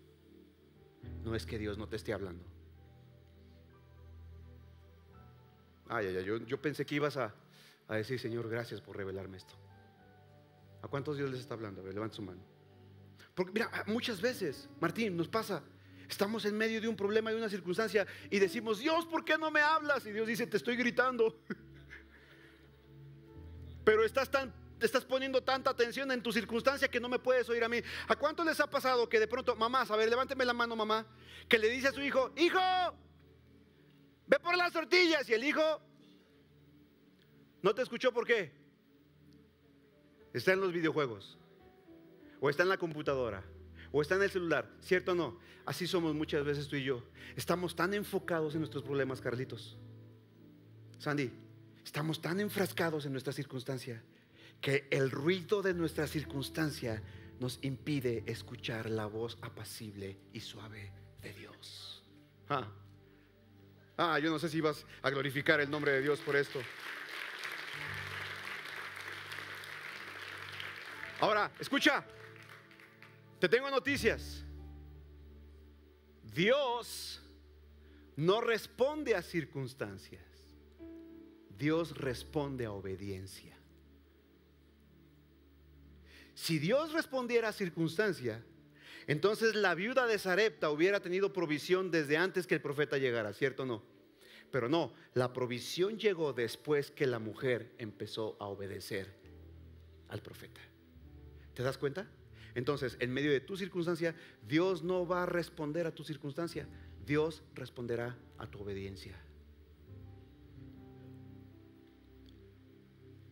No 1.25 1.35
es 1.35 1.47
que 1.47 1.59
Dios 1.59 1.79
no 1.79 1.89
te 1.89 1.97
esté 1.97 2.12
hablando. 2.12 2.45
Ay, 5.89 6.07
ay, 6.07 6.16
ay, 6.18 6.45
yo, 6.47 6.62
pensé 6.62 6.87
que 6.87 6.97
ibas 6.97 7.16
a, 7.16 7.35
decir, 7.89 8.18
Señor, 8.18 8.49
gracias 8.49 8.81
por 8.81 8.97
revelarme 8.97 9.37
esto. 9.37 9.55
¿A 10.83 10.89
cuántos 10.89 11.16
Dios 11.16 11.31
les 11.31 11.41
está 11.41 11.55
hablando? 11.55 11.83
Levanta 11.83 12.16
su 12.16 12.23
mano. 12.23 12.41
Porque 13.35 13.53
mira, 13.53 13.71
muchas 13.87 14.21
veces, 14.21 14.68
Martín, 14.81 15.16
nos 15.16 15.29
pasa, 15.29 15.62
estamos 16.09 16.45
en 16.45 16.57
medio 16.57 16.81
de 16.81 16.89
un 16.89 16.97
problema, 16.97 17.31
de 17.31 17.37
una 17.37 17.49
circunstancia 17.49 18.07
y 18.31 18.39
decimos, 18.39 18.79
Dios, 18.79 19.07
¿por 19.07 19.25
qué 19.25 19.39
no 19.39 19.51
me 19.51 19.61
hablas? 19.61 20.07
Y 20.07 20.12
Dios 20.12 20.27
dice, 20.27 20.47
te 20.47 20.57
estoy 20.57 20.77
gritando. 20.77 21.41
Pero 23.85 24.05
estás 24.05 24.31
tan 24.31 24.53
estás 24.87 25.05
poniendo 25.05 25.43
tanta 25.43 25.70
atención 25.70 26.11
en 26.12 26.22
tu 26.22 26.33
circunstancia 26.33 26.89
que 26.89 27.01
no 27.01 27.09
me 27.09 27.18
puedes 27.18 27.49
oír 27.49 27.62
a 27.64 27.68
mí. 27.68 27.81
¿A 28.09 28.16
cuánto 28.16 28.45
les 28.45 28.59
ha 28.61 28.68
pasado 28.68 29.09
que 29.09 29.18
de 29.18 29.28
pronto, 29.28 29.57
mamá, 29.57 29.83
a 29.83 29.97
ver, 29.97 30.09
levánteme 30.09 30.45
la 30.45 30.53
mano, 30.53 30.76
mamá, 30.76 31.07
que 31.49 31.59
le 31.59 31.68
dice 31.68 31.89
a 31.89 31.93
su 31.93 32.01
hijo, 32.01 32.33
hijo, 32.37 32.61
ve 34.26 34.39
por 34.39 34.57
las 34.57 34.72
tortillas 34.72 35.28
y 35.28 35.35
el 35.35 35.45
hijo 35.45 35.81
no 37.62 37.74
te 37.74 37.83
escuchó 37.83 38.12
por 38.12 38.26
qué? 38.26 38.53
Está 40.33 40.53
en 40.53 40.61
los 40.61 40.72
videojuegos 40.72 41.39
o 42.41 42.49
está 42.49 42.62
en 42.62 42.70
la 42.70 42.78
computadora, 42.78 43.45
o 43.93 44.01
está 44.01 44.14
en 44.14 44.22
el 44.22 44.31
celular, 44.31 44.70
¿cierto 44.81 45.12
o 45.12 45.14
no? 45.14 45.39
Así 45.66 45.87
somos 45.87 46.14
muchas 46.14 46.45
veces 46.45 46.68
tú 46.68 46.76
y 46.76 46.85
yo. 46.85 47.05
Estamos 47.37 47.76
tan 47.76 47.93
enfocados 47.93 48.55
en 48.55 48.61
nuestros 48.61 48.83
problemas, 48.83 49.20
Carlitos. 49.20 49.76
Sandy, 50.99 51.31
estamos 51.85 52.20
tan 52.20 52.41
enfrascados 52.41 53.05
en 53.05 53.12
nuestra 53.12 53.33
circunstancia 53.33 54.03
que 54.61 54.87
el 54.91 55.11
ruido 55.11 55.63
de 55.63 55.75
nuestra 55.75 56.07
circunstancia 56.07 57.03
nos 57.39 57.59
impide 57.63 58.23
escuchar 58.27 58.91
la 58.91 59.07
voz 59.07 59.39
apacible 59.41 60.19
y 60.33 60.41
suave 60.41 60.93
de 61.23 61.33
Dios. 61.33 62.05
Ah, 62.49 62.71
ah 63.97 64.19
yo 64.19 64.31
no 64.31 64.39
sé 64.39 64.49
si 64.49 64.61
vas 64.61 64.85
a 65.03 65.11
glorificar 65.11 65.61
el 65.61 65.71
nombre 65.71 65.93
de 65.93 66.03
Dios 66.03 66.21
por 66.21 66.37
esto. 66.37 66.61
Ahora, 71.21 71.51
escucha, 71.59 72.05
te 73.39 73.49
tengo 73.49 73.71
noticias. 73.71 74.45
Dios 76.23 77.23
no 78.17 78.41
responde 78.41 79.15
a 79.15 79.23
circunstancias. 79.23 80.23
Dios 81.57 81.97
responde 81.97 82.65
a 82.67 82.73
obediencia. 82.73 83.60
Si 86.41 86.59
Dios 86.59 86.95
respondiera 86.95 87.51
a 87.51 87.53
circunstancia, 87.53 88.43
entonces 89.07 89.55
la 89.55 89.74
viuda 89.74 90.07
de 90.07 90.18
Sarepta 90.18 90.70
hubiera 90.70 91.01
tenido 91.01 91.34
provisión 91.34 91.91
desde 91.91 92.16
antes 92.16 92.47
que 92.47 92.55
el 92.55 92.62
profeta 92.62 92.97
llegara, 92.97 93.34
¿cierto 93.34 93.64
o 93.64 93.66
no? 93.66 93.82
Pero 94.51 94.66
no, 94.66 94.95
la 95.12 95.34
provisión 95.34 95.99
llegó 95.99 96.32
después 96.32 96.91
que 96.93 97.07
la 97.07 97.18
mujer 97.18 97.74
empezó 97.76 98.38
a 98.41 98.47
obedecer 98.47 99.14
al 100.09 100.22
profeta. 100.22 100.62
¿Te 101.53 101.62
das 101.62 101.76
cuenta? 101.76 102.09
Entonces, 102.55 102.97
en 103.01 103.12
medio 103.12 103.32
de 103.32 103.41
tu 103.41 103.59
circunstancia, 103.59 104.14
Dios 104.49 104.82
no 104.82 105.07
va 105.07 105.24
a 105.24 105.26
responder 105.26 105.86
a 105.86 105.95
tu 105.95 106.05
circunstancia, 106.05 106.66
Dios 107.05 107.43
responderá 107.55 108.16
a 108.38 108.47
tu 108.47 108.61
obediencia. 108.61 109.14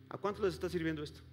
¿A 0.09 0.17
cuántos 0.19 0.45
les 0.45 0.53
está 0.53 0.69
sirviendo 0.69 1.01
esto? 1.01 1.23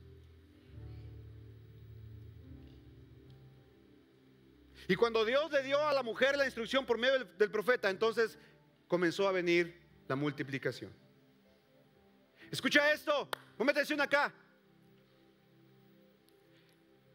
Y 4.88 4.94
cuando 4.94 5.24
Dios 5.24 5.50
le 5.50 5.62
dio 5.62 5.80
a 5.86 5.92
la 5.92 6.02
mujer 6.02 6.36
la 6.36 6.44
instrucción 6.44 6.86
por 6.86 6.98
medio 6.98 7.24
del, 7.24 7.50
profeta, 7.50 7.90
entonces 7.90 8.38
comenzó 8.86 9.26
a 9.28 9.32
venir 9.32 9.80
la 10.06 10.14
multiplicación. 10.14 10.92
Escucha 12.50 12.92
esto, 12.92 13.28
ponme 13.56 13.72
atención 13.72 14.00
acá. 14.00 14.32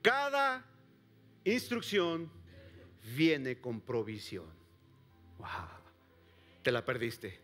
Cada 0.01 0.65
instrucción 1.45 2.29
viene 3.15 3.61
con 3.61 3.79
provisión. 3.79 4.51
Wow. 5.37 5.47
Te 6.63 6.71
la 6.71 6.83
perdiste. 6.83 7.39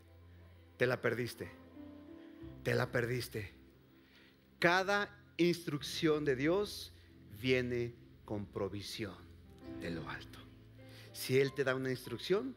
Te 0.76 0.86
la 0.86 1.02
perdiste. 1.02 1.50
Te 2.64 2.76
la 2.76 2.92
perdiste. 2.92 3.54
Cada 4.60 5.10
instrucción 5.38 6.26
de 6.26 6.36
Dios 6.36 6.92
viene 7.40 7.96
con 8.26 8.46
provisión 8.46 9.27
de 9.80 9.92
lo 9.92 10.10
alto. 10.10 10.40
Si 11.14 11.40
Él 11.40 11.54
te 11.54 11.64
da 11.64 11.76
una 11.76 11.90
instrucción, 11.90 12.56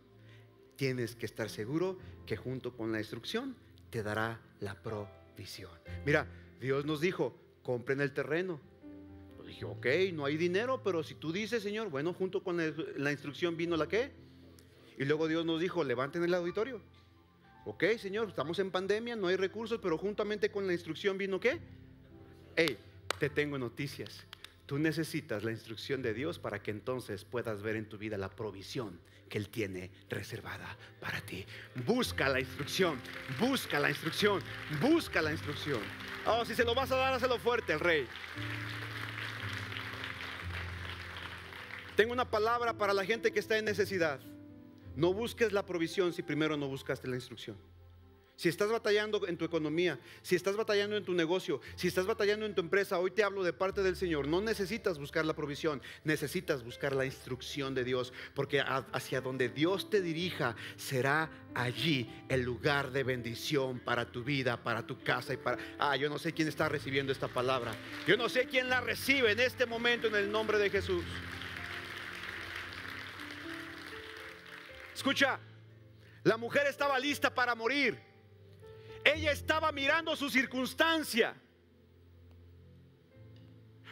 tienes 0.76 1.16
que 1.16 1.26
estar 1.26 1.50
seguro 1.50 1.98
que 2.26 2.36
junto 2.36 2.76
con 2.76 2.92
la 2.92 2.98
instrucción 2.98 3.56
te 3.90 4.02
dará 4.02 4.40
la 4.60 4.74
provisión. 4.74 5.70
Mira, 6.04 6.26
Dios 6.60 6.84
nos 6.84 7.00
dijo, 7.00 7.34
compren 7.62 8.00
el 8.00 8.12
terreno, 8.12 8.60
dije, 9.50 9.64
ok, 9.64 9.86
no 10.12 10.24
hay 10.24 10.36
dinero, 10.36 10.82
pero 10.82 11.02
si 11.02 11.14
tú 11.14 11.32
dices, 11.32 11.62
Señor, 11.62 11.90
bueno, 11.90 12.14
junto 12.14 12.42
con 12.42 12.56
la 12.96 13.12
instrucción 13.12 13.56
vino 13.56 13.76
la 13.76 13.88
qué. 13.88 14.12
Y 14.98 15.04
luego 15.04 15.28
Dios 15.28 15.44
nos 15.44 15.60
dijo, 15.60 15.82
levanten 15.82 16.22
el 16.22 16.34
auditorio. 16.34 16.80
Ok, 17.64 17.84
Señor, 17.98 18.28
estamos 18.28 18.58
en 18.58 18.70
pandemia, 18.70 19.16
no 19.16 19.26
hay 19.26 19.36
recursos, 19.36 19.78
pero 19.82 19.98
juntamente 19.98 20.50
con 20.50 20.66
la 20.66 20.72
instrucción 20.72 21.18
vino 21.18 21.40
qué. 21.40 21.58
Hey, 22.56 22.78
te 23.18 23.28
tengo 23.28 23.58
noticias. 23.58 24.26
Tú 24.70 24.78
necesitas 24.78 25.42
la 25.42 25.50
instrucción 25.50 26.00
de 26.00 26.14
Dios 26.14 26.38
para 26.38 26.62
que 26.62 26.70
entonces 26.70 27.24
puedas 27.24 27.60
ver 27.60 27.74
en 27.74 27.88
tu 27.88 27.98
vida 27.98 28.16
la 28.16 28.28
provisión 28.28 29.00
que 29.28 29.36
Él 29.36 29.48
tiene 29.48 29.90
reservada 30.08 30.76
para 31.00 31.20
ti. 31.22 31.44
Busca 31.84 32.28
la 32.28 32.38
instrucción, 32.38 33.00
busca 33.40 33.80
la 33.80 33.90
instrucción, 33.90 34.40
busca 34.80 35.22
la 35.22 35.32
instrucción. 35.32 35.80
Oh, 36.24 36.44
si 36.44 36.54
se 36.54 36.62
lo 36.62 36.72
vas 36.72 36.92
a 36.92 36.96
dar, 36.98 37.14
hazlo 37.14 37.36
fuerte, 37.40 37.72
el 37.72 37.80
rey. 37.80 38.06
Tengo 41.96 42.12
una 42.12 42.30
palabra 42.30 42.72
para 42.78 42.94
la 42.94 43.04
gente 43.04 43.32
que 43.32 43.40
está 43.40 43.58
en 43.58 43.64
necesidad. 43.64 44.20
No 44.94 45.12
busques 45.12 45.52
la 45.52 45.66
provisión 45.66 46.12
si 46.12 46.22
primero 46.22 46.56
no 46.56 46.68
buscaste 46.68 47.08
la 47.08 47.16
instrucción. 47.16 47.56
Si 48.40 48.48
estás 48.48 48.70
batallando 48.70 49.28
en 49.28 49.36
tu 49.36 49.44
economía, 49.44 49.98
si 50.22 50.34
estás 50.34 50.56
batallando 50.56 50.96
en 50.96 51.04
tu 51.04 51.12
negocio, 51.12 51.60
si 51.76 51.88
estás 51.88 52.06
batallando 52.06 52.46
en 52.46 52.54
tu 52.54 52.62
empresa, 52.62 52.98
hoy 52.98 53.10
te 53.10 53.22
hablo 53.22 53.42
de 53.42 53.52
parte 53.52 53.82
del 53.82 53.96
Señor. 53.96 54.26
No 54.26 54.40
necesitas 54.40 54.98
buscar 54.98 55.26
la 55.26 55.34
provisión, 55.34 55.82
necesitas 56.04 56.64
buscar 56.64 56.96
la 56.96 57.04
instrucción 57.04 57.74
de 57.74 57.84
Dios, 57.84 58.14
porque 58.34 58.62
hacia 58.62 59.20
donde 59.20 59.50
Dios 59.50 59.90
te 59.90 60.00
dirija 60.00 60.56
será 60.76 61.30
allí 61.54 62.10
el 62.30 62.40
lugar 62.40 62.92
de 62.92 63.04
bendición 63.04 63.78
para 63.78 64.10
tu 64.10 64.24
vida, 64.24 64.56
para 64.56 64.86
tu 64.86 64.98
casa 65.04 65.34
y 65.34 65.36
para... 65.36 65.58
Ah, 65.78 65.96
yo 65.96 66.08
no 66.08 66.18
sé 66.18 66.32
quién 66.32 66.48
está 66.48 66.66
recibiendo 66.66 67.12
esta 67.12 67.28
palabra. 67.28 67.74
Yo 68.06 68.16
no 68.16 68.30
sé 68.30 68.46
quién 68.46 68.70
la 68.70 68.80
recibe 68.80 69.32
en 69.32 69.40
este 69.40 69.66
momento 69.66 70.06
en 70.06 70.14
el 70.14 70.32
nombre 70.32 70.56
de 70.56 70.70
Jesús. 70.70 71.04
Escucha, 74.94 75.38
la 76.24 76.38
mujer 76.38 76.66
estaba 76.68 76.98
lista 76.98 77.34
para 77.34 77.54
morir. 77.54 78.08
Ella 79.04 79.32
estaba 79.32 79.72
mirando 79.72 80.14
su 80.16 80.28
circunstancia. 80.28 81.34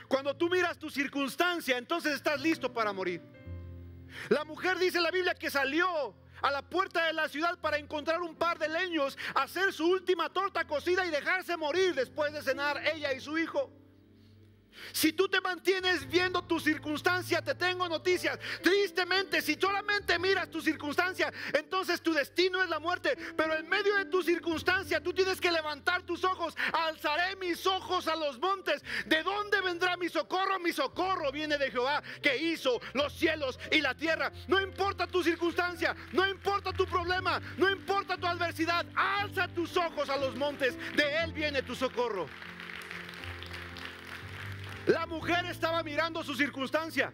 Cuando 0.06 0.34
tú 0.36 0.48
miras 0.48 0.78
tu 0.78 0.90
circunstancia, 0.90 1.76
entonces 1.76 2.14
estás 2.14 2.40
listo 2.40 2.72
para 2.72 2.92
morir. 2.92 3.22
La 4.30 4.44
mujer 4.44 4.78
dice 4.78 4.98
en 4.98 5.04
la 5.04 5.11
Biblia 5.11 5.34
que 5.34 5.50
salió 5.50 6.14
a 6.40 6.50
la 6.50 6.62
puerta 6.62 7.06
de 7.06 7.12
la 7.12 7.28
ciudad 7.28 7.59
para 7.59 7.78
encontrar 7.78 8.22
un 8.22 8.34
par 8.34 8.59
de 8.59 8.68
leños, 8.68 9.18
hacer 9.34 9.72
su 9.72 9.86
última 9.86 10.32
torta 10.32 10.66
cocida 10.66 11.04
y 11.04 11.11
dejarse 11.11 11.56
morir 11.56 11.94
después 11.94 12.32
de 12.32 12.42
cenar 12.42 12.80
ella 12.86 13.12
y 13.12 13.20
su 13.20 13.36
hijo. 13.38 13.70
Si 14.93 15.12
tú 15.12 15.29
te 15.29 15.41
mantienes 15.41 16.09
viendo 16.09 16.43
tu 16.43 16.61
circunstancia, 16.61 17.43
te 17.43 17.55
tengo 17.55 17.89
noticias. 17.89 18.39
Tristemente, 18.62 19.43
si 19.43 19.55
solamente 19.55 20.18
miras 20.18 20.51
tu 20.51 20.61
circunstancia, 20.61 21.33
entonces 21.53 22.01
tu 22.01 22.12
destino 22.12 22.62
es 22.62 22.68
la 22.68 22.79
muerte. 22.79 23.16
Pero 23.37 23.55
en 23.55 23.68
medio 23.68 23.97
de 23.97 24.07
tu 24.07 24.22
circunstancia, 24.22 25.03
tú 25.03 25.12
tienes 25.12 25.41
que 25.41 25.51
levantar 25.51 26.03
tus 26.03 26.24
ojos. 26.24 26.55
Alzaré 26.72 27.37
mis 27.37 27.66
ojos 27.66 28.09
a 28.09 28.16
los 28.16 28.39
montes. 28.39 28.83
¿De 29.07 29.22
dónde 29.22 29.61
vendrá 29.61 29.97
mi 29.97 30.09
socorro? 30.09 30.59
Mi 30.59 30.72
socorro 30.72 31.31
viene 31.33 31.59
de 31.59 31.70
Jehová, 31.70 32.03
que 32.22 32.37
hizo 32.37 32.81
los 32.95 33.12
cielos 33.12 33.59
y 33.70 33.81
la 33.81 33.95
tierra. 33.95 34.33
No 34.47 34.61
importa 34.61 35.07
tu 35.07 35.22
circunstancia, 35.22 35.95
no 36.12 36.26
importa 36.26 36.72
tu 36.72 36.87
problema, 36.87 37.41
no 37.57 37.70
importa 37.70 38.16
tu 38.16 38.26
adversidad. 38.26 38.87
Alza 38.95 39.49
tus 39.49 39.76
ojos 39.76 40.09
a 40.09 40.16
los 40.16 40.35
montes. 40.37 40.76
De 40.97 41.16
Él 41.22 41.33
viene 41.33 41.62
tu 41.62 41.74
socorro. 41.74 42.29
La 44.89 45.07
mujer 45.07 45.45
estaba 45.45 45.82
mirando 45.82 46.24
su 46.24 46.34
circunstancia. 46.34 47.12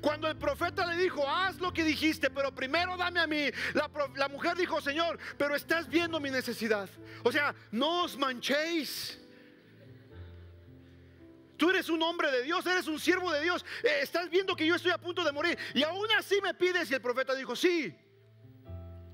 Cuando 0.00 0.28
el 0.28 0.36
profeta 0.36 0.86
le 0.86 0.96
dijo, 0.96 1.28
haz 1.28 1.58
lo 1.58 1.72
que 1.72 1.82
dijiste, 1.82 2.30
pero 2.30 2.54
primero 2.54 2.96
dame 2.96 3.18
a 3.18 3.26
mí, 3.26 3.50
la, 3.74 4.28
mujer 4.28 4.56
dijo, 4.56 4.80
Señor, 4.80 5.18
pero 5.36 5.56
estás 5.56 5.88
viendo 5.88 6.20
mi 6.20 6.30
necesidad. 6.30 6.88
O 7.24 7.32
sea, 7.32 7.54
no 7.72 8.04
os 8.04 8.16
manchéis. 8.16 9.18
Tú 11.56 11.70
eres 11.70 11.88
un 11.88 12.00
hombre 12.04 12.30
de 12.30 12.44
Dios, 12.44 12.64
eres 12.66 12.86
un 12.86 13.00
siervo 13.00 13.32
de 13.32 13.42
Dios. 13.42 13.66
Eh, 13.82 13.98
estás 14.02 14.30
viendo 14.30 14.54
que 14.54 14.64
yo 14.64 14.76
estoy 14.76 14.92
a 14.92 14.98
punto 14.98 15.24
de 15.24 15.32
morir. 15.32 15.58
Y 15.74 15.82
aún 15.82 16.06
así 16.16 16.40
me 16.40 16.54
pides. 16.54 16.88
Y 16.88 16.94
el 16.94 17.00
profeta 17.00 17.34
dijo, 17.34 17.56
sí, 17.56 17.92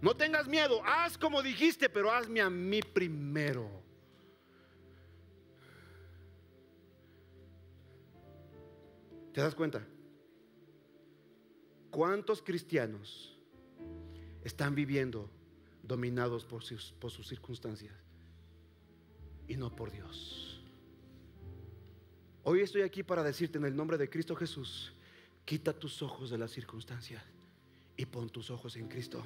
no 0.03 0.15
tengas 0.15 0.47
miedo, 0.47 0.83
haz 0.85 1.17
como 1.17 1.43
dijiste, 1.43 1.89
pero 1.89 2.13
hazme 2.13 2.43
a 2.43 2.51
mí 2.51 2.83
primero. 2.83 3.84
¿Te 9.35 9.41
das 9.41 9.57
cuenta? 9.57 9.85
¿Cuántos 11.91 12.41
cristianos 12.41 13.37
están 14.45 14.77
viviendo 14.77 15.29
dominados 15.83 16.45
por 16.45 16.63
sus, 16.63 16.95
circunstancias 17.27 17.93
y 19.49 19.57
no 19.57 19.75
por 19.75 19.91
Dios? 19.91 20.63
Hoy 22.45 22.61
estoy 22.61 22.83
aquí 22.83 23.03
para 23.03 23.25
decirte 23.25 23.59
en 23.59 23.65
el 23.65 23.75
nombre 23.75 23.99
de 23.99 24.09
Cristo 24.09 24.37
Jesús, 24.37 24.93
quita 25.45 25.73
tus 25.73 26.01
ojos 26.01 26.31
de 26.31 26.39
las 26.39 26.53
circunstancias 26.53 27.25
y 27.97 28.07
pon 28.07 28.31
tus 28.31 28.51
ojos 28.51 28.77
en 28.77 28.87
Cristo. 28.87 29.21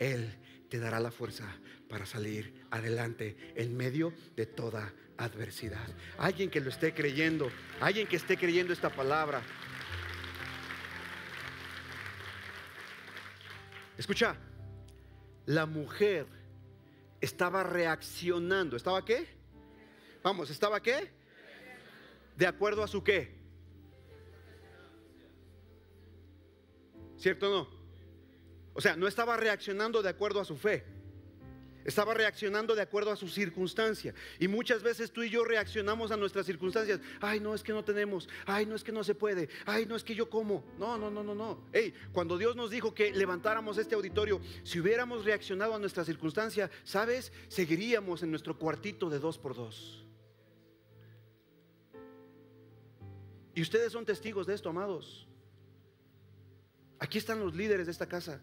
Él 0.00 0.34
te 0.68 0.80
dará 0.80 0.98
la 0.98 1.12
fuerza 1.12 1.46
para 1.88 2.06
salir 2.06 2.64
adelante 2.70 3.36
en 3.54 3.76
medio 3.76 4.12
de 4.34 4.46
toda 4.46 4.92
adversidad. 5.18 5.86
Alguien 6.18 6.50
que 6.50 6.60
lo 6.60 6.70
esté 6.70 6.94
creyendo, 6.94 7.50
alguien 7.80 8.06
que 8.06 8.16
esté 8.16 8.36
creyendo 8.36 8.72
esta 8.72 8.88
palabra. 8.88 9.42
Escucha, 13.98 14.34
la 15.46 15.66
mujer 15.66 16.26
estaba 17.20 17.62
reaccionando. 17.62 18.76
¿Estaba 18.76 19.04
qué? 19.04 19.26
Vamos, 20.22 20.48
¿estaba 20.48 20.80
qué? 20.80 21.10
De 22.36 22.46
acuerdo 22.46 22.82
a 22.82 22.88
su 22.88 23.04
qué. 23.04 23.38
¿Cierto 27.18 27.50
o 27.50 27.50
no? 27.50 27.79
O 28.74 28.80
sea, 28.80 28.96
no 28.96 29.06
estaba 29.06 29.36
reaccionando 29.36 30.02
de 30.02 30.08
acuerdo 30.08 30.40
a 30.40 30.44
su 30.44 30.56
fe. 30.56 30.84
Estaba 31.84 32.12
reaccionando 32.12 32.74
de 32.74 32.82
acuerdo 32.82 33.10
a 33.10 33.16
su 33.16 33.28
circunstancia. 33.28 34.14
Y 34.38 34.48
muchas 34.48 34.82
veces 34.82 35.10
tú 35.10 35.22
y 35.22 35.30
yo 35.30 35.44
reaccionamos 35.44 36.10
a 36.10 36.16
nuestras 36.16 36.44
circunstancias. 36.44 37.00
Ay, 37.20 37.40
no, 37.40 37.54
es 37.54 37.62
que 37.62 37.72
no 37.72 37.82
tenemos. 37.82 38.28
Ay, 38.44 38.66
no, 38.66 38.74
es 38.76 38.84
que 38.84 38.92
no 38.92 39.02
se 39.02 39.14
puede. 39.14 39.48
Ay, 39.64 39.86
no, 39.86 39.96
es 39.96 40.04
que 40.04 40.14
yo 40.14 40.28
como. 40.28 40.64
No, 40.78 40.98
no, 40.98 41.10
no, 41.10 41.22
no, 41.22 41.34
no. 41.34 41.64
Hey, 41.72 41.94
cuando 42.12 42.36
Dios 42.36 42.54
nos 42.54 42.70
dijo 42.70 42.92
que 42.92 43.12
levantáramos 43.12 43.78
este 43.78 43.94
auditorio, 43.94 44.40
si 44.62 44.78
hubiéramos 44.78 45.24
reaccionado 45.24 45.74
a 45.74 45.78
nuestra 45.78 46.04
circunstancia, 46.04 46.70
¿sabes? 46.84 47.32
Seguiríamos 47.48 48.22
en 48.22 48.30
nuestro 48.30 48.58
cuartito 48.58 49.08
de 49.08 49.18
dos 49.18 49.38
por 49.38 49.56
dos. 49.56 50.04
Y 53.54 53.62
ustedes 53.62 53.90
son 53.92 54.04
testigos 54.04 54.46
de 54.46 54.54
esto, 54.54 54.68
amados. 54.68 55.26
Aquí 56.98 57.16
están 57.16 57.40
los 57.40 57.54
líderes 57.54 57.86
de 57.86 57.92
esta 57.92 58.06
casa. 58.06 58.40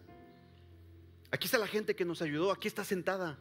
Aquí 1.30 1.46
está 1.46 1.58
la 1.58 1.66
gente 1.66 1.94
que 1.94 2.04
nos 2.04 2.22
ayudó, 2.22 2.50
aquí 2.50 2.68
está 2.68 2.84
sentada. 2.84 3.38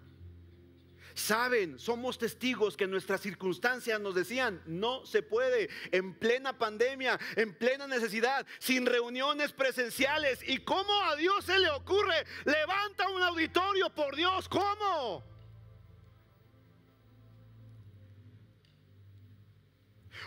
Saben, 1.14 1.80
somos 1.80 2.20
testigos 2.20 2.78
que 2.78 2.86
nuestras 2.86 3.22
circunstancias 3.22 4.00
nos 4.00 4.14
decían, 4.14 4.62
no 4.68 5.04
se 5.06 5.24
puede, 5.24 5.68
en 5.92 6.14
plena 6.14 6.60
pandemia, 6.60 7.20
en 7.36 7.56
plena 7.56 7.88
necesidad, 7.88 8.46
sin 8.60 8.86
reuniones 8.86 9.52
presenciales. 9.52 10.48
¿Y 10.48 10.60
cómo 10.60 10.94
a 11.06 11.16
Dios 11.16 11.44
se 11.46 11.58
le 11.58 11.70
ocurre? 11.72 12.24
Levanta 12.46 13.10
un 13.10 13.24
auditorio, 13.24 13.90
por 13.90 14.16
Dios, 14.16 14.48
¿cómo? 14.48 15.24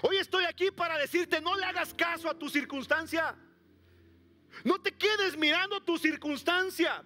Hoy 0.02 0.16
estoy 0.16 0.44
aquí 0.44 0.72
para 0.72 0.98
decirte, 0.98 1.40
no 1.40 1.54
le 1.56 1.66
hagas 1.66 1.94
caso 1.94 2.28
a 2.28 2.36
tu 2.36 2.48
circunstancia. 2.48 3.36
No 4.64 4.80
te 4.80 4.90
quedes 4.90 5.36
mirando 5.36 5.80
tu 5.82 5.98
circunstancia. 5.98 7.04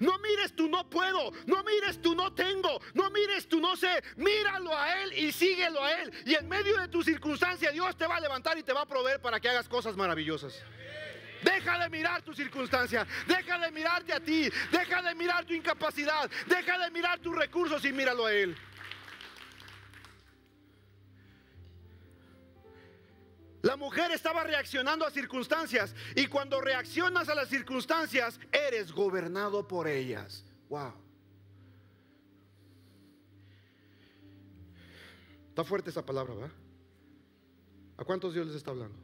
No 0.00 0.18
mires 0.18 0.54
tú 0.54 0.68
no 0.68 0.88
puedo, 0.88 1.32
no 1.46 1.62
mires 1.62 2.00
tú 2.00 2.14
no 2.14 2.32
tengo, 2.32 2.80
no 2.94 3.10
mires 3.10 3.48
tú 3.48 3.60
no 3.60 3.76
sé, 3.76 4.02
míralo 4.16 4.76
a 4.76 5.02
Él 5.02 5.12
y 5.12 5.32
síguelo 5.32 5.82
a 5.82 5.92
Él. 5.92 6.12
Y 6.24 6.34
en 6.34 6.48
medio 6.48 6.78
de 6.78 6.88
tu 6.88 7.02
circunstancia 7.02 7.70
Dios 7.70 7.96
te 7.96 8.06
va 8.06 8.16
a 8.16 8.20
levantar 8.20 8.58
y 8.58 8.62
te 8.62 8.72
va 8.72 8.82
a 8.82 8.86
proveer 8.86 9.20
para 9.20 9.40
que 9.40 9.48
hagas 9.48 9.68
cosas 9.68 9.96
maravillosas. 9.96 10.62
Deja 11.42 11.78
de 11.78 11.90
mirar 11.90 12.22
tu 12.22 12.34
circunstancia, 12.34 13.06
deja 13.26 13.58
de 13.58 13.70
mirarte 13.70 14.12
a 14.12 14.20
ti, 14.20 14.50
deja 14.72 15.02
de 15.02 15.14
mirar 15.14 15.44
tu 15.44 15.54
incapacidad, 15.54 16.30
deja 16.46 16.78
de 16.78 16.90
mirar 16.90 17.18
tus 17.20 17.36
recursos 17.36 17.84
y 17.84 17.92
míralo 17.92 18.26
a 18.26 18.32
Él. 18.32 18.56
La 23.62 23.76
mujer 23.76 24.10
estaba 24.12 24.44
reaccionando 24.44 25.04
a 25.04 25.10
circunstancias 25.10 25.94
y 26.14 26.26
cuando 26.26 26.60
reaccionas 26.60 27.28
a 27.28 27.34
las 27.34 27.48
circunstancias 27.48 28.38
eres 28.52 28.92
gobernado 28.92 29.66
por 29.66 29.88
ellas. 29.88 30.44
Wow. 30.68 30.92
Está 35.48 35.64
fuerte 35.64 35.90
esa 35.90 36.04
palabra, 36.04 36.34
¿verdad? 36.34 36.52
¿A 37.96 38.04
cuántos 38.04 38.34
Dios 38.34 38.46
les 38.46 38.56
está 38.56 38.72
hablando? 38.72 38.98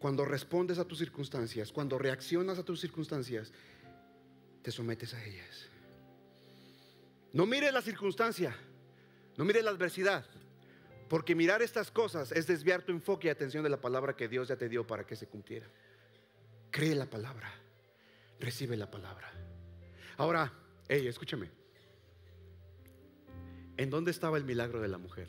Cuando 0.00 0.24
respondes 0.24 0.78
a 0.78 0.84
tus 0.84 0.98
circunstancias, 0.98 1.70
cuando 1.70 1.98
reaccionas 1.98 2.58
a 2.58 2.64
tus 2.64 2.80
circunstancias, 2.80 3.52
te 4.62 4.72
sometes 4.72 5.14
a 5.14 5.24
ellas. 5.24 5.68
No 7.32 7.46
mires 7.46 7.72
la 7.72 7.80
circunstancia, 7.80 8.56
no 9.36 9.44
mires 9.44 9.62
la 9.62 9.70
adversidad. 9.70 10.24
Porque 11.10 11.34
mirar 11.34 11.60
estas 11.60 11.90
cosas 11.90 12.30
es 12.30 12.46
desviar 12.46 12.82
tu 12.82 12.92
enfoque 12.92 13.26
y 13.26 13.30
atención 13.32 13.64
de 13.64 13.68
la 13.68 13.80
palabra 13.80 14.14
que 14.14 14.28
Dios 14.28 14.46
ya 14.46 14.54
te 14.54 14.68
dio 14.68 14.86
para 14.86 15.04
que 15.04 15.16
se 15.16 15.26
cumpliera. 15.26 15.66
Cree 16.70 16.94
la 16.94 17.06
palabra, 17.06 17.52
recibe 18.38 18.76
la 18.76 18.88
palabra. 18.88 19.28
Ahora, 20.18 20.52
hey, 20.88 21.08
escúchame. 21.08 21.50
¿En 23.76 23.90
dónde 23.90 24.12
estaba 24.12 24.38
el 24.38 24.44
milagro 24.44 24.80
de 24.80 24.86
la 24.86 24.98
mujer? 24.98 25.26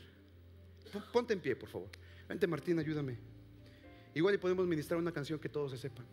Ponte 1.12 1.32
en 1.32 1.40
pie, 1.40 1.56
por 1.56 1.68
favor. 1.68 1.88
Vente, 2.28 2.46
Martín, 2.46 2.78
ayúdame. 2.78 3.18
Igual 4.14 4.36
y 4.36 4.38
podemos 4.38 4.64
ministrar 4.68 5.00
una 5.00 5.10
canción 5.10 5.40
que 5.40 5.48
todos 5.48 5.72
se 5.72 5.78
sepan. 5.78 6.06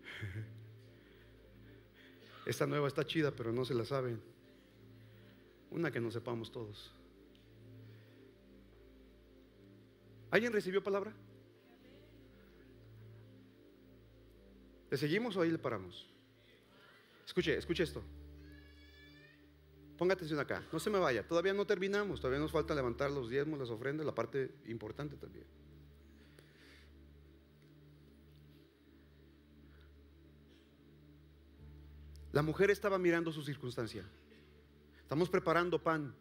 Esta 2.46 2.66
nueva 2.66 2.88
está 2.88 3.06
chida, 3.06 3.30
pero 3.30 3.52
no 3.52 3.64
se 3.64 3.74
la 3.74 3.84
saben. 3.84 4.20
Una 5.70 5.92
que 5.92 6.00
nos 6.00 6.14
sepamos 6.14 6.50
todos. 6.50 6.95
¿Alguien 10.30 10.52
recibió 10.52 10.82
palabra? 10.82 11.14
¿Le 14.90 14.96
seguimos 14.96 15.36
o 15.36 15.42
ahí 15.42 15.50
le 15.50 15.58
paramos? 15.58 16.08
Escuche, 17.26 17.56
escuche 17.56 17.82
esto. 17.82 18.02
Ponga 19.98 20.14
atención 20.14 20.38
acá, 20.38 20.62
no 20.72 20.78
se 20.78 20.90
me 20.90 20.98
vaya, 20.98 21.26
todavía 21.26 21.54
no 21.54 21.66
terminamos, 21.66 22.20
todavía 22.20 22.40
nos 22.40 22.52
falta 22.52 22.74
levantar 22.74 23.10
los 23.10 23.30
diezmos, 23.30 23.58
las 23.58 23.70
ofrendas, 23.70 24.04
la 24.04 24.14
parte 24.14 24.54
importante 24.66 25.16
también. 25.16 25.46
La 32.32 32.42
mujer 32.42 32.70
estaba 32.70 32.98
mirando 32.98 33.32
su 33.32 33.42
circunstancia. 33.42 34.04
Estamos 35.00 35.30
preparando 35.30 35.82
pan, 35.82 36.14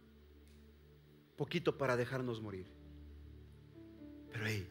poquito 1.35 1.77
para 1.77 1.97
dejarnos 1.97 2.39
morir. 2.39 2.74
Pero 4.35 4.47
hey, 4.47 4.67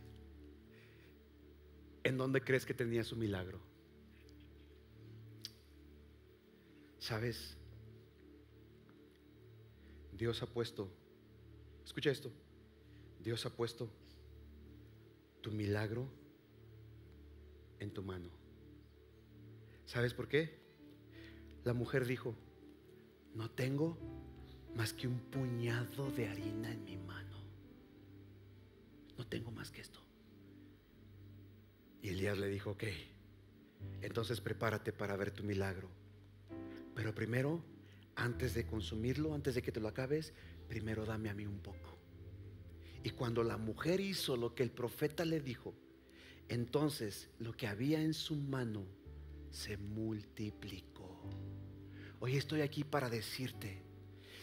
¿en 2.03 2.19
dónde 2.19 2.43
crees 2.43 2.67
que 2.67 2.75
tenía 2.75 3.03
su 3.03 3.17
milagro? 3.17 3.63
¿Sabes? 6.99 7.57
Dios 10.13 10.43
ha 10.43 10.47
puesto, 10.47 10.91
escucha 11.83 12.11
esto, 12.11 12.31
Dios 13.21 13.47
ha 13.47 13.57
puesto 13.57 13.89
tu 15.41 15.51
milagro 15.51 16.11
en 17.79 17.91
tu 17.91 18.03
mano. 18.03 18.29
¿Sabes 19.87 20.13
por 20.13 20.29
qué? 20.29 20.61
La 21.65 21.73
mujer 21.73 22.05
dijo, 22.05 22.35
no 23.35 23.51
tengo 23.51 23.97
más 24.77 24.93
que 24.93 25.09
un 25.09 25.21
puñado 25.21 26.11
de 26.11 26.29
harina 26.29 26.71
en 26.71 26.85
mi 26.85 26.99
mano. 26.99 27.24
Tengo 29.29 29.51
más 29.51 29.71
que 29.71 29.81
esto. 29.81 30.01
Y 32.03 32.09
Elías 32.11 32.39
le 32.39 32.49
dijo, 32.49 32.73
ok, 32.73 32.85
entonces 34.03 34.41
prepárate 34.41 34.93
para 34.93 35.17
ver 35.17 35.31
tu 35.31 35.43
milagro. 35.43 35.89
Pero 36.95 37.15
primero, 37.15 37.65
antes 38.15 38.55
de 38.55 38.67
consumirlo, 38.67 39.35
antes 39.35 39.55
de 39.55 39.63
que 39.63 39.73
te 39.73 39.81
lo 39.81 39.89
acabes, 39.89 40.33
primero 40.69 41.05
dame 41.05 41.31
a 41.31 41.35
mí 41.35 41.47
un 41.47 41.61
poco. 41.61 41.99
Y 43.03 43.11
cuando 43.11 43.43
la 43.43 43.57
mujer 43.57 44.01
hizo 44.01 44.37
lo 44.37 44.55
que 44.55 44.63
el 44.63 44.71
profeta 44.71 45.25
le 45.25 45.41
dijo, 45.41 45.75
Entonces 46.49 47.31
lo 47.39 47.57
que 47.57 47.67
había 47.67 48.03
en 48.03 48.13
su 48.13 48.37
mano 48.37 48.85
se 49.51 49.77
multiplicó. 49.77 51.23
Hoy 52.21 52.37
estoy 52.37 52.61
aquí 52.61 52.85
para 52.85 53.09
decirte, 53.09 53.83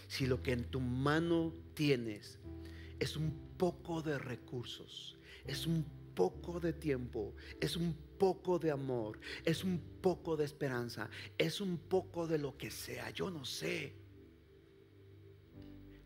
si 0.08 0.26
lo 0.26 0.42
que 0.42 0.52
en 0.52 0.66
tu 0.66 0.80
mano 0.80 1.54
tienes 1.74 2.40
es 3.00 3.16
un 3.18 3.51
poco 3.62 4.02
de 4.02 4.18
recursos, 4.18 5.20
es 5.46 5.68
un 5.68 5.86
poco 6.16 6.60
de 6.60 6.74
tiempo, 6.74 7.36
es 7.60 7.78
un 7.78 7.96
poco 8.18 8.58
de 8.58 8.72
amor, 8.72 9.20
es 9.46 9.64
un 9.64 10.00
poco 10.02 10.36
de 10.36 10.46
esperanza, 10.46 11.12
es 11.38 11.62
un 11.62 11.78
poco 11.78 12.26
de 12.26 12.40
lo 12.40 12.58
que 12.58 12.72
sea, 12.72 13.12
yo 13.12 13.30
no 13.30 13.46
sé. 13.46 13.94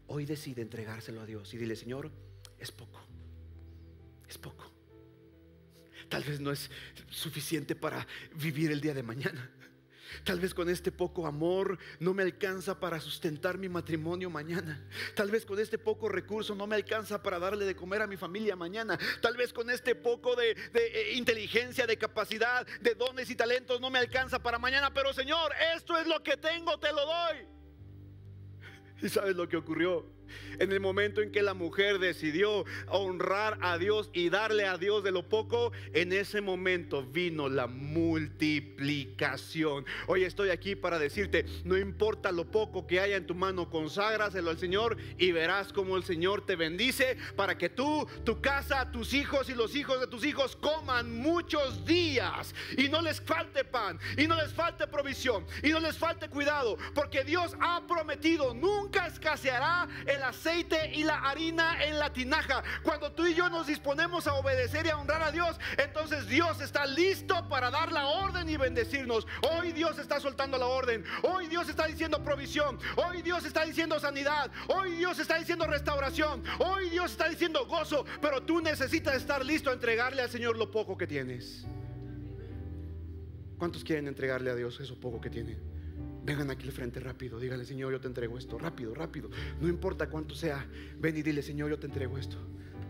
Hoy 0.08 0.26
decide 0.26 0.64
entregárselo 0.64 1.22
a 1.22 1.26
Dios 1.26 1.54
y 1.54 1.58
dile, 1.58 1.78
Señor, 1.78 2.12
es 2.60 2.74
poco, 2.74 3.00
es 4.28 4.38
poco. 4.38 4.70
Tal 6.10 6.26
vez 6.26 6.42
no 6.42 6.52
es 6.52 6.70
suficiente 7.10 7.74
para 7.74 8.06
vivir 8.36 8.70
el 8.70 8.82
día 8.82 8.94
de 8.94 9.04
mañana. 9.04 9.50
Tal 10.24 10.40
vez 10.40 10.54
con 10.54 10.70
este 10.70 10.92
poco 10.92 11.28
amor 11.28 11.78
no 12.00 12.14
me 12.14 12.24
alcanza 12.24 12.80
para 12.80 13.00
sustentar 13.00 13.58
mi 13.58 13.70
matrimonio 13.70 14.30
mañana. 14.30 14.86
Tal 15.16 15.32
vez 15.32 15.46
con 15.46 15.60
este 15.60 15.78
poco 15.78 16.10
recurso 16.10 16.56
no 16.56 16.68
me 16.68 16.76
alcanza 16.76 17.22
para 17.22 17.40
darle 17.40 17.66
de 17.66 17.76
comer 17.76 18.02
a 18.02 18.08
mi 18.08 18.18
familia 18.18 18.56
mañana. 18.56 18.98
Tal 19.22 19.36
vez 19.36 19.54
con 19.54 19.70
este 19.70 19.96
poco 19.96 20.36
de, 20.36 20.52
eh, 20.52 21.14
inteligencia, 21.16 21.86
de 21.86 21.98
capacidad, 21.98 22.66
de 22.82 22.96
dones 22.96 23.30
y 23.30 23.36
talentos 23.36 23.82
no 23.82 23.90
me 23.90 24.00
alcanza 24.00 24.42
para 24.42 24.58
mañana. 24.58 24.94
Pero 24.94 25.14
Señor, 25.14 25.52
esto 25.76 25.98
es 25.98 26.08
lo 26.08 26.24
que 26.24 26.38
tengo, 26.38 26.80
te 26.80 26.92
lo 26.92 27.06
doy. 27.06 27.48
¿Y 29.02 29.10
sabes 29.10 29.36
lo 29.36 29.48
que 29.48 29.58
ocurrió? 29.58 30.15
En 30.60 30.72
el 30.72 30.80
momento 30.80 31.22
en 31.22 31.32
que 31.32 31.42
la 31.42 31.54
mujer 31.54 32.00
decidió 32.00 32.64
honrar 32.88 33.58
a 33.62 33.78
Dios 33.78 34.10
y 34.14 34.30
darle 34.30 34.66
a 34.66 34.78
Dios 34.78 35.04
de 35.04 35.12
lo 35.12 35.28
poco, 35.28 35.74
en 35.94 36.14
ese 36.14 36.42
momento 36.42 37.04
vino 37.04 37.50
la 37.50 37.68
multiplicación. 37.68 39.86
Hoy 40.08 40.24
estoy 40.24 40.50
aquí 40.50 40.76
para 40.76 41.00
decirte, 41.00 41.46
no 41.64 41.78
importa 41.78 42.32
lo 42.32 42.52
poco 42.52 42.88
que 42.88 43.00
haya 43.00 43.18
en 43.18 43.28
tu 43.28 43.36
mano, 43.36 43.70
conságraselo 43.70 44.50
al 44.50 44.58
Señor 44.58 44.98
y 45.18 45.32
verás 45.32 45.74
cómo 45.74 45.98
el 45.98 46.04
Señor 46.04 46.46
te 46.46 46.56
bendice 46.56 47.18
para 47.36 47.58
que 47.58 47.70
tú, 47.70 48.08
tu 48.24 48.42
casa, 48.42 48.92
tus 48.92 49.14
hijos 49.14 49.50
y 49.50 49.54
los 49.54 49.76
hijos 49.76 50.00
de 50.00 50.08
tus 50.08 50.26
hijos 50.26 50.56
coman 50.56 51.18
muchos 51.18 51.86
días 51.86 52.54
y 52.78 52.90
no 52.90 53.02
les 53.02 53.22
falte 53.22 53.64
pan 53.64 54.00
y 54.18 54.28
no 54.28 54.36
les 54.36 54.54
falte 54.54 54.88
provisión 54.88 55.46
y 55.64 55.70
no 55.70 55.80
les 55.80 55.98
falte 55.98 56.30
cuidado, 56.30 56.78
porque 56.94 57.24
Dios 57.24 57.56
ha 57.60 57.86
prometido, 57.88 58.54
nunca 58.54 59.08
escaseará 59.08 59.88
el 60.06 60.15
aceite 60.24 60.92
y 60.94 61.04
la 61.04 61.20
harina 61.20 61.84
en 61.84 62.00
la 62.00 62.12
tinaja. 62.12 62.64
Cuando 62.84 63.12
tú 63.12 63.26
y 63.26 63.34
yo 63.34 63.50
nos 63.50 63.68
disponemos 63.68 64.28
a 64.28 64.36
obedecer 64.36 64.86
y 64.86 64.90
a 64.90 64.98
honrar 64.98 65.22
a 65.22 65.32
Dios, 65.32 65.60
entonces 65.78 66.28
Dios 66.28 66.62
está 66.62 66.86
listo 66.86 67.48
para 67.50 67.72
dar 67.72 67.92
la 67.92 68.08
orden 68.08 68.50
y 68.50 68.58
bendecirnos. 68.58 69.28
Hoy 69.52 69.72
Dios 69.72 69.98
está 70.00 70.20
soltando 70.20 70.58
la 70.58 70.68
orden. 70.68 71.04
Hoy 71.24 71.48
Dios 71.48 71.70
está 71.70 71.86
diciendo 71.86 72.24
provisión. 72.24 72.80
Hoy 72.96 73.22
Dios 73.22 73.46
está 73.46 73.66
diciendo 73.66 74.00
sanidad. 74.00 74.52
Hoy 74.68 74.92
Dios 74.96 75.20
está 75.20 75.38
diciendo 75.38 75.68
restauración. 75.68 76.44
Hoy 76.60 76.90
Dios 76.90 77.12
está 77.12 77.30
diciendo 77.30 77.66
gozo. 77.66 78.06
Pero 78.22 78.44
tú 78.44 78.62
necesitas 78.62 79.16
estar 79.16 79.46
listo 79.46 79.70
a 79.70 79.74
entregarle 79.74 80.22
al 80.22 80.30
Señor 80.30 80.58
lo 80.58 80.72
poco 80.72 80.98
que 80.98 81.08
tienes. 81.08 81.66
¿Cuántos 83.58 83.84
quieren 83.84 84.08
entregarle 84.08 84.52
a 84.52 84.56
Dios 84.56 84.80
eso 84.80 85.00
poco 85.00 85.22
que 85.22 85.30
tienen? 85.30 85.75
Vengan 86.26 86.50
aquí 86.50 86.66
al 86.66 86.74
frente 86.74 87.00
rápido. 87.00 87.40
Dígale, 87.40 87.66
Señor, 87.66 87.92
yo 87.92 88.02
te 88.02 88.08
entrego 88.08 88.38
esto. 88.38 88.58
Rápido, 88.58 88.96
rápido. 88.96 89.30
No 89.62 89.68
importa 89.68 90.10
cuánto 90.10 90.34
sea. 90.34 90.66
Ven 90.98 91.16
y 91.16 91.22
dile, 91.22 91.44
Señor, 91.44 91.70
yo 91.70 91.78
te 91.78 91.86
entrego 91.86 92.18
esto. 92.18 92.38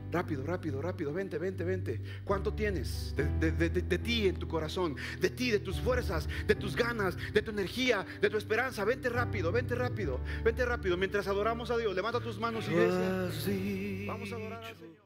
Rápido, 0.09 0.45
rápido, 0.45 0.81
rápido. 0.81 1.11
Vente, 1.11 1.37
vente, 1.37 1.65
vente. 1.65 2.01
¿Cuánto 2.23 2.53
tienes 2.53 3.13
de, 3.17 3.99
ti 3.99 4.27
en 4.27 4.39
tu 4.39 4.47
corazón? 4.47 4.95
De 5.19 5.29
ti, 5.29 5.51
de 5.51 5.59
tus 5.59 5.81
fuerzas, 5.81 6.29
de 6.47 6.55
tus 6.55 6.77
ganas, 6.77 7.17
de 7.33 7.41
tu 7.41 7.51
energía, 7.51 8.05
de 8.21 8.29
tu 8.29 8.37
esperanza. 8.37 8.85
Vente 8.85 9.09
rápido, 9.09 9.51
vente 9.51 9.75
rápido. 9.75 10.21
Vente 10.41 10.65
rápido. 10.65 10.95
Mientras 10.95 11.27
adoramos 11.27 11.69
a 11.71 11.77
Dios, 11.77 11.93
levanta 11.93 12.21
tus 12.21 12.39
manos, 12.39 12.65
iglesia. 12.69 13.29
Vamos 14.07 14.31
a 14.31 14.35
adorar 14.35 14.63
al 14.63 14.75
Señor. 14.77 15.05